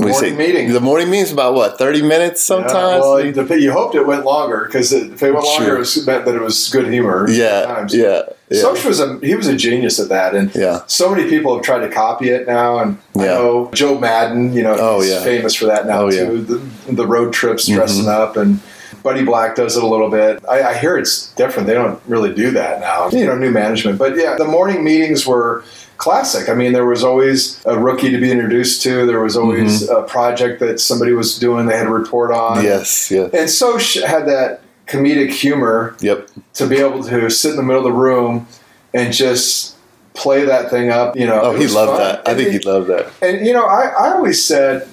The 0.01 0.05
you 0.05 0.11
morning 0.11 0.37
meeting. 0.37 0.73
The 0.73 0.79
morning 0.79 1.09
meeting's 1.09 1.31
about 1.31 1.55
what 1.55 1.77
thirty 1.79 2.01
minutes 2.03 2.43
sometimes. 2.43 2.73
Yeah, 2.73 2.99
well, 2.99 3.31
dep- 3.31 3.49
you 3.59 3.71
hoped 3.71 3.95
it 3.95 4.05
went 4.05 4.25
longer 4.25 4.65
because 4.65 4.93
if 4.93 5.21
it 5.23 5.33
went 5.33 5.43
longer, 5.45 5.83
Sure. 5.83 6.03
it 6.03 6.05
meant 6.05 6.25
that 6.25 6.35
it 6.35 6.41
was 6.41 6.69
good 6.69 6.87
humor. 6.87 7.25
yeah, 7.29 7.85
yeah, 7.89 8.21
yeah. 8.49 8.61
Soch 8.61 8.83
was 8.85 8.99
a 8.99 9.17
he 9.23 9.33
was 9.33 9.47
a 9.47 9.55
genius 9.55 9.99
at 9.99 10.09
that, 10.09 10.35
and 10.35 10.53
Yeah. 10.53 10.81
so 10.85 11.09
many 11.13 11.27
people 11.27 11.55
have 11.55 11.63
tried 11.65 11.79
to 11.79 11.89
copy 11.89 12.29
it 12.29 12.45
now. 12.45 12.77
And 12.77 12.97
I 13.17 13.25
know 13.25 13.71
Joe 13.73 13.97
Maddon, 13.97 14.53
you 14.53 14.61
know, 14.61 14.75
Oh, 14.79 15.01
yeah. 15.01 15.23
famous 15.23 15.55
for 15.55 15.65
that 15.65 15.87
now 15.87 16.03
Oh, 16.03 16.11
yeah. 16.11 16.25
too. 16.25 16.41
The, 16.85 16.91
the 16.93 17.07
road 17.07 17.33
trips, 17.33 17.65
dressing 17.65 18.05
Mhm. 18.05 18.09
up, 18.19 18.37
and 18.37 18.59
Buddy 19.01 19.23
Black 19.23 19.55
does 19.55 19.77
it 19.77 19.83
a 19.83 19.87
little 19.87 20.09
bit. 20.09 20.43
I, 20.47 20.61
I 20.61 20.73
hear 20.75 20.97
it's 20.97 21.29
different. 21.35 21.67
They 21.67 21.73
don't 21.73 21.99
really 22.07 22.33
do 22.33 22.51
that 22.51 22.81
now. 22.81 23.09
You 23.09 23.25
know, 23.25 23.35
new 23.35 23.51
management, 23.51 23.97
but 23.97 24.15
yeah, 24.15 24.35
the 24.37 24.45
morning 24.45 24.83
meetings 24.83 25.25
were 25.25 25.63
classic. 25.97 26.49
I 26.49 26.53
mean, 26.53 26.73
there 26.73 26.85
was 26.85 27.03
always 27.03 27.63
a 27.65 27.77
rookie 27.77 28.11
to 28.11 28.19
be 28.19 28.31
introduced 28.31 28.81
to. 28.83 29.05
There 29.05 29.19
was 29.21 29.35
always 29.37 29.83
Mm-hmm. 29.83 29.95
a 29.95 30.03
project 30.03 30.59
that 30.59 30.79
somebody 30.79 31.11
was 31.13 31.37
doing. 31.39 31.65
They 31.65 31.75
had 31.77 31.83
to 31.85 31.89
report 31.91 32.31
on. 32.31 32.63
yes, 32.63 33.09
yes, 33.11 33.31
And 33.33 33.49
Soch 33.49 33.93
had 34.03 34.27
that 34.27 34.61
comedic 34.87 35.31
humor 35.31 35.95
yep. 35.99 36.29
to 36.53 36.65
be 36.67 36.77
able 36.77 37.03
to 37.03 37.29
sit 37.29 37.51
in 37.51 37.57
the 37.57 37.63
middle 37.63 37.85
of 37.85 37.91
the 37.91 37.97
room 37.99 38.47
and 38.93 39.13
just 39.13 39.75
play 40.13 40.45
that 40.45 40.69
thing 40.69 40.89
up. 40.89 41.15
You 41.15 41.25
know, 41.27 41.41
Oh, 41.41 41.55
he 41.55 41.67
loved 41.67 41.91
fun. 41.91 41.99
that. 41.99 42.27
I 42.27 42.33
think 42.35 42.49
he 42.49 42.55
and, 42.55 42.65
loved 42.65 42.87
that. 42.89 43.11
and 43.21 43.45
you 43.45 43.53
know, 43.53 43.65
I, 43.65 43.87
I 43.87 44.13
always 44.13 44.43
said, 44.43 44.87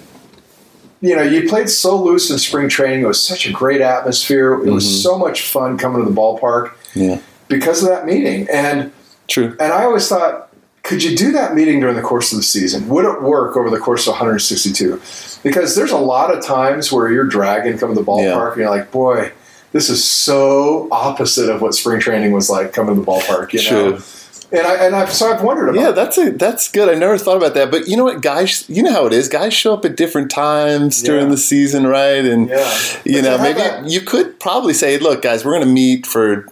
you 1.01 1.15
know, 1.15 1.21
you 1.23 1.47
played 1.47 1.69
so 1.69 2.01
loose 2.01 2.29
in 2.29 2.37
spring 2.39 2.67
training. 2.67 3.01
It 3.03 3.07
was 3.07 3.21
such 3.21 3.45
a 3.47 3.51
great 3.51 3.81
atmosphere. 3.81 4.53
It 4.53 4.71
was 4.71 4.85
Mhm. 4.85 5.03
so 5.03 5.17
much 5.17 5.43
fun 5.47 5.77
coming 5.77 6.03
to 6.03 6.09
the 6.09 6.15
ballpark 6.15 6.71
Yeah, 6.93 7.19
because 7.47 7.83
of 7.83 7.89
that 7.89 8.05
meeting. 8.05 8.47
And 8.51 8.91
true. 9.27 9.55
and 9.59 9.71
I 9.73 9.83
always 9.85 10.07
thought, 10.07 10.49
could 10.85 11.03
you 11.03 11.17
do 11.17 11.31
that 11.33 11.55
meeting 11.55 11.79
during 11.79 11.95
the 11.95 12.01
course 12.01 12.31
of 12.31 12.37
the 12.37 12.43
season? 12.43 12.87
Would 12.89 13.05
it 13.05 13.21
work 13.21 13.57
over 13.57 13.69
the 13.69 13.79
course 13.79 14.07
of 14.07 14.11
162? 14.13 15.01
Because 15.43 15.75
there's 15.75 15.91
a 15.91 15.97
lot 15.97 16.33
of 16.35 16.43
times 16.45 16.91
where 16.91 17.11
you're 17.11 17.25
dragging 17.27 17.77
coming 17.77 17.95
to 17.95 18.01
the 18.01 18.07
ballpark 18.07 18.21
Yeah. 18.23 18.47
and 18.51 18.57
you're 18.57 18.69
like, 18.69 18.91
boy, 18.91 19.31
this 19.71 19.89
is 19.89 20.03
so 20.03 20.87
opposite 20.91 21.49
of 21.49 21.61
what 21.61 21.73
spring 21.73 21.99
training 21.99 22.31
was 22.31 22.49
like 22.49 22.71
coming 22.71 22.95
to 22.95 23.01
the 23.01 23.05
ballpark. 23.05 23.51
You 23.53 23.69
know? 23.71 23.97
True. 23.97 24.03
And 24.51 24.65
I 24.65 24.85
and 24.85 24.95
I've 24.95 25.11
so 25.11 25.33
I've 25.33 25.41
wondered 25.41 25.69
about 25.69 25.81
Yeah, 25.81 25.91
that's 25.91 26.17
a 26.19 26.29
that's 26.31 26.69
good. 26.71 26.87
I 26.87 26.93
never 26.93 27.17
thought 27.17 27.35
about 27.35 27.55
that. 27.55 27.71
But 27.71 27.87
you 27.87 27.97
know 27.97 28.03
what, 28.03 28.21
guys? 28.21 28.63
You 28.69 28.83
know 28.83 28.91
how 28.91 29.07
it 29.07 29.11
is. 29.11 29.27
Guys 29.27 29.53
show 29.55 29.73
up 29.73 29.83
at 29.85 29.97
different 29.97 30.29
times 30.29 31.01
Yeah. 31.01 31.07
during 31.09 31.29
the 31.29 31.37
season, 31.37 31.87
right? 31.87 32.23
And 32.23 32.47
Yeah. 32.49 32.73
you 33.03 33.21
But 33.21 33.27
know, 33.29 33.37
maybe 33.39 33.59
that- 33.59 33.89
you 33.89 34.01
could 34.01 34.39
probably 34.39 34.75
say, 34.75 34.99
"Look, 34.99 35.23
guys, 35.23 35.43
we're 35.43 35.51
going 35.53 35.63
to 35.67 35.73
meet 35.73 36.05
for 36.05 36.45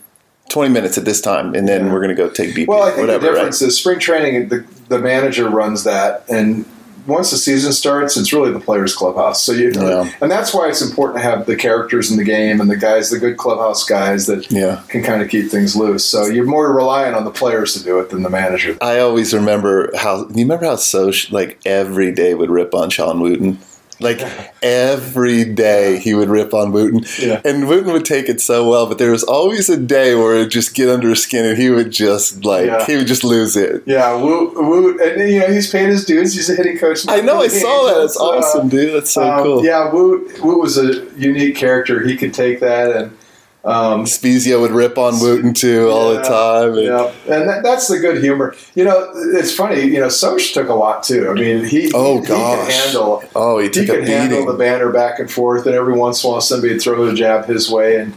20 0.53 0.71
minutes 0.71 0.97
at 0.97 1.05
this 1.05 1.19
time, 1.19 1.53
and 1.55 1.67
then 1.67 1.91
we're 1.91 1.99
going 1.99 2.15
to 2.15 2.21
go 2.21 2.29
take 2.29 2.55
BP." 2.55 2.67
Well, 2.67 2.83
I 2.83 2.89
think 2.91 3.01
whatever, 3.01 3.25
the 3.25 3.31
difference 3.33 3.61
is 3.61 3.77
spring 3.77 3.99
training. 3.99 4.49
The 4.49 4.63
the 4.89 4.99
manager 4.99 5.49
runs 5.49 5.83
that, 5.85 6.23
and 6.29 6.65
once 7.05 7.31
the 7.31 7.37
season 7.37 7.73
starts, 7.73 8.15
it's 8.15 8.31
really 8.31 8.51
the 8.51 8.59
players' 8.61 8.95
clubhouse. 8.95 9.43
So 9.43 9.51
you, 9.51 9.71
Yeah. 9.75 10.09
and 10.21 10.31
that's 10.31 10.53
why 10.53 10.69
it's 10.69 10.81
important 10.81 11.21
to 11.21 11.29
have 11.29 11.45
the 11.47 11.55
characters 11.57 12.09
in 12.09 12.15
the 12.17 12.23
game 12.23 12.61
and 12.61 12.69
the 12.69 12.77
guys, 12.77 13.09
the 13.09 13.19
good 13.19 13.35
clubhouse 13.35 13.83
guys 13.83 14.27
that 14.27 14.49
Yeah. 14.51 14.79
can 14.87 15.03
kind 15.03 15.21
of 15.21 15.27
keep 15.27 15.51
things 15.51 15.75
loose. 15.75 16.05
So 16.05 16.27
you're 16.27 16.45
more 16.45 16.71
reliant 16.71 17.15
on 17.15 17.25
the 17.25 17.31
players 17.31 17.73
to 17.73 17.83
do 17.83 17.99
it 17.99 18.09
than 18.09 18.23
the 18.23 18.29
manager. 18.29 18.77
I 18.79 18.99
always 18.99 19.33
remember 19.33 19.89
how. 19.97 20.19
You 20.33 20.43
remember 20.45 20.65
how 20.65 20.75
Soch 20.77 21.29
like 21.31 21.59
every 21.65 22.11
day 22.13 22.35
would 22.35 22.49
rip 22.51 22.73
on 22.73 22.89
Shawn 22.89 23.19
Wooten. 23.19 23.57
Like 23.99 24.21
every 24.61 25.45
day 25.45 25.99
he 25.99 26.13
would 26.13 26.29
rip 26.29 26.53
on 26.53 26.71
Wooten, 26.71 27.05
Yeah. 27.19 27.41
and 27.45 27.67
Wooten 27.67 27.93
would 27.93 28.05
take 28.05 28.27
it 28.29 28.41
so 28.41 28.67
well. 28.69 28.87
But 28.87 28.97
there 28.97 29.11
was 29.11 29.23
always 29.23 29.69
a 29.69 29.77
day 29.77 30.15
where 30.15 30.35
it 30.35 30.39
would 30.39 30.51
just 30.51 30.73
get 30.73 30.89
under 30.89 31.09
his 31.09 31.21
skin, 31.23 31.45
and 31.45 31.57
he 31.57 31.69
would 31.69 31.91
just 31.91 32.43
like 32.43 32.65
Yeah. 32.65 32.85
he 32.85 32.95
would 32.95 33.07
just 33.07 33.23
lose 33.23 33.55
it. 33.55 33.83
Yeah, 33.85 34.15
Woot, 34.15 34.55
Woo, 34.55 34.97
and 34.99 35.29
you 35.29 35.39
know 35.39 35.47
he's 35.47 35.69
paid 35.69 35.89
his 35.89 36.05
dues. 36.05 36.33
He's 36.33 36.49
a 36.49 36.55
hitting 36.55 36.77
coach. 36.77 37.07
I 37.07 37.21
know, 37.21 37.41
I 37.41 37.47
saw 37.47 37.93
that. 37.93 38.03
It's 38.05 38.17
Uh, 38.17 38.23
awesome, 38.23 38.69
dude. 38.69 38.93
That's 38.93 39.11
so 39.11 39.23
um, 39.29 39.43
cool. 39.43 39.65
Yeah, 39.65 39.91
Woot 39.91 40.41
Woo 40.43 40.59
was 40.59 40.77
a 40.77 41.05
unique 41.17 41.55
character. 41.55 42.01
He 42.05 42.15
could 42.17 42.33
take 42.33 42.59
that 42.61 42.91
and. 42.95 43.17
Um, 43.65 44.03
Spiezio 44.03 44.59
would 44.59 44.71
rip 44.71 44.97
on 44.97 45.19
Wooten 45.21 45.53
too 45.53 45.87
all 45.89 46.13
the 46.13 46.21
time. 46.21 46.73
and- 46.73 46.83
Yeah, 46.83 47.11
and 47.29 47.47
that, 47.47 47.63
that's 47.63 47.87
the 47.87 47.97
good 47.97 48.21
humor. 48.21 48.55
You 48.75 48.83
know, 48.83 49.09
it's 49.15 49.53
funny. 49.55 49.81
You 49.83 50.01
know, 50.01 50.09
Soch 50.09 50.51
took 50.53 50.67
a 50.67 50.73
lot 50.73 51.03
too. 51.03 51.29
I 51.29 51.33
mean, 51.33 51.63
he 51.63 51.89
Oh, 51.93 52.19
he, 52.19 52.27
gosh. 52.27 52.57
he 52.59 52.65
could 52.65 52.73
handle 52.73 53.23
Oh, 53.35 53.59
he 53.59 53.65
he 53.65 53.71
took 53.71 53.87
a 53.89 53.93
could 53.99 54.07
handle 54.07 54.39
beating. 54.39 54.51
the 54.51 54.57
banner 54.57 54.91
back 54.91 55.19
and 55.19 55.31
forth, 55.31 55.65
and 55.65 55.75
every 55.75 55.93
once 55.93 56.23
in 56.23 56.27
a 56.29 56.31
while 56.33 56.41
somebody 56.41 56.73
would 56.73 56.81
throw 56.81 57.05
a 57.07 57.13
jab 57.13 57.45
his 57.45 57.71
way. 57.71 57.95
And 57.97 58.13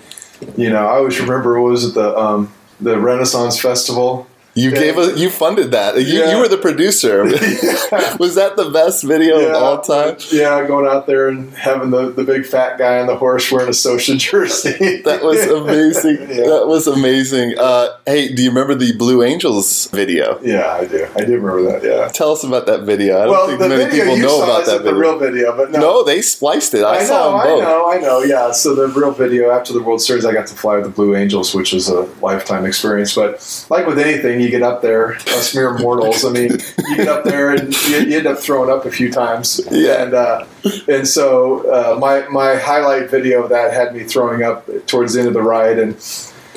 you 0.56 0.68
know, 0.68 0.84
I 0.84 0.96
always 0.96 1.20
remember 1.20 1.60
what 1.62 1.70
was 1.70 1.84
it 1.84 1.94
the 1.94 2.16
um, 2.18 2.52
the 2.80 2.98
Renaissance 2.98 3.60
Festival. 3.60 4.26
You 4.56 4.70
Yeah. 4.70 4.78
gave 4.80 4.96
us, 4.98 5.18
you 5.18 5.28
funded 5.28 5.70
that. 5.72 5.96
You, 5.96 6.20
Yeah. 6.20 6.30
you 6.32 6.38
were 6.38 6.48
the 6.48 6.56
producer. 6.56 7.24
Was 8.18 8.34
that 8.36 8.54
the 8.56 8.70
best 8.72 9.04
video 9.04 9.38
of 9.50 9.54
all 9.54 9.80
time? 9.82 10.16
Yeah, 10.32 10.66
going 10.66 10.86
out 10.86 11.06
there 11.06 11.28
and 11.28 11.52
having 11.54 11.90
the, 11.90 12.10
the 12.10 12.24
big 12.24 12.46
fat 12.46 12.78
guy 12.78 12.98
on 12.98 13.06
the 13.06 13.16
horse 13.16 13.52
wearing 13.52 13.68
a 13.68 13.72
Scioscia 13.72 14.16
jersey. 14.30 15.02
That 15.04 15.22
was 15.22 15.44
amazing. 15.46 16.18
Yeah. 16.30 16.46
That 16.48 16.64
was 16.66 16.86
amazing. 16.86 17.54
Uh, 17.58 17.88
hey, 18.06 18.32
do 18.32 18.42
you 18.42 18.48
remember 18.48 18.74
the 18.74 18.96
Blue 18.96 19.22
Angels 19.22 19.88
video? 19.90 20.38
yeah, 20.42 20.72
I 20.72 20.86
do. 20.86 21.06
I 21.14 21.24
do 21.26 21.38
remember 21.38 21.62
that. 21.72 21.82
Yeah. 21.84 22.08
Tell 22.08 22.32
us 22.32 22.42
about 22.42 22.64
that 22.66 22.82
video. 22.84 23.20
I 23.20 23.24
don't 23.26 23.30
Well, 23.32 23.46
think 23.48 23.60
the 23.60 23.68
many 23.68 23.84
video 23.84 24.04
people 24.04 24.16
you 24.16 24.22
know 24.22 24.38
saw 24.38 24.44
about 24.44 24.66
that 24.66 24.78
the 24.78 24.84
video. 24.94 24.98
real 24.98 25.18
video, 25.18 25.56
but 25.56 25.70
no, 25.70 25.80
no, 25.80 26.04
they 26.04 26.22
spliced 26.22 26.72
it. 26.72 26.82
I, 26.82 26.96
I, 27.00 27.04
saw 27.04 27.14
know, 27.44 27.58
them 27.58 27.66
I 27.66 27.70
know, 27.70 27.90
I 27.92 27.98
know. 27.98 28.22
Yeah. 28.22 28.52
So 28.52 28.74
the 28.74 28.88
real 28.88 29.12
video 29.12 29.50
after 29.50 29.74
the 29.74 29.82
World 29.82 30.00
Series, 30.00 30.24
I 30.24 30.32
got 30.32 30.46
to 30.46 30.54
fly 30.54 30.76
with 30.76 30.84
the 30.84 30.90
Blue 30.90 31.14
Angels, 31.14 31.54
which 31.54 31.74
was 31.74 31.88
a 31.90 32.08
lifetime 32.22 32.64
experience. 32.64 33.14
But 33.14 33.66
like 33.68 33.86
with 33.86 33.98
anything, 33.98 34.40
you 34.46 34.50
get 34.50 34.62
up 34.62 34.80
there, 34.80 35.16
us 35.16 35.54
mere 35.54 35.76
mortals. 35.78 36.24
I 36.24 36.30
mean, 36.30 36.52
you 36.88 36.96
get 36.96 37.08
up 37.08 37.24
there 37.24 37.50
and 37.50 37.74
you, 37.88 37.98
you 37.98 38.18
end 38.18 38.26
up 38.26 38.38
throwing 38.38 38.70
up 38.70 38.86
a 38.86 38.90
few 38.90 39.10
times. 39.12 39.60
Yeah. 39.70 40.02
And 40.02 40.14
uh, 40.14 40.46
and 40.88 41.06
so 41.06 41.68
uh, 41.70 41.98
my 41.98 42.26
my 42.28 42.56
highlight 42.56 43.10
video 43.10 43.42
of 43.42 43.50
that 43.50 43.72
had 43.72 43.94
me 43.94 44.04
throwing 44.04 44.42
up 44.42 44.68
towards 44.86 45.14
the 45.14 45.20
end 45.20 45.28
of 45.28 45.34
the 45.34 45.42
ride, 45.42 45.78
and 45.78 45.96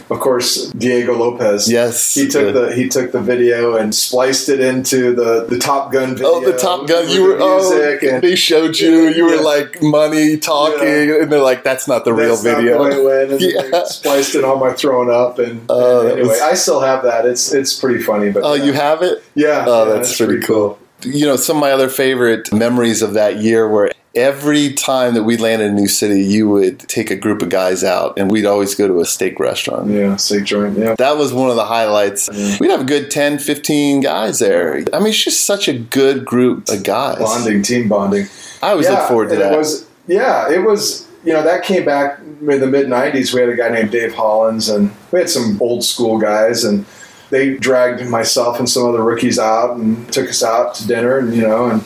of 0.10 0.20
course 0.20 0.70
Diego 0.72 1.18
Lopez. 1.18 1.72
Yes. 1.72 2.16
He 2.16 2.28
took 2.28 2.56
Uh, 2.56 2.60
the 2.68 2.76
he 2.76 2.88
took 2.90 3.12
the 3.12 3.20
video 3.22 3.76
and 3.76 3.94
spliced 3.94 4.50
it 4.50 4.60
into 4.60 5.14
the, 5.14 5.46
the 5.48 5.58
Top 5.60 5.92
Gun 5.92 6.12
video. 6.16 6.28
Oh, 6.28 6.46
the 6.52 6.58
Top 6.58 6.88
Gun! 6.88 7.08
You 7.10 7.24
were 7.24 7.38
oh, 7.40 7.58
music 7.70 8.04
and 8.04 8.22
they 8.24 8.36
showed 8.36 8.78
you. 8.80 9.08
You 9.10 9.26
were 9.26 9.36
Yeah. 9.36 9.42
like 9.42 9.82
money 9.82 10.38
talking, 10.38 10.88
and 11.22 11.32
they're 11.32 11.40
like, 11.42 11.64
"That's 11.64 11.88
not 11.88 12.06
the 12.06 12.14
real 12.14 12.30
That's 12.36 12.44
not 12.44 12.58
video." 12.58 12.84
the 12.84 13.04
way 13.04 13.24
it 13.24 13.30
went, 13.30 13.42
Yeah. 13.74 13.84
spliced 13.86 14.36
it 14.36 14.44
on 14.44 14.60
my 14.60 14.74
throwing 14.74 15.10
up, 15.10 15.38
and, 15.40 15.62
Oh, 15.70 16.02
and 16.02 16.12
anyway, 16.14 16.30
was- 16.30 16.42
I 16.42 16.54
still 16.56 16.80
have 16.82 17.04
that. 17.04 17.26
It's 17.26 17.54
it's 17.54 17.74
pretty 17.80 18.02
funny, 18.02 18.30
but 18.32 18.44
Oh, 18.44 18.54
yeah. 18.54 18.64
you 18.66 18.74
have 18.74 19.02
it? 19.02 19.24
yeah, 19.36 19.66
Oh, 19.68 19.86
yeah, 19.88 19.94
that's 19.94 20.10
it's 20.10 20.18
pretty 20.18 20.40
cool. 20.46 20.80
You 21.04 21.26
know, 21.28 21.36
some 21.38 21.58
of 21.58 21.62
my 21.62 21.72
other 21.72 21.88
favorite 21.90 22.52
memories 22.54 23.02
of 23.02 23.14
that 23.14 23.38
year 23.38 23.68
were 23.70 23.90
every 24.16 24.74
time 24.74 25.14
that 25.14 25.24
we 25.24 25.38
landed 25.38 25.66
in 25.66 25.72
a 25.72 25.76
new 25.76 25.88
city, 25.88 26.22
you 26.22 26.50
would 26.50 26.80
take 26.80 27.12
a 27.12 27.16
group 27.16 27.42
of 27.42 27.50
guys 27.50 27.84
out 27.84 28.18
and 28.18 28.32
we'd 28.32 28.46
always 28.46 28.76
go 28.76 28.88
to 28.88 29.00
a 29.00 29.06
steak 29.06 29.40
restaurant. 29.40 29.90
Yeah, 29.90 30.16
steak 30.16 30.46
joint. 30.46 30.78
Yeah, 30.78 30.96
That 30.96 31.18
was 31.18 31.32
one 31.32 31.50
of 31.50 31.56
the 31.56 31.66
highlights. 31.66 32.30
We'd 32.60 32.72
have 32.72 32.82
a 32.82 32.86
good 32.86 33.12
10, 33.12 33.40
15 33.40 34.02
guys 34.02 34.40
there. 34.40 34.84
I 34.94 35.00
mean, 35.00 35.10
it's 35.10 35.24
just 35.24 35.46
such 35.46 35.68
a 35.68 35.74
good 35.74 36.26
group 36.26 36.70
of 36.70 36.84
guys. 36.84 37.20
bonding, 37.20 37.62
team 37.62 37.88
bonding. 37.88 38.28
I 38.62 38.72
always 38.72 38.88
yeah, 38.88 39.00
look 39.00 39.08
forward 39.08 39.30
to 39.30 39.36
that. 39.38 39.54
It 39.54 39.58
was 39.58 39.90
yeah, 40.10 40.52
it 40.52 40.66
was. 40.66 41.08
You 41.24 41.34
know, 41.34 41.44
that 41.44 41.64
came 41.64 41.84
back 41.84 42.20
in 42.20 42.46
the 42.46 42.66
mid 42.66 42.88
'90s. 42.88 43.34
We 43.34 43.42
had 43.42 43.50
a 43.50 43.56
guy 43.56 43.70
named 43.70 43.92
Dave 43.92 44.16
Hollins, 44.16 44.70
and 44.70 44.92
we 45.12 45.20
had 45.20 45.30
some 45.30 45.62
old 45.62 45.84
school 45.84 46.18
guys, 46.18 46.64
and 46.64 46.86
they 47.30 47.58
dragged 47.58 48.10
myself 48.10 48.58
and 48.58 48.70
some 48.70 48.88
other 48.88 49.04
rookies 49.04 49.38
out 49.38 49.76
and 49.76 50.12
took 50.12 50.30
us 50.30 50.42
out 50.42 50.76
to 50.76 50.88
dinner, 50.88 51.20
and 51.20 51.36
you 51.36 51.42
know, 51.42 51.68
and 51.68 51.84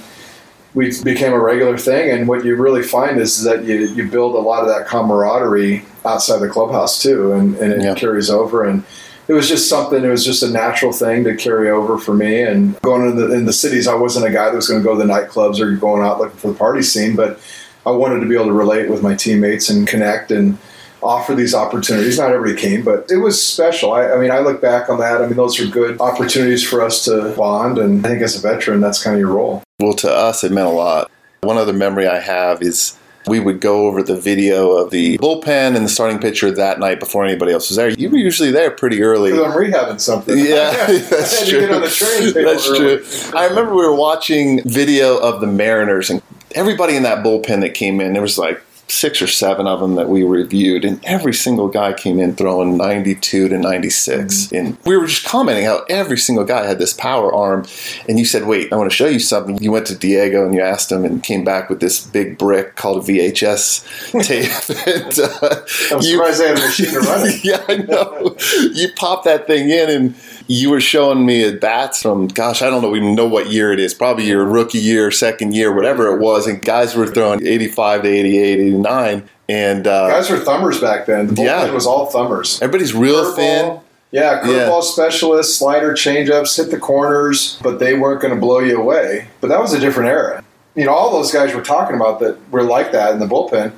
we 0.73 0.91
became 1.03 1.33
a 1.33 1.39
regular 1.39 1.77
thing. 1.77 2.09
And 2.11 2.27
what 2.27 2.43
you 2.43 2.55
really 2.55 2.83
find 2.83 3.19
is 3.19 3.43
that 3.43 3.63
you, 3.63 3.75
you 3.87 4.07
build 4.09 4.35
a 4.35 4.39
lot 4.39 4.63
of 4.63 4.69
that 4.69 4.87
camaraderie 4.87 5.85
outside 6.05 6.39
the 6.39 6.49
clubhouse 6.49 7.01
too, 7.01 7.33
and, 7.33 7.55
and 7.57 7.73
it 7.73 7.81
Yeah. 7.81 7.95
carries 7.95 8.29
over. 8.29 8.63
And 8.63 8.83
it 9.27 9.33
was 9.33 9.47
just 9.47 9.69
something. 9.69 10.03
It 10.03 10.09
was 10.09 10.25
just 10.25 10.43
a 10.43 10.49
natural 10.49 10.91
thing 10.91 11.23
to 11.25 11.35
carry 11.35 11.69
over 11.69 11.97
for 11.97 12.13
me. 12.13 12.41
And 12.41 12.79
going 12.81 13.09
in 13.09 13.15
the 13.15 13.31
in 13.33 13.45
the 13.45 13.53
cities, 13.53 13.87
I 13.87 13.95
wasn't 13.95 14.25
a 14.25 14.31
guy 14.31 14.49
that 14.49 14.55
was 14.55 14.67
going 14.67 14.81
to 14.81 14.83
go 14.83 14.97
to 14.99 15.05
the 15.05 15.11
nightclubs 15.11 15.59
or 15.59 15.71
going 15.75 16.03
out 16.03 16.19
looking 16.19 16.37
for 16.37 16.49
the 16.49 16.57
party 16.57 16.81
scene, 16.81 17.15
but 17.15 17.39
I 17.85 17.91
wanted 17.91 18.19
to 18.21 18.25
be 18.27 18.35
able 18.35 18.45
to 18.47 18.53
relate 18.53 18.89
with 18.89 19.01
my 19.03 19.13
teammates 19.15 19.69
and 19.69 19.87
connect 19.87 20.31
and 20.31 20.57
offer 21.03 21.35
these 21.35 21.53
opportunities. 21.53 22.17
Not 22.17 22.31
everybody 22.31 22.59
came, 22.59 22.83
but 22.83 23.09
it 23.09 23.17
was 23.17 23.43
special. 23.43 23.93
I, 23.93 24.11
I 24.11 24.17
mean, 24.17 24.31
I 24.31 24.39
look 24.39 24.61
back 24.61 24.89
on 24.89 24.99
that. 24.99 25.21
I 25.21 25.27
mean, 25.27 25.35
those 25.35 25.59
are 25.59 25.67
good 25.67 25.99
opportunities 25.99 26.67
for 26.67 26.81
us 26.81 27.05
to 27.05 27.33
bond. 27.35 27.77
And 27.77 28.05
I 28.05 28.09
think 28.09 28.21
as 28.21 28.37
a 28.37 28.41
veteran, 28.41 28.81
that's 28.81 29.03
kind 29.03 29.15
of 29.15 29.19
your 29.19 29.33
role. 29.33 29.63
Well, 29.79 29.93
to 29.93 30.11
us, 30.11 30.43
it 30.43 30.51
meant 30.51 30.67
a 30.67 30.71
lot. 30.71 31.11
One 31.41 31.57
other 31.57 31.73
memory 31.73 32.07
I 32.07 32.19
have 32.19 32.61
is 32.61 32.97
we 33.27 33.39
would 33.39 33.59
go 33.59 33.87
over 33.87 34.03
the 34.03 34.15
video 34.15 34.71
of 34.71 34.91
the 34.91 35.17
bullpen 35.17 35.75
and 35.75 35.85
the 35.85 35.89
starting 35.89 36.19
pitcher 36.19 36.51
that 36.51 36.79
night 36.79 36.99
before 36.99 37.23
anybody 37.23 37.53
else 37.53 37.69
was 37.69 37.77
there. 37.77 37.89
You 37.89 38.09
were 38.09 38.17
usually 38.17 38.51
there 38.51 38.71
pretty 38.71 39.01
early. 39.01 39.31
Because 39.31 39.45
I'm 39.45 39.51
rehabbing 39.51 40.01
something. 40.01 40.37
Yeah, 40.37 40.71
that's 40.87 41.47
true. 41.49 41.61
get 41.61 41.71
on 41.71 41.81
the 41.81 41.89
train. 41.89 42.33
That's 42.33 42.69
early. 42.69 42.97
true. 42.97 43.37
I 43.37 43.45
remember 43.47 43.73
we 43.75 43.85
were 43.85 43.95
watching 43.95 44.61
video 44.63 45.17
of 45.17 45.41
the 45.41 45.47
Mariners 45.47 46.09
and 46.09 46.21
everybody 46.55 46.95
in 46.95 47.03
that 47.03 47.23
bullpen 47.23 47.61
that 47.61 47.73
came 47.73 48.01
in. 48.01 48.13
There 48.13 48.21
was 48.21 48.37
like 48.37 48.61
six 48.87 49.21
or 49.21 49.27
seven 49.27 49.67
of 49.67 49.79
them 49.79 49.95
that 49.95 50.09
we 50.09 50.23
reviewed, 50.23 50.85
and 50.85 51.03
every 51.05 51.33
single 51.33 51.67
guy 51.67 51.93
came 51.93 52.19
in 52.19 52.35
throwing 52.35 52.77
92 52.77 53.49
to 53.49 53.57
96. 53.57 54.33
Mm-hmm. 54.33 54.55
And 54.55 54.77
we 54.85 54.97
were 54.97 55.07
just 55.07 55.25
commenting 55.25 55.65
how 55.65 55.85
every 55.89 56.17
single 56.17 56.45
guy 56.45 56.65
had 56.65 56.79
this 56.79 56.93
power 56.93 57.33
arm. 57.33 57.65
And 58.07 58.19
you 58.19 58.25
said, 58.25 58.45
Wait, 58.45 58.71
I 58.71 58.75
want 58.75 58.89
to 58.89 58.95
show 58.95 59.07
you 59.07 59.19
something. 59.19 59.57
You 59.61 59.71
went 59.71 59.87
to 59.87 59.97
Diego 59.97 60.45
and 60.45 60.53
you 60.53 60.61
asked 60.61 60.91
him 60.91 61.05
and 61.05 61.23
came 61.23 61.43
back 61.43 61.69
with 61.69 61.79
this 61.79 62.05
big 62.05 62.37
brick 62.37 62.75
called 62.75 63.03
a 63.03 63.11
VHS 63.11 64.23
tape. 64.23 64.51
and, 64.87 65.19
uh, 65.19 65.95
I'm 65.95 66.01
you, 66.01 66.17
surprised 66.17 66.41
they 66.41 66.47
had 66.47 66.57
a 66.57 66.61
machine 66.61 66.91
to 66.91 66.99
run 66.99 67.27
it. 67.27 67.43
yeah, 67.43 67.63
I 67.67 67.77
know. 67.77 68.35
you 68.73 68.89
pop 68.95 69.23
that 69.23 69.47
thing 69.47 69.69
in 69.69 69.89
and 69.89 70.15
you 70.47 70.69
were 70.69 70.81
showing 70.81 71.25
me 71.25 71.43
a 71.43 71.53
bats 71.53 72.01
from 72.01 72.27
gosh 72.27 72.61
i 72.61 72.69
don't 72.69 72.81
know 72.81 72.95
even 72.95 73.15
know 73.15 73.27
what 73.27 73.51
year 73.51 73.71
it 73.71 73.79
is. 73.79 73.93
Probably 73.93 74.25
your 74.25 74.45
rookie 74.45 74.79
year 74.79 75.11
second 75.11 75.55
year 75.55 75.73
whatever 75.73 76.13
it 76.13 76.19
was 76.19 76.47
and 76.47 76.61
guys 76.61 76.95
were 76.95 77.07
throwing 77.07 77.45
85 77.45 78.03
to 78.03 78.09
88 78.09 78.59
89 78.59 79.29
and 79.49 79.87
uh, 79.87 80.09
guys 80.09 80.29
were 80.29 80.39
thumbers 80.39 80.79
back 80.79 81.05
then. 81.05 81.27
The 81.27 81.33
bullpen 81.33 81.45
yeah. 81.45 81.71
was 81.71 81.85
all 81.85 82.05
thumbers. 82.07 82.61
Everybody's 82.61 82.93
real 82.93 83.23
curveball, 83.23 83.35
thin. 83.35 83.79
Yeah 84.11 84.41
curveball 84.41 84.81
yeah. 84.83 84.91
specialists 84.91 85.57
slider 85.57 85.93
changeups 85.93 86.57
hit 86.57 86.71
the 86.71 86.79
corners 86.79 87.59
but 87.61 87.79
they 87.79 87.95
weren't 87.97 88.21
going 88.21 88.33
to 88.33 88.39
blow 88.39 88.59
you 88.59 88.79
away. 88.79 89.27
But 89.41 89.47
that 89.47 89.59
was 89.59 89.73
a 89.73 89.79
different 89.79 90.09
era. 90.09 90.43
You 90.75 90.85
know 90.85 90.93
all 90.93 91.11
those 91.11 91.31
guys 91.31 91.53
we're 91.53 91.63
talking 91.63 91.95
about 91.95 92.19
that 92.19 92.37
were 92.51 92.63
like 92.63 92.91
that 92.91 93.13
in 93.13 93.19
the 93.19 93.27
bullpen 93.27 93.73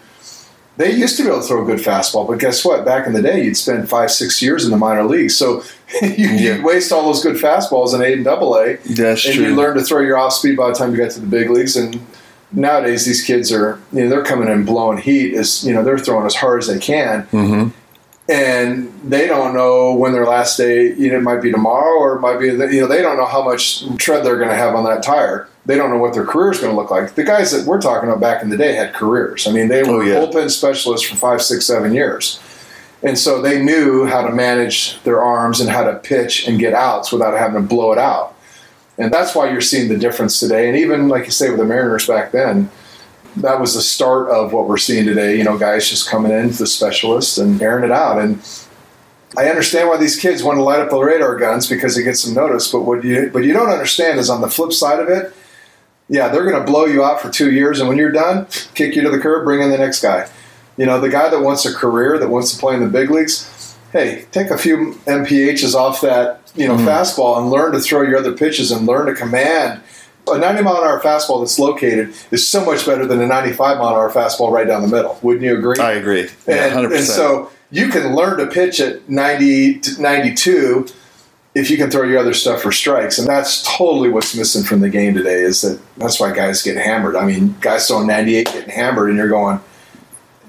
they 0.78 0.92
used 0.92 1.16
to 1.18 1.24
be 1.24 1.30
able 1.30 1.42
to 1.42 1.48
throw 1.48 1.64
a 1.64 1.66
good 1.66 1.80
fastball, 1.80 2.28
but 2.28 2.40
guess 2.40 2.66
what? 2.66 2.84
Back 2.84 3.08
in 3.08 3.14
the 3.14 3.22
day, 3.22 3.44
you'd 3.44 3.56
spend 3.56 3.90
five, 3.90 4.12
six 4.12 4.42
years 4.42 4.66
in 4.66 4.72
the 4.72 4.78
minor 4.78 5.04
leagues, 5.04 5.36
so 5.36 5.64
you, 6.02 6.28
yeah. 6.30 6.64
waste 6.64 6.92
all 6.92 7.04
those 7.04 7.24
good 7.24 7.38
fastballs 7.38 7.94
in 7.94 8.02
A 8.02 8.14
and 8.14 8.24
Double 8.26 8.56
A, 8.56 8.76
That's 8.78 9.26
and 9.26 9.36
true. 9.36 9.46
you 9.48 9.56
learn 9.56 9.78
to 9.78 9.84
throw 9.84 10.02
your 10.02 10.18
off 10.18 10.34
speed 10.34 10.58
by 10.58 10.70
the 10.70 10.76
time 10.76 10.92
you 10.92 10.98
get 10.98 11.12
to 11.12 11.22
the 11.22 11.28
big 11.28 11.50
leagues. 11.50 11.76
And 11.78 12.06
nowadays, 12.52 13.06
these 13.06 13.24
kids 13.24 13.52
are 13.52 13.80
you 13.94 14.04
know 14.04 14.10
they're 14.10 14.24
coming 14.24 14.50
in 14.50 14.66
blowing 14.66 14.98
heat 14.98 15.34
Is 15.34 15.66
you 15.66 15.74
know 15.74 15.84
they're 15.84 15.98
throwing 15.98 16.26
as 16.26 16.36
hard 16.36 16.62
as 16.62 16.68
they 16.68 16.80
can. 16.80 17.24
Mm-hmm. 17.28 17.70
And 18.28 18.92
they 19.04 19.28
don't 19.28 19.54
know 19.54 19.94
when 19.94 20.14
their 20.14 20.26
last 20.26 20.58
day. 20.58 20.94
You 20.94 21.12
know, 21.12 21.18
it 21.18 21.22
might 21.22 21.42
be 21.42 21.52
tomorrow, 21.52 22.00
or 22.00 22.16
it 22.16 22.22
might 22.22 22.40
be. 22.40 22.48
You 22.48 22.82
know, 22.82 22.88
they 22.88 23.02
don't 23.02 23.18
know 23.18 23.26
how 23.26 23.44
much 23.44 23.86
tread 23.98 24.26
they're 24.26 24.38
going 24.38 24.50
to 24.50 24.56
have 24.56 24.74
on 24.74 24.84
that 24.86 25.04
tire 25.04 25.48
they 25.66 25.76
don't 25.76 25.90
know 25.90 25.98
what 25.98 26.14
their 26.14 26.26
career 26.26 26.52
is 26.52 26.60
going 26.60 26.72
to 26.72 26.80
look 26.80 26.92
like. 26.92 27.16
The 27.16 27.24
guys 27.24 27.52
that 27.52 27.66
we're 27.66 27.82
talking 27.82 28.08
about 28.08 28.22
back 28.22 28.44
in 28.44 28.50
the 28.50 28.58
day 28.58 28.74
had 28.74 28.94
careers. 28.94 29.48
I 29.48 29.52
mean, 29.52 29.68
they 29.68 29.84
oh, 29.84 29.94
were 29.94 30.04
oh, 30.04 30.06
yeah. 30.06 30.16
bullpen 30.16 30.50
specialists 30.52 31.08
for 31.08 31.16
five, 31.16 31.42
six, 31.42 31.66
seven 31.66 31.94
years. 31.94 32.40
And 33.02 33.18
so 33.18 33.42
they 33.42 33.62
knew 33.62 34.06
how 34.06 34.26
to 34.26 34.34
manage 34.34 35.02
their 35.04 35.24
arms 35.24 35.60
and 35.60 35.70
how 35.70 35.84
to 35.84 35.96
pitch 35.96 36.48
and 36.48 36.60
get 36.60 36.74
outs 36.74 37.12
without 37.12 37.38
having 37.38 37.62
to 37.62 37.68
blow 37.68 37.92
it 37.92 37.98
out. 37.98 38.36
And 38.98 39.12
that's 39.12 39.36
why 39.36 39.52
you're 39.52 39.62
seeing 39.62 39.90
the 39.90 39.98
difference 39.98 40.40
today. 40.40 40.68
And 40.68 40.78
even, 40.78 41.10
like 41.10 41.26
you 41.26 41.32
say, 41.32 41.50
with 41.50 41.60
the 41.60 41.66
Mariners 41.66 42.08
back 42.08 42.32
then, 42.32 42.70
that 43.38 43.60
was 43.60 43.74
the 43.74 43.82
start 43.82 44.30
of 44.30 44.54
what 44.54 44.68
we're 44.68 44.78
seeing 44.78 45.06
today. 45.06 45.38
You 45.38 45.44
know, 45.44 45.58
guys 45.58 45.90
just 45.90 46.10
coming 46.10 46.32
in, 46.32 46.50
to 46.50 46.58
the 46.58 46.68
specialist 46.68 47.38
and 47.38 47.62
airing 47.62 47.84
it 47.84 47.92
out. 47.92 48.20
And 48.20 48.42
I 49.38 49.50
understand 49.50 49.90
why 49.90 49.98
these 49.98 50.16
kids 50.16 50.44
want 50.44 50.58
to 50.58 50.64
light 50.64 50.80
up 50.80 50.90
the 50.90 51.00
radar 51.00 51.36
guns 51.36 51.68
because 51.68 51.98
it 51.98 52.04
gets 52.04 52.22
some 52.22 52.34
notice. 52.34 52.72
But 52.72 52.82
what 52.82 53.04
you 53.04 53.30
what 53.30 53.44
you 53.44 53.54
don't 53.54 53.70
understand 53.70 54.20
is 54.20 54.30
on 54.30 54.42
the 54.42 54.50
flip 54.50 54.72
side 54.72 55.00
of 55.00 55.10
it, 55.10 55.34
yeah, 56.08 56.30
they're 56.30 56.50
going 56.50 56.60
to 56.60 56.72
blow 56.72 56.86
you 56.86 57.04
out 57.04 57.20
for 57.20 57.30
two 57.30 57.52
years, 57.52 57.80
and 57.80 57.90
when 57.90 57.98
you're 57.98 58.12
done, 58.12 58.48
kick 58.76 58.96
you 58.96 59.02
to 59.02 59.10
the 59.10 59.20
curb, 59.20 59.44
bring 59.44 59.62
in 59.62 59.72
the 59.72 59.78
next 59.78 60.02
guy. 60.02 60.30
You 60.78 60.86
know, 60.86 61.00
the 61.00 61.10
guy 61.10 61.30
that 61.30 61.42
wants 61.42 61.66
a 61.66 61.74
career, 61.74 62.18
that 62.20 62.30
wants 62.30 62.54
to 62.54 62.60
play 62.60 62.76
in 62.76 62.82
the 62.82 62.90
big 62.90 63.10
leagues, 63.10 63.76
hey, 63.92 64.26
take 64.32 64.50
a 64.50 64.58
few 64.58 64.94
MPHs 65.06 65.74
off 65.74 66.02
that, 66.02 66.52
you 66.54 66.68
know, 66.68 66.76
mm-hmm. 66.76 66.88
fastball 66.88 67.38
and 67.40 67.50
learn 67.50 67.72
to 67.72 67.80
throw 67.80 68.02
your 68.02 68.18
other 68.18 68.34
pitches 68.34 68.72
and 68.72 68.86
learn 68.86 69.08
to 69.08 69.16
command. 69.16 69.82
A 70.28 70.38
90 70.38 70.64
mile 70.64 70.78
an 70.78 70.84
hour 70.84 71.02
fastball 71.02 71.42
that's 71.42 71.60
located 71.60 72.14
is 72.32 72.48
so 72.48 72.66
much 72.66 72.86
better 72.86 73.06
than 73.06 73.22
a 73.22 73.28
95 73.28 73.78
mile 73.78 73.90
an 73.90 73.94
hour 73.94 74.12
fastball 74.12 74.52
right 74.52 74.68
down 74.68 74.82
the 74.82 74.88
middle. 74.88 75.20
Wouldn't 75.22 75.44
you 75.44 75.58
agree? 75.58 75.78
I 75.80 75.94
agree. 75.94 76.30
Yeah, 76.48 76.78
and, 76.78 76.92
and 76.92 77.04
so 77.04 77.52
you 77.72 77.90
can 77.90 78.16
learn 78.16 78.38
to 78.40 78.48
pitch 78.48 78.80
at 78.80 79.08
90 79.10 79.80
to 79.80 80.02
92 80.02 80.88
if 81.56 81.70
you 81.70 81.78
can 81.78 81.90
throw 81.90 82.04
your 82.04 82.20
other 82.20 82.34
stuff 82.34 82.62
for 82.62 82.72
strikes. 82.72 83.18
And 83.18 83.28
that's 83.28 83.64
totally 83.64 84.10
what's 84.10 84.36
missing 84.36 84.64
from 84.64 84.82
the 84.82 84.90
game 84.90 85.14
today 85.14 85.42
is 85.42 85.62
that 85.62 85.80
that's 85.98 86.20
why 86.20 86.34
guys 86.34 86.62
get 86.62 86.76
hammered. 86.76 87.16
I 87.16 87.26
mean, 87.26 87.56
guys 87.62 87.88
throwing 87.88 88.08
98 88.08 88.46
getting 88.48 88.70
hammered, 88.70 89.10
and 89.10 89.18
you're 89.18 89.30
going, 89.30 89.62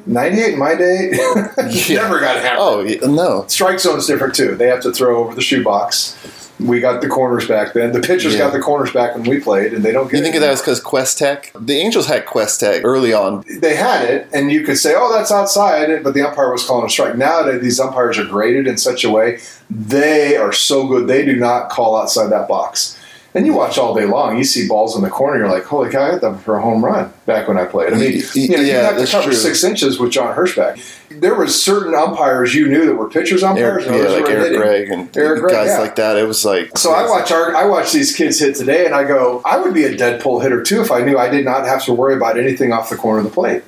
98 0.07 0.53
in 0.53 0.59
my 0.59 0.75
day? 0.75 1.11
yeah. 1.15 2.03
Never 2.03 2.21
got 2.21 2.43
hammered. 2.43 3.03
Oh, 3.03 3.12
no. 3.12 3.45
Strike 3.47 3.81
zone's 3.81 4.07
different 4.07 4.35
too. 4.35 4.57
They 4.57 4.67
have 4.69 4.81
to 4.81 4.93
throw 4.93 5.19
over 5.19 5.35
the 5.35 5.43
shoebox 5.43 6.46
we 6.59 6.81
got 6.81 7.03
the 7.03 7.09
corners 7.09 7.47
back 7.47 7.75
then. 7.75 7.92
The 7.92 8.01
pitchers 8.01 8.33
yeah. 8.33 8.40
got 8.40 8.53
the 8.53 8.61
corners 8.61 8.92
back 8.92 9.14
when 9.14 9.25
we 9.25 9.40
played, 9.40 9.75
and 9.75 9.85
they 9.85 9.92
don't 9.92 10.11
get. 10.11 10.19
You 10.19 10.23
think 10.23 10.37
of 10.37 10.40
that 10.40 10.51
was 10.51 10.61
because 10.61 10.83
QuesTec? 10.83 11.66
The 11.66 11.77
Angels 11.77 12.07
had 12.07 12.27
QuesTec 12.27 12.83
early 12.85 13.12
on. 13.12 13.45
They 13.61 13.77
had 13.77 14.09
it, 14.09 14.29
and 14.33 14.51
you 14.51 14.62
could 14.62 14.79
say, 14.79 14.95
"Oh, 14.97 15.12
that's 15.12 15.31
outside," 15.31 16.03
but 16.03 16.14
the 16.14 16.23
umpire 16.23 16.51
was 16.53 16.64
calling 16.64 16.87
a 16.87 16.88
strike. 16.88 17.16
Nowadays, 17.16 17.61
these 17.61 17.81
umpires 17.81 18.19
are 18.19 18.25
graded 18.25 18.66
in 18.66 18.77
such 18.77 19.05
a 19.05 19.11
way 19.11 19.38
they 19.71 20.37
are 20.37 20.53
so 20.53 20.87
good 20.87 21.09
they 21.09 21.25
do 21.25 21.37
not 21.37 21.71
call 21.71 21.97
outside 21.97 22.31
that 22.31 22.49
box. 22.49 22.99
And 23.37 23.44
you 23.44 23.53
watch 23.53 23.77
all 23.77 23.94
day 23.94 24.07
long, 24.07 24.38
you 24.38 24.44
see 24.44 24.66
balls 24.66 24.96
in 24.96 25.03
the 25.03 25.11
corner, 25.11 25.38
you're 25.38 25.51
like, 25.51 25.64
holy 25.64 25.90
cow, 25.90 26.07
I 26.07 26.11
got 26.12 26.22
them 26.22 26.38
for 26.38 26.57
a 26.57 26.62
home 26.62 26.83
run 26.83 27.12
back 27.27 27.49
when 27.49 27.59
I 27.59 27.66
played. 27.66 27.92
I 27.92 27.99
mean, 27.99 28.22
you, 28.35 28.49
know, 28.49 28.62
yeah, 28.62 28.62
you 28.62 28.72
have 28.72 28.96
to 28.96 29.07
cover 29.07 29.25
true. 29.25 29.35
six 29.35 29.62
inches 29.62 29.99
with 29.99 30.11
John 30.11 30.35
Hirschbeck. 30.35 30.81
There 31.20 31.35
was 31.35 31.62
certain 31.62 31.94
umpires 31.94 32.55
you 32.55 32.66
knew 32.66 32.87
that 32.87 32.94
were 32.94 33.11
pitchers 33.11 33.42
umpires. 33.42 33.87
Eric, 33.87 34.09
yeah, 34.09 34.09
like 34.09 34.31
Eric 34.31 34.57
Gregg 34.57 34.88
and 34.88 35.14
Eric 35.14 35.42
Gregg, 35.42 35.55
guys 35.55 35.68
yeah. 35.68 35.79
like 35.79 35.96
that. 35.96 36.16
It 36.16 36.27
was 36.27 36.46
like 36.46 36.79
so. 36.79 36.92
I 36.92 37.07
watch 37.07 37.31
our, 37.31 37.55
I 37.55 37.66
watch 37.66 37.92
these 37.92 38.16
kids 38.16 38.38
hit 38.38 38.55
today, 38.55 38.87
and 38.87 38.94
I 38.94 39.05
go, 39.05 39.42
I 39.44 39.59
would 39.59 39.75
be 39.75 39.85
a 39.85 39.94
dead 39.94 40.22
pull 40.22 40.40
hitter 40.40 40.62
too 40.62 40.81
if 40.81 40.90
I 40.90 41.03
knew 41.03 41.18
I 41.18 41.29
did 41.29 41.44
not 41.44 41.66
have 41.66 41.85
to 41.85 41.92
worry 41.92 42.14
about 42.14 42.38
anything 42.38 42.72
off 42.72 42.88
the 42.88 42.96
corner 42.96 43.18
of 43.18 43.25
the 43.25 43.31
plate. 43.31 43.62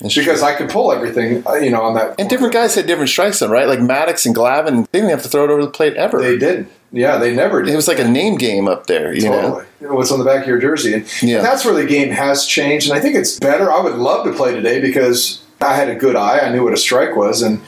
That's 0.00 0.14
because 0.14 0.40
true. 0.40 0.48
I 0.48 0.54
could 0.54 0.70
pull 0.70 0.92
everything, 0.92 1.46
uh, 1.46 1.54
you 1.54 1.70
know, 1.70 1.82
on 1.82 1.94
that. 1.94 2.18
And 2.18 2.28
different 2.28 2.52
guys 2.52 2.74
had 2.74 2.86
different 2.86 3.10
strikes, 3.10 3.40
then, 3.40 3.50
right? 3.50 3.66
Like 3.66 3.78
Maddux 3.78 4.26
and 4.26 4.34
Glavine, 4.34 4.88
they 4.90 5.00
didn't 5.00 5.10
have 5.10 5.22
to 5.22 5.28
throw 5.28 5.44
it 5.44 5.50
over 5.50 5.62
the 5.62 5.70
plate 5.70 5.94
ever. 5.94 6.20
They 6.20 6.38
did. 6.38 6.68
Yeah, 6.92 7.18
they 7.18 7.34
never 7.34 7.62
did. 7.62 7.72
It 7.72 7.76
was 7.76 7.88
like 7.88 7.98
a 7.98 8.08
name 8.08 8.36
game 8.36 8.68
up 8.68 8.86
there, 8.86 9.12
you 9.12 9.22
totally. 9.22 9.64
know? 9.80 9.94
What's 9.94 10.12
on 10.12 10.18
the 10.18 10.24
back 10.24 10.42
of 10.42 10.48
your 10.48 10.60
jersey. 10.60 10.94
And, 10.94 11.22
yeah. 11.22 11.38
and 11.38 11.44
that's 11.44 11.64
where 11.64 11.74
the 11.74 11.86
game 11.86 12.10
has 12.10 12.46
changed. 12.46 12.88
And 12.88 12.96
I 12.96 13.00
think 13.02 13.16
it's 13.16 13.38
better. 13.38 13.72
I 13.72 13.80
would 13.80 13.96
love 13.96 14.24
to 14.26 14.32
play 14.32 14.52
today 14.52 14.80
because 14.80 15.42
I 15.60 15.74
had 15.74 15.88
a 15.88 15.94
good 15.94 16.16
eye. 16.16 16.38
I 16.38 16.50
knew 16.50 16.62
what 16.62 16.72
a 16.72 16.76
strike 16.76 17.16
was. 17.16 17.42
And 17.42 17.60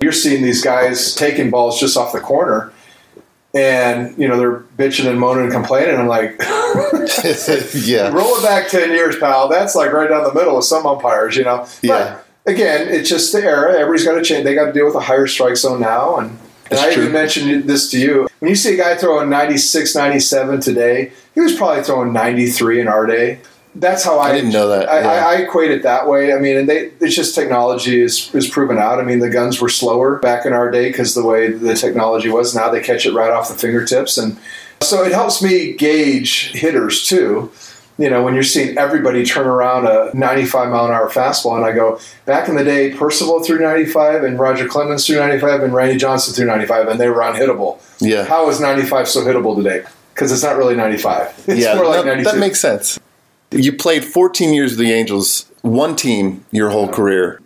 you're 0.00 0.12
seeing 0.12 0.42
these 0.42 0.62
guys 0.62 1.14
taking 1.14 1.50
balls 1.50 1.78
just 1.78 1.96
off 1.96 2.12
the 2.12 2.20
corner 2.20 2.72
and 3.54 4.16
you 4.16 4.28
know 4.28 4.36
they're 4.36 4.60
bitching 4.60 5.08
and 5.08 5.18
moaning 5.18 5.44
and 5.44 5.52
complaining. 5.52 5.96
I'm 5.96 6.06
like, 6.06 6.30
yeah, 7.74 8.08
roll 8.10 8.36
it 8.36 8.42
back 8.42 8.68
ten 8.68 8.90
years, 8.90 9.18
pal. 9.18 9.48
That's 9.48 9.74
like 9.74 9.92
right 9.92 10.08
down 10.08 10.24
the 10.24 10.34
middle 10.34 10.56
of 10.56 10.64
some 10.64 10.86
umpires, 10.86 11.36
you 11.36 11.44
know. 11.44 11.66
Yeah. 11.82 12.20
But 12.44 12.52
again, 12.52 12.88
it's 12.88 13.08
just 13.08 13.32
the 13.32 13.42
era. 13.42 13.74
Everybody's 13.74 14.04
got 14.04 14.14
to 14.14 14.22
change. 14.22 14.44
They 14.44 14.54
got 14.54 14.66
to 14.66 14.72
deal 14.72 14.86
with 14.86 14.94
a 14.94 15.00
higher 15.00 15.26
strike 15.26 15.56
zone 15.56 15.80
now, 15.80 16.16
and 16.16 16.38
and 16.70 16.78
I 16.78 16.92
true. 16.92 17.02
even 17.02 17.12
mentioned 17.12 17.64
this 17.64 17.90
to 17.90 17.98
you. 17.98 18.28
When 18.38 18.48
you 18.48 18.54
see 18.54 18.74
a 18.74 18.76
guy 18.76 18.96
throwing 18.96 19.28
96, 19.28 19.94
97 19.94 20.60
today, 20.60 21.12
he 21.34 21.40
was 21.40 21.54
probably 21.54 21.82
throwing 21.82 22.12
93 22.12 22.80
in 22.80 22.88
our 22.88 23.06
day. 23.06 23.40
That's 23.80 24.04
how 24.04 24.18
I, 24.18 24.28
I 24.28 24.32
didn't 24.32 24.52
know 24.52 24.68
that. 24.68 24.88
I, 24.88 25.00
yeah. 25.00 25.08
I, 25.08 25.32
I, 25.32 25.36
equate 25.38 25.70
it 25.70 25.82
that 25.82 26.06
way. 26.06 26.32
I 26.32 26.38
mean, 26.38 26.56
and 26.56 26.68
they, 26.68 26.92
it's 27.00 27.14
just 27.14 27.34
technology 27.34 28.00
is, 28.00 28.32
is 28.34 28.48
proven 28.48 28.78
out. 28.78 29.00
I 29.00 29.02
mean, 29.02 29.20
the 29.20 29.30
guns 29.30 29.60
were 29.60 29.68
slower 29.68 30.16
back 30.18 30.44
in 30.46 30.52
our 30.52 30.70
day 30.70 30.90
because 30.90 31.14
the 31.14 31.24
way 31.24 31.50
the 31.50 31.74
technology 31.74 32.28
was. 32.28 32.54
Now 32.54 32.70
they 32.70 32.82
catch 32.82 33.06
it 33.06 33.12
right 33.12 33.30
off 33.30 33.48
the 33.48 33.54
fingertips. 33.54 34.18
And 34.18 34.38
so 34.82 35.02
it 35.02 35.12
helps 35.12 35.42
me 35.42 35.72
gauge 35.72 36.52
hitters 36.52 37.04
too 37.04 37.50
you 38.00 38.08
know, 38.08 38.22
when 38.22 38.32
you're 38.32 38.42
seeing 38.42 38.78
everybody 38.78 39.26
turn 39.26 39.46
around 39.46 39.86
a 39.86 40.10
95 40.14 40.70
mile 40.70 40.86
an 40.86 40.90
hour 40.90 41.10
fastball, 41.10 41.56
and 41.56 41.66
I 41.66 41.72
go, 41.72 42.00
back 42.24 42.48
in 42.48 42.56
the 42.56 42.64
day, 42.64 42.94
Percival 42.94 43.44
threw 43.44 43.58
95, 43.58 44.24
and 44.24 44.38
Roger 44.38 44.66
Clemens 44.66 45.06
threw 45.06 45.16
95, 45.16 45.64
and 45.64 45.74
Randy 45.74 45.98
Johnson 45.98 46.32
threw 46.32 46.46
95, 46.46 46.88
and 46.88 46.98
they 46.98 47.10
were 47.10 47.20
unhittable. 47.20 47.78
Yeah. 48.00 48.24
How 48.24 48.48
is 48.48 48.58
95 48.58 49.06
so 49.06 49.22
hittable 49.22 49.54
today? 49.54 49.84
Because 50.14 50.32
it's 50.32 50.42
not 50.42 50.56
really 50.56 50.76
95. 50.76 51.44
It's 51.46 51.60
yeah, 51.60 51.74
more 51.74 51.84
like 51.88 52.06
that, 52.06 52.24
that 52.24 52.38
makes 52.38 52.58
sense. 52.58 52.98
You 53.50 53.72
played 53.72 54.04
14 54.04 54.54
years 54.54 54.72
with 54.72 54.80
the 54.80 54.92
Angels, 54.92 55.50
one 55.62 55.96
team 55.96 56.44
your 56.52 56.70
whole 56.70 56.88
career. 56.88 57.40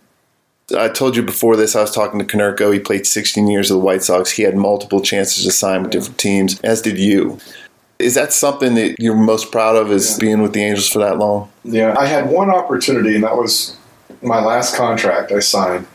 I 0.77 0.89
told 0.89 1.15
you 1.15 1.23
before 1.23 1.55
this, 1.55 1.75
I 1.75 1.81
was 1.81 1.91
talking 1.91 2.19
to 2.19 2.25
Konerko. 2.25 2.73
He 2.73 2.79
played 2.79 3.05
16 3.05 3.47
years 3.47 3.69
with 3.69 3.79
the 3.79 3.85
White 3.85 4.03
Sox. 4.03 4.31
He 4.31 4.43
had 4.43 4.55
multiple 4.55 5.01
chances 5.01 5.43
to 5.43 5.51
sign 5.51 5.83
with 5.83 5.91
different 5.91 6.17
teams, 6.17 6.59
as 6.61 6.81
did 6.81 6.97
you. 6.97 7.39
Is 7.99 8.15
that 8.15 8.33
something 8.33 8.75
that 8.75 8.95
you're 8.99 9.15
most 9.15 9.51
proud 9.51 9.75
of? 9.75 9.91
Is 9.91 10.13
yeah. 10.13 10.21
being 10.21 10.41
with 10.41 10.53
the 10.53 10.63
Angels 10.63 10.89
for 10.89 10.99
that 10.99 11.17
long? 11.17 11.49
Yeah, 11.63 11.95
I 11.97 12.07
had 12.07 12.29
one 12.29 12.49
opportunity, 12.49 13.15
and 13.15 13.23
that 13.23 13.37
was 13.37 13.77
my 14.21 14.43
last 14.43 14.75
contract 14.75 15.31
I 15.31 15.39
signed. 15.39 15.85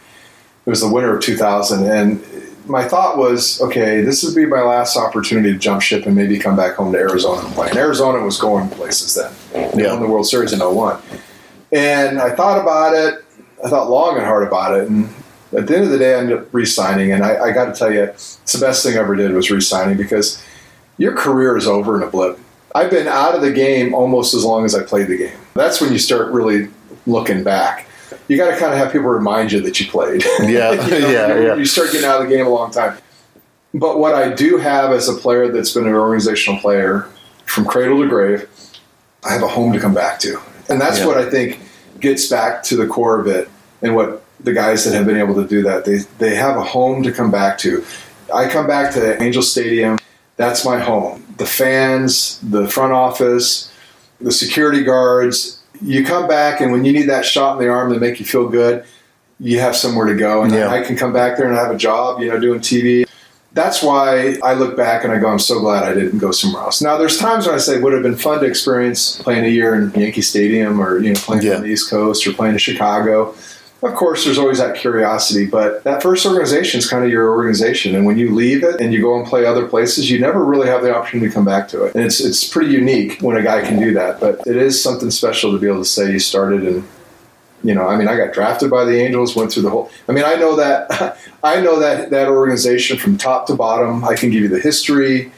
It 0.66 0.70
was 0.70 0.81
the 0.81 0.92
winter 0.92 1.16
of 1.16 1.23
2000, 1.23 1.90
and 1.90 2.23
my 2.66 2.87
thought 2.87 3.18
was, 3.18 3.61
okay, 3.61 4.01
this 4.01 4.23
would 4.23 4.35
be 4.35 4.46
my 4.46 4.62
last 4.62 4.96
opportunity 4.96 5.53
to 5.53 5.59
jump 5.59 5.83
ship 5.83 6.07
and 6.07 6.14
maybe 6.14 6.38
come 6.38 6.57
back 6.57 6.77
home 6.77 6.92
to 6.92 6.99
Arizona 6.99 7.44
and 7.44 7.55
play. 7.55 7.69
And 7.69 7.79
Arizona 7.79 8.21
was 8.21 8.38
going 8.38 8.69
places 8.71 9.15
then. 9.15 9.33
yeah. 9.79 9.92
won 9.92 10.02
the 10.02 10.08
World 10.08 10.27
Series 10.27 10.52
in 10.52 10.61
01. 10.61 11.00
And 11.73 12.21
I 12.21 12.35
thought 12.35 12.61
about 12.61 12.94
it. 12.94 13.25
I 13.65 13.69
thought 13.69 13.90
long 13.90 14.17
and 14.17 14.25
hard 14.25 14.46
about 14.46 14.79
it, 14.79 14.88
and 14.88 15.13
at 15.56 15.67
the 15.67 15.75
end 15.75 15.85
of 15.85 15.90
the 15.90 15.98
day, 15.98 16.15
I 16.15 16.19
ended 16.19 16.38
up 16.38 16.48
re-signing. 16.52 17.13
And 17.13 17.25
I, 17.25 17.37
I 17.44 17.52
got 17.52 17.67
to 17.67 17.79
tell 17.79 17.92
you, 17.92 18.04
it's 18.04 18.52
the 18.52 18.65
best 18.65 18.83
thing 18.83 18.96
I 18.96 19.00
ever 19.00 19.15
did 19.17 19.33
was 19.33 19.50
re-signing 19.50 19.96
because 19.96 20.42
your 20.96 21.15
career 21.17 21.56
is 21.56 21.67
over 21.67 21.96
in 21.96 22.02
a 22.02 22.11
blip. 22.11 22.38
I've 22.75 22.90
been 22.90 23.08
out 23.08 23.35
of 23.35 23.42
the 23.42 23.52
game 23.52 23.94
almost 23.94 24.33
as 24.33 24.44
long 24.44 24.65
as 24.65 24.75
I 24.75 24.83
played 24.83 25.08
the 25.08 25.19
game. 25.19 25.37
That's 25.54 25.81
when 25.81 25.92
you 25.92 25.98
start 25.98 26.33
really 26.33 26.69
looking 27.06 27.42
back. 27.42 27.87
You 28.31 28.37
got 28.37 28.52
to 28.52 28.56
kind 28.56 28.72
of 28.72 28.78
have 28.78 28.92
people 28.92 29.08
remind 29.08 29.50
you 29.50 29.60
that 29.62 29.81
you 29.81 29.88
played. 29.90 30.22
Yeah, 30.40 30.70
you 30.70 30.76
know, 31.00 31.08
yeah, 31.08 31.35
you, 31.35 31.46
yeah. 31.48 31.54
You 31.56 31.64
start 31.64 31.90
getting 31.90 32.06
out 32.08 32.22
of 32.22 32.28
the 32.28 32.35
game 32.37 32.46
a 32.46 32.48
long 32.48 32.70
time. 32.70 32.96
But 33.74 33.98
what 33.98 34.14
I 34.14 34.33
do 34.33 34.56
have 34.56 34.92
as 34.92 35.08
a 35.08 35.14
player 35.14 35.50
that's 35.50 35.74
been 35.74 35.85
an 35.88 35.94
organizational 35.94 36.60
player 36.60 37.08
from 37.46 37.64
cradle 37.64 38.00
to 38.00 38.08
grave, 38.08 38.48
I 39.24 39.33
have 39.33 39.42
a 39.42 39.48
home 39.48 39.72
to 39.72 39.81
come 39.81 39.94
back 39.94 40.20
to. 40.20 40.40
And 40.68 40.81
that's 40.81 41.00
Yeah. 41.00 41.06
what 41.06 41.18
I 41.18 41.28
think 41.28 41.58
gets 41.98 42.28
back 42.28 42.62
to 42.64 42.76
the 42.76 42.87
core 42.87 43.18
of 43.18 43.26
it 43.26 43.50
and 43.83 43.96
what 43.96 44.22
the 44.38 44.52
guys 44.52 44.85
that 44.85 44.94
have 44.94 45.06
been 45.06 45.16
able 45.18 45.35
to 45.35 45.46
do 45.46 45.62
that, 45.62 45.85
they, 45.85 45.98
they 46.18 46.37
have 46.37 46.56
a 46.56 46.62
home 46.62 47.02
to 47.02 47.10
come 47.10 47.33
back 47.33 47.58
to. 47.58 47.85
I 48.33 48.48
come 48.48 48.68
back 48.68 48.94
to 48.94 49.20
Angel 49.20 49.42
Stadium, 49.42 49.98
that's 50.37 50.64
my 50.64 50.78
home. 50.78 51.26
The 51.37 51.46
fans, 51.46 52.38
the 52.48 52.68
front 52.68 52.92
office, 52.92 53.72
the 54.20 54.31
security 54.31 54.85
guards, 54.85 55.60
you 55.83 56.04
come 56.04 56.28
back 56.28 56.60
and 56.60 56.72
when 56.72 56.85
you 56.85 56.92
need 56.92 57.08
that 57.08 57.24
shot 57.24 57.56
in 57.58 57.64
the 57.64 57.70
arm 57.70 57.92
to 57.92 57.98
make 58.00 58.20
you 58.20 58.26
feel 58.26 58.48
good, 58.48 58.85
you 59.38 59.60
have 59.60 59.74
somewhere 59.76 60.06
to 60.06 60.14
go. 60.14 60.42
And 60.42 60.52
Yeah. 60.52 60.68
I 60.68 60.83
can 60.83 60.96
come 60.96 61.12
back 61.12 61.37
there 61.37 61.46
and 61.48 61.56
have 61.56 61.70
a 61.70 61.76
job, 61.76 62.20
you 62.20 62.28
know, 62.28 62.38
doing 62.38 62.60
TV. 62.60 63.06
That's 63.52 63.83
why 63.83 64.37
I 64.44 64.54
look 64.54 64.76
back 64.76 65.02
and 65.02 65.12
I 65.12 65.18
go, 65.18 65.26
I'm 65.28 65.38
so 65.40 65.58
glad 65.58 65.83
I 65.83 65.92
didn't 65.94 66.18
go 66.18 66.31
somewhere 66.31 66.62
else. 66.62 66.81
Now, 66.81 66.96
there's 66.98 67.16
times 67.18 67.46
when 67.46 67.54
I 67.54 67.58
say 67.58 67.76
it 67.76 67.83
would 67.83 67.92
have 67.92 68.02
been 68.02 68.14
fun 68.16 68.38
to 68.40 68.46
experience 68.46 69.20
playing 69.22 69.44
a 69.44 69.48
year 69.48 69.74
in 69.74 69.90
Yankee 70.00 70.22
Stadium 70.22 70.81
or, 70.81 70.98
you 70.98 71.12
know, 71.12 71.18
playing 71.20 71.42
Yeah. 71.42 71.54
on 71.56 71.62
the 71.62 71.68
East 71.68 71.90
Coast 71.90 72.24
or 72.26 72.33
playing 72.33 72.52
in 72.52 72.58
Chicago. 72.58 73.35
Of 73.83 73.94
course, 73.94 74.26
there's 74.26 74.37
always 74.37 74.58
that 74.58 74.76
curiosity, 74.76 75.46
but 75.46 75.85
that 75.85 76.02
first 76.02 76.26
organization 76.26 76.78
is 76.78 76.88
kind 76.88 77.02
of 77.02 77.10
your 77.10 77.31
organization. 77.31 77.94
And 77.94 78.04
when 78.04 78.18
you 78.18 78.35
leave 78.35 78.62
it 78.62 78.78
and 78.78 78.92
you 78.92 79.00
go 79.00 79.18
and 79.18 79.26
play 79.26 79.46
other 79.46 79.66
places, 79.66 80.10
you 80.10 80.20
never 80.20 80.44
really 80.44 80.68
have 80.68 80.83
the 80.83 80.94
opportunity 80.94 81.28
to 81.28 81.35
come 81.35 81.46
back 81.46 81.68
to 81.68 81.85
it. 81.85 81.94
And 81.94 82.04
it's, 82.04 82.20
it's 82.20 82.46
pretty 82.46 82.72
unique 82.72 83.20
when 83.22 83.37
a 83.37 83.42
guy 83.42 83.62
can 83.62 83.81
do 83.81 83.94
that. 83.94 84.20
But 84.20 84.46
it 84.46 84.56
is 84.56 84.83
something 84.83 85.10
special 85.10 85.52
to 85.52 85.58
be 85.58 85.66
able 85.66 85.78
to 85.78 85.87
say 85.87 86.12
you 86.12 86.18
started 86.18 86.64
in 86.64 86.87
you 87.62 87.74
know, 87.74 87.87
I 87.87 87.96
mean, 87.96 88.08
I 88.08 88.16
got 88.16 88.33
drafted 88.33 88.70
by 88.70 88.85
the 88.85 88.98
Angels, 88.98 89.37
went 89.37 89.52
through 89.52 89.64
the 89.64 89.70
whole. 89.70 89.90
I 90.08 90.12
mean, 90.12 90.24
I 90.24 90.35
know 90.37 90.56
that, 90.56 91.18
I 91.44 91.60
know 91.60 91.78
that 91.78 92.10
that 92.10 92.28
organization 92.28 92.98
from 92.98 93.18
top 93.18 93.46
to 93.46 93.54
bottom. 93.54 94.04
I 94.04 94.14
can 94.14 94.31
give 94.31 94.42
you 94.42 94.48
the 94.48 94.60
history, 94.60 95.33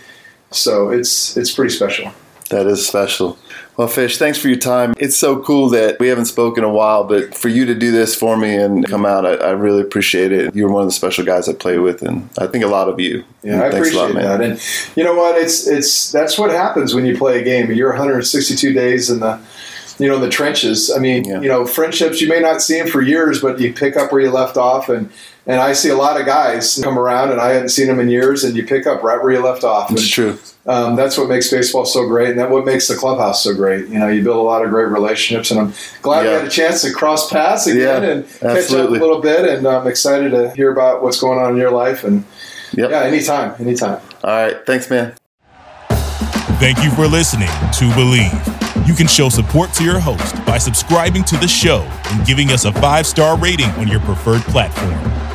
so 0.51 0.90
it's 0.90 1.36
it's 1.36 1.53
pretty 1.53 1.74
special. 1.74 2.12
That 2.53 2.67
is 2.67 2.87
special. 2.87 3.39
Well, 3.79 3.89
Fish, 3.89 4.19
thanks 4.19 4.37
for 4.39 4.49
your 4.49 4.59
time. 4.59 4.93
It's 4.99 5.17
so 5.17 5.41
cool 5.43 5.71
that 5.71 5.99
we 5.99 6.09
haven't 6.09 6.27
spoken 6.27 6.63
in 6.63 6.69
a 6.71 6.73
while, 6.73 7.05
but 7.05 7.35
for 7.35 7.49
you 7.49 7.65
to 7.65 7.75
do 7.75 7.91
this 7.91 8.15
for 8.15 8.37
me 8.37 8.55
and 8.55 8.87
come 8.87 9.07
out, 9.07 9.25
I, 9.25 9.33
I 9.37 9.51
really 9.53 9.81
appreciate 9.81 10.31
it. 10.33 10.55
You're 10.55 10.71
one 10.71 10.83
of 10.83 10.89
the 10.89 10.93
special 10.93 11.25
guys 11.25 11.49
I 11.49 11.55
play 11.55 11.79
with, 11.79 12.03
and 12.03 12.29
I 12.39 12.47
think 12.47 12.63
a 12.63 12.69
lot 12.69 12.89
of 12.91 13.01
you. 13.01 13.25
Yeah, 13.43 13.65
I 13.65 13.71
thanks 13.71 13.89
appreciate 13.89 13.95
a 14.01 14.05
lot, 14.05 14.15
man. 14.15 14.25
that. 14.41 14.43
And 14.43 14.61
you 14.97 15.03
know 15.03 15.15
what? 15.15 15.39
It's 15.41 15.67
it's 15.67 16.13
that's 16.13 16.39
what 16.39 16.51
happens 16.51 16.95
when 16.95 17.07
you 17.07 17.17
play 17.17 17.41
a 17.41 17.45
game. 17.45 17.73
You're 17.73 17.89
162 17.91 18.73
days 18.75 19.09
in 19.09 19.21
the 19.21 19.41
you 19.99 20.09
know 20.09 20.17
in 20.17 20.21
the 20.21 20.29
trenches. 20.29 20.91
I 20.95 20.99
mean, 20.99 21.25
Yeah. 21.25 21.41
you 21.41 21.49
know, 21.49 21.65
friendships 21.65 22.21
you 22.21 22.29
may 22.29 22.41
not 22.41 22.61
see 22.61 22.79
them 22.79 22.89
for 22.89 23.01
years, 23.01 23.41
but 23.41 23.59
you 23.59 23.73
pick 23.73 23.97
up 23.97 24.13
where 24.13 24.21
you 24.21 24.31
left 24.31 24.59
off. 24.59 24.91
And 24.91 25.11
and 25.47 25.61
I 25.61 25.73
see 25.73 25.89
a 25.89 25.97
lot 25.97 26.21
of 26.21 26.27
guys 26.27 26.79
come 26.85 26.99
around, 26.99 27.33
and 27.33 27.41
I 27.41 27.53
hadn't 27.55 27.71
seen 27.71 27.87
them 27.87 27.99
in 28.01 28.11
years, 28.11 28.45
and 28.45 28.55
you 28.55 28.67
pick 28.67 28.87
up 28.87 29.03
right 29.03 29.21
where 29.23 29.33
you 29.33 29.41
left 29.43 29.65
off. 29.65 29.91
It's 29.91 30.03
And, 30.03 30.11
true. 30.11 30.39
Um, 30.65 30.95
that's 30.95 31.19
what 31.19 31.29
makes 31.29 31.51
baseball 31.51 31.85
so 31.85 32.07
great, 32.07 32.31
and 32.31 32.39
that 32.39 32.49
what 32.51 32.65
makes 32.65 32.87
the 32.87 32.95
clubhouse 32.95 33.43
so 33.43 33.53
great. 33.53 33.89
You 33.89 33.99
know, 33.99 34.07
you 34.09 34.23
build 34.23 34.37
a 34.37 34.43
lot 34.43 34.65
of 34.65 34.71
great 34.71 34.89
relationships, 34.89 35.51
and 35.51 35.59
I'm 35.59 35.75
glad 36.03 36.25
Yeah. 36.25 36.31
we 36.31 36.37
had 36.37 36.45
a 36.47 36.51
chance 36.51 36.83
to 36.83 36.93
cross 36.93 37.29
paths 37.31 37.67
again 37.67 38.03
Yeah, 38.05 38.09
and 38.11 38.29
catch 38.41 38.73
up 38.73 38.89
a 38.89 38.93
little 38.93 39.21
bit. 39.21 39.49
And 39.49 39.67
I'm 39.67 39.89
excited 39.89 40.31
to 40.31 40.51
hear 40.53 40.71
about 40.71 41.03
what's 41.03 41.19
going 41.21 41.41
on 41.41 41.53
in 41.53 41.57
your 41.57 41.73
life. 41.73 42.05
And 42.05 42.25
Yep. 42.75 42.91
yeah, 42.91 43.01
anytime, 43.01 43.55
anytime. 43.59 43.99
All 44.23 44.31
right. 44.31 44.57
Thanks, 44.65 44.89
man. 44.89 45.15
Thank 46.61 46.83
you 46.85 46.91
for 46.93 47.07
listening 47.09 47.49
to 47.49 47.85
Bleav. 47.97 48.87
You 48.87 48.95
can 48.95 49.09
show 49.09 49.29
support 49.29 49.73
to 49.75 49.85
your 49.85 49.99
host 49.99 50.45
by 50.47 50.59
subscribing 50.59 51.25
to 51.25 51.37
the 51.39 51.49
show 51.49 51.81
and 52.11 52.25
giving 52.25 52.51
us 52.51 52.65
a 52.67 52.73
five 52.75 53.07
star 53.07 53.37
rating 53.37 53.71
on 53.73 53.89
your 53.89 54.01
preferred 54.01 54.43
platform. 54.43 54.95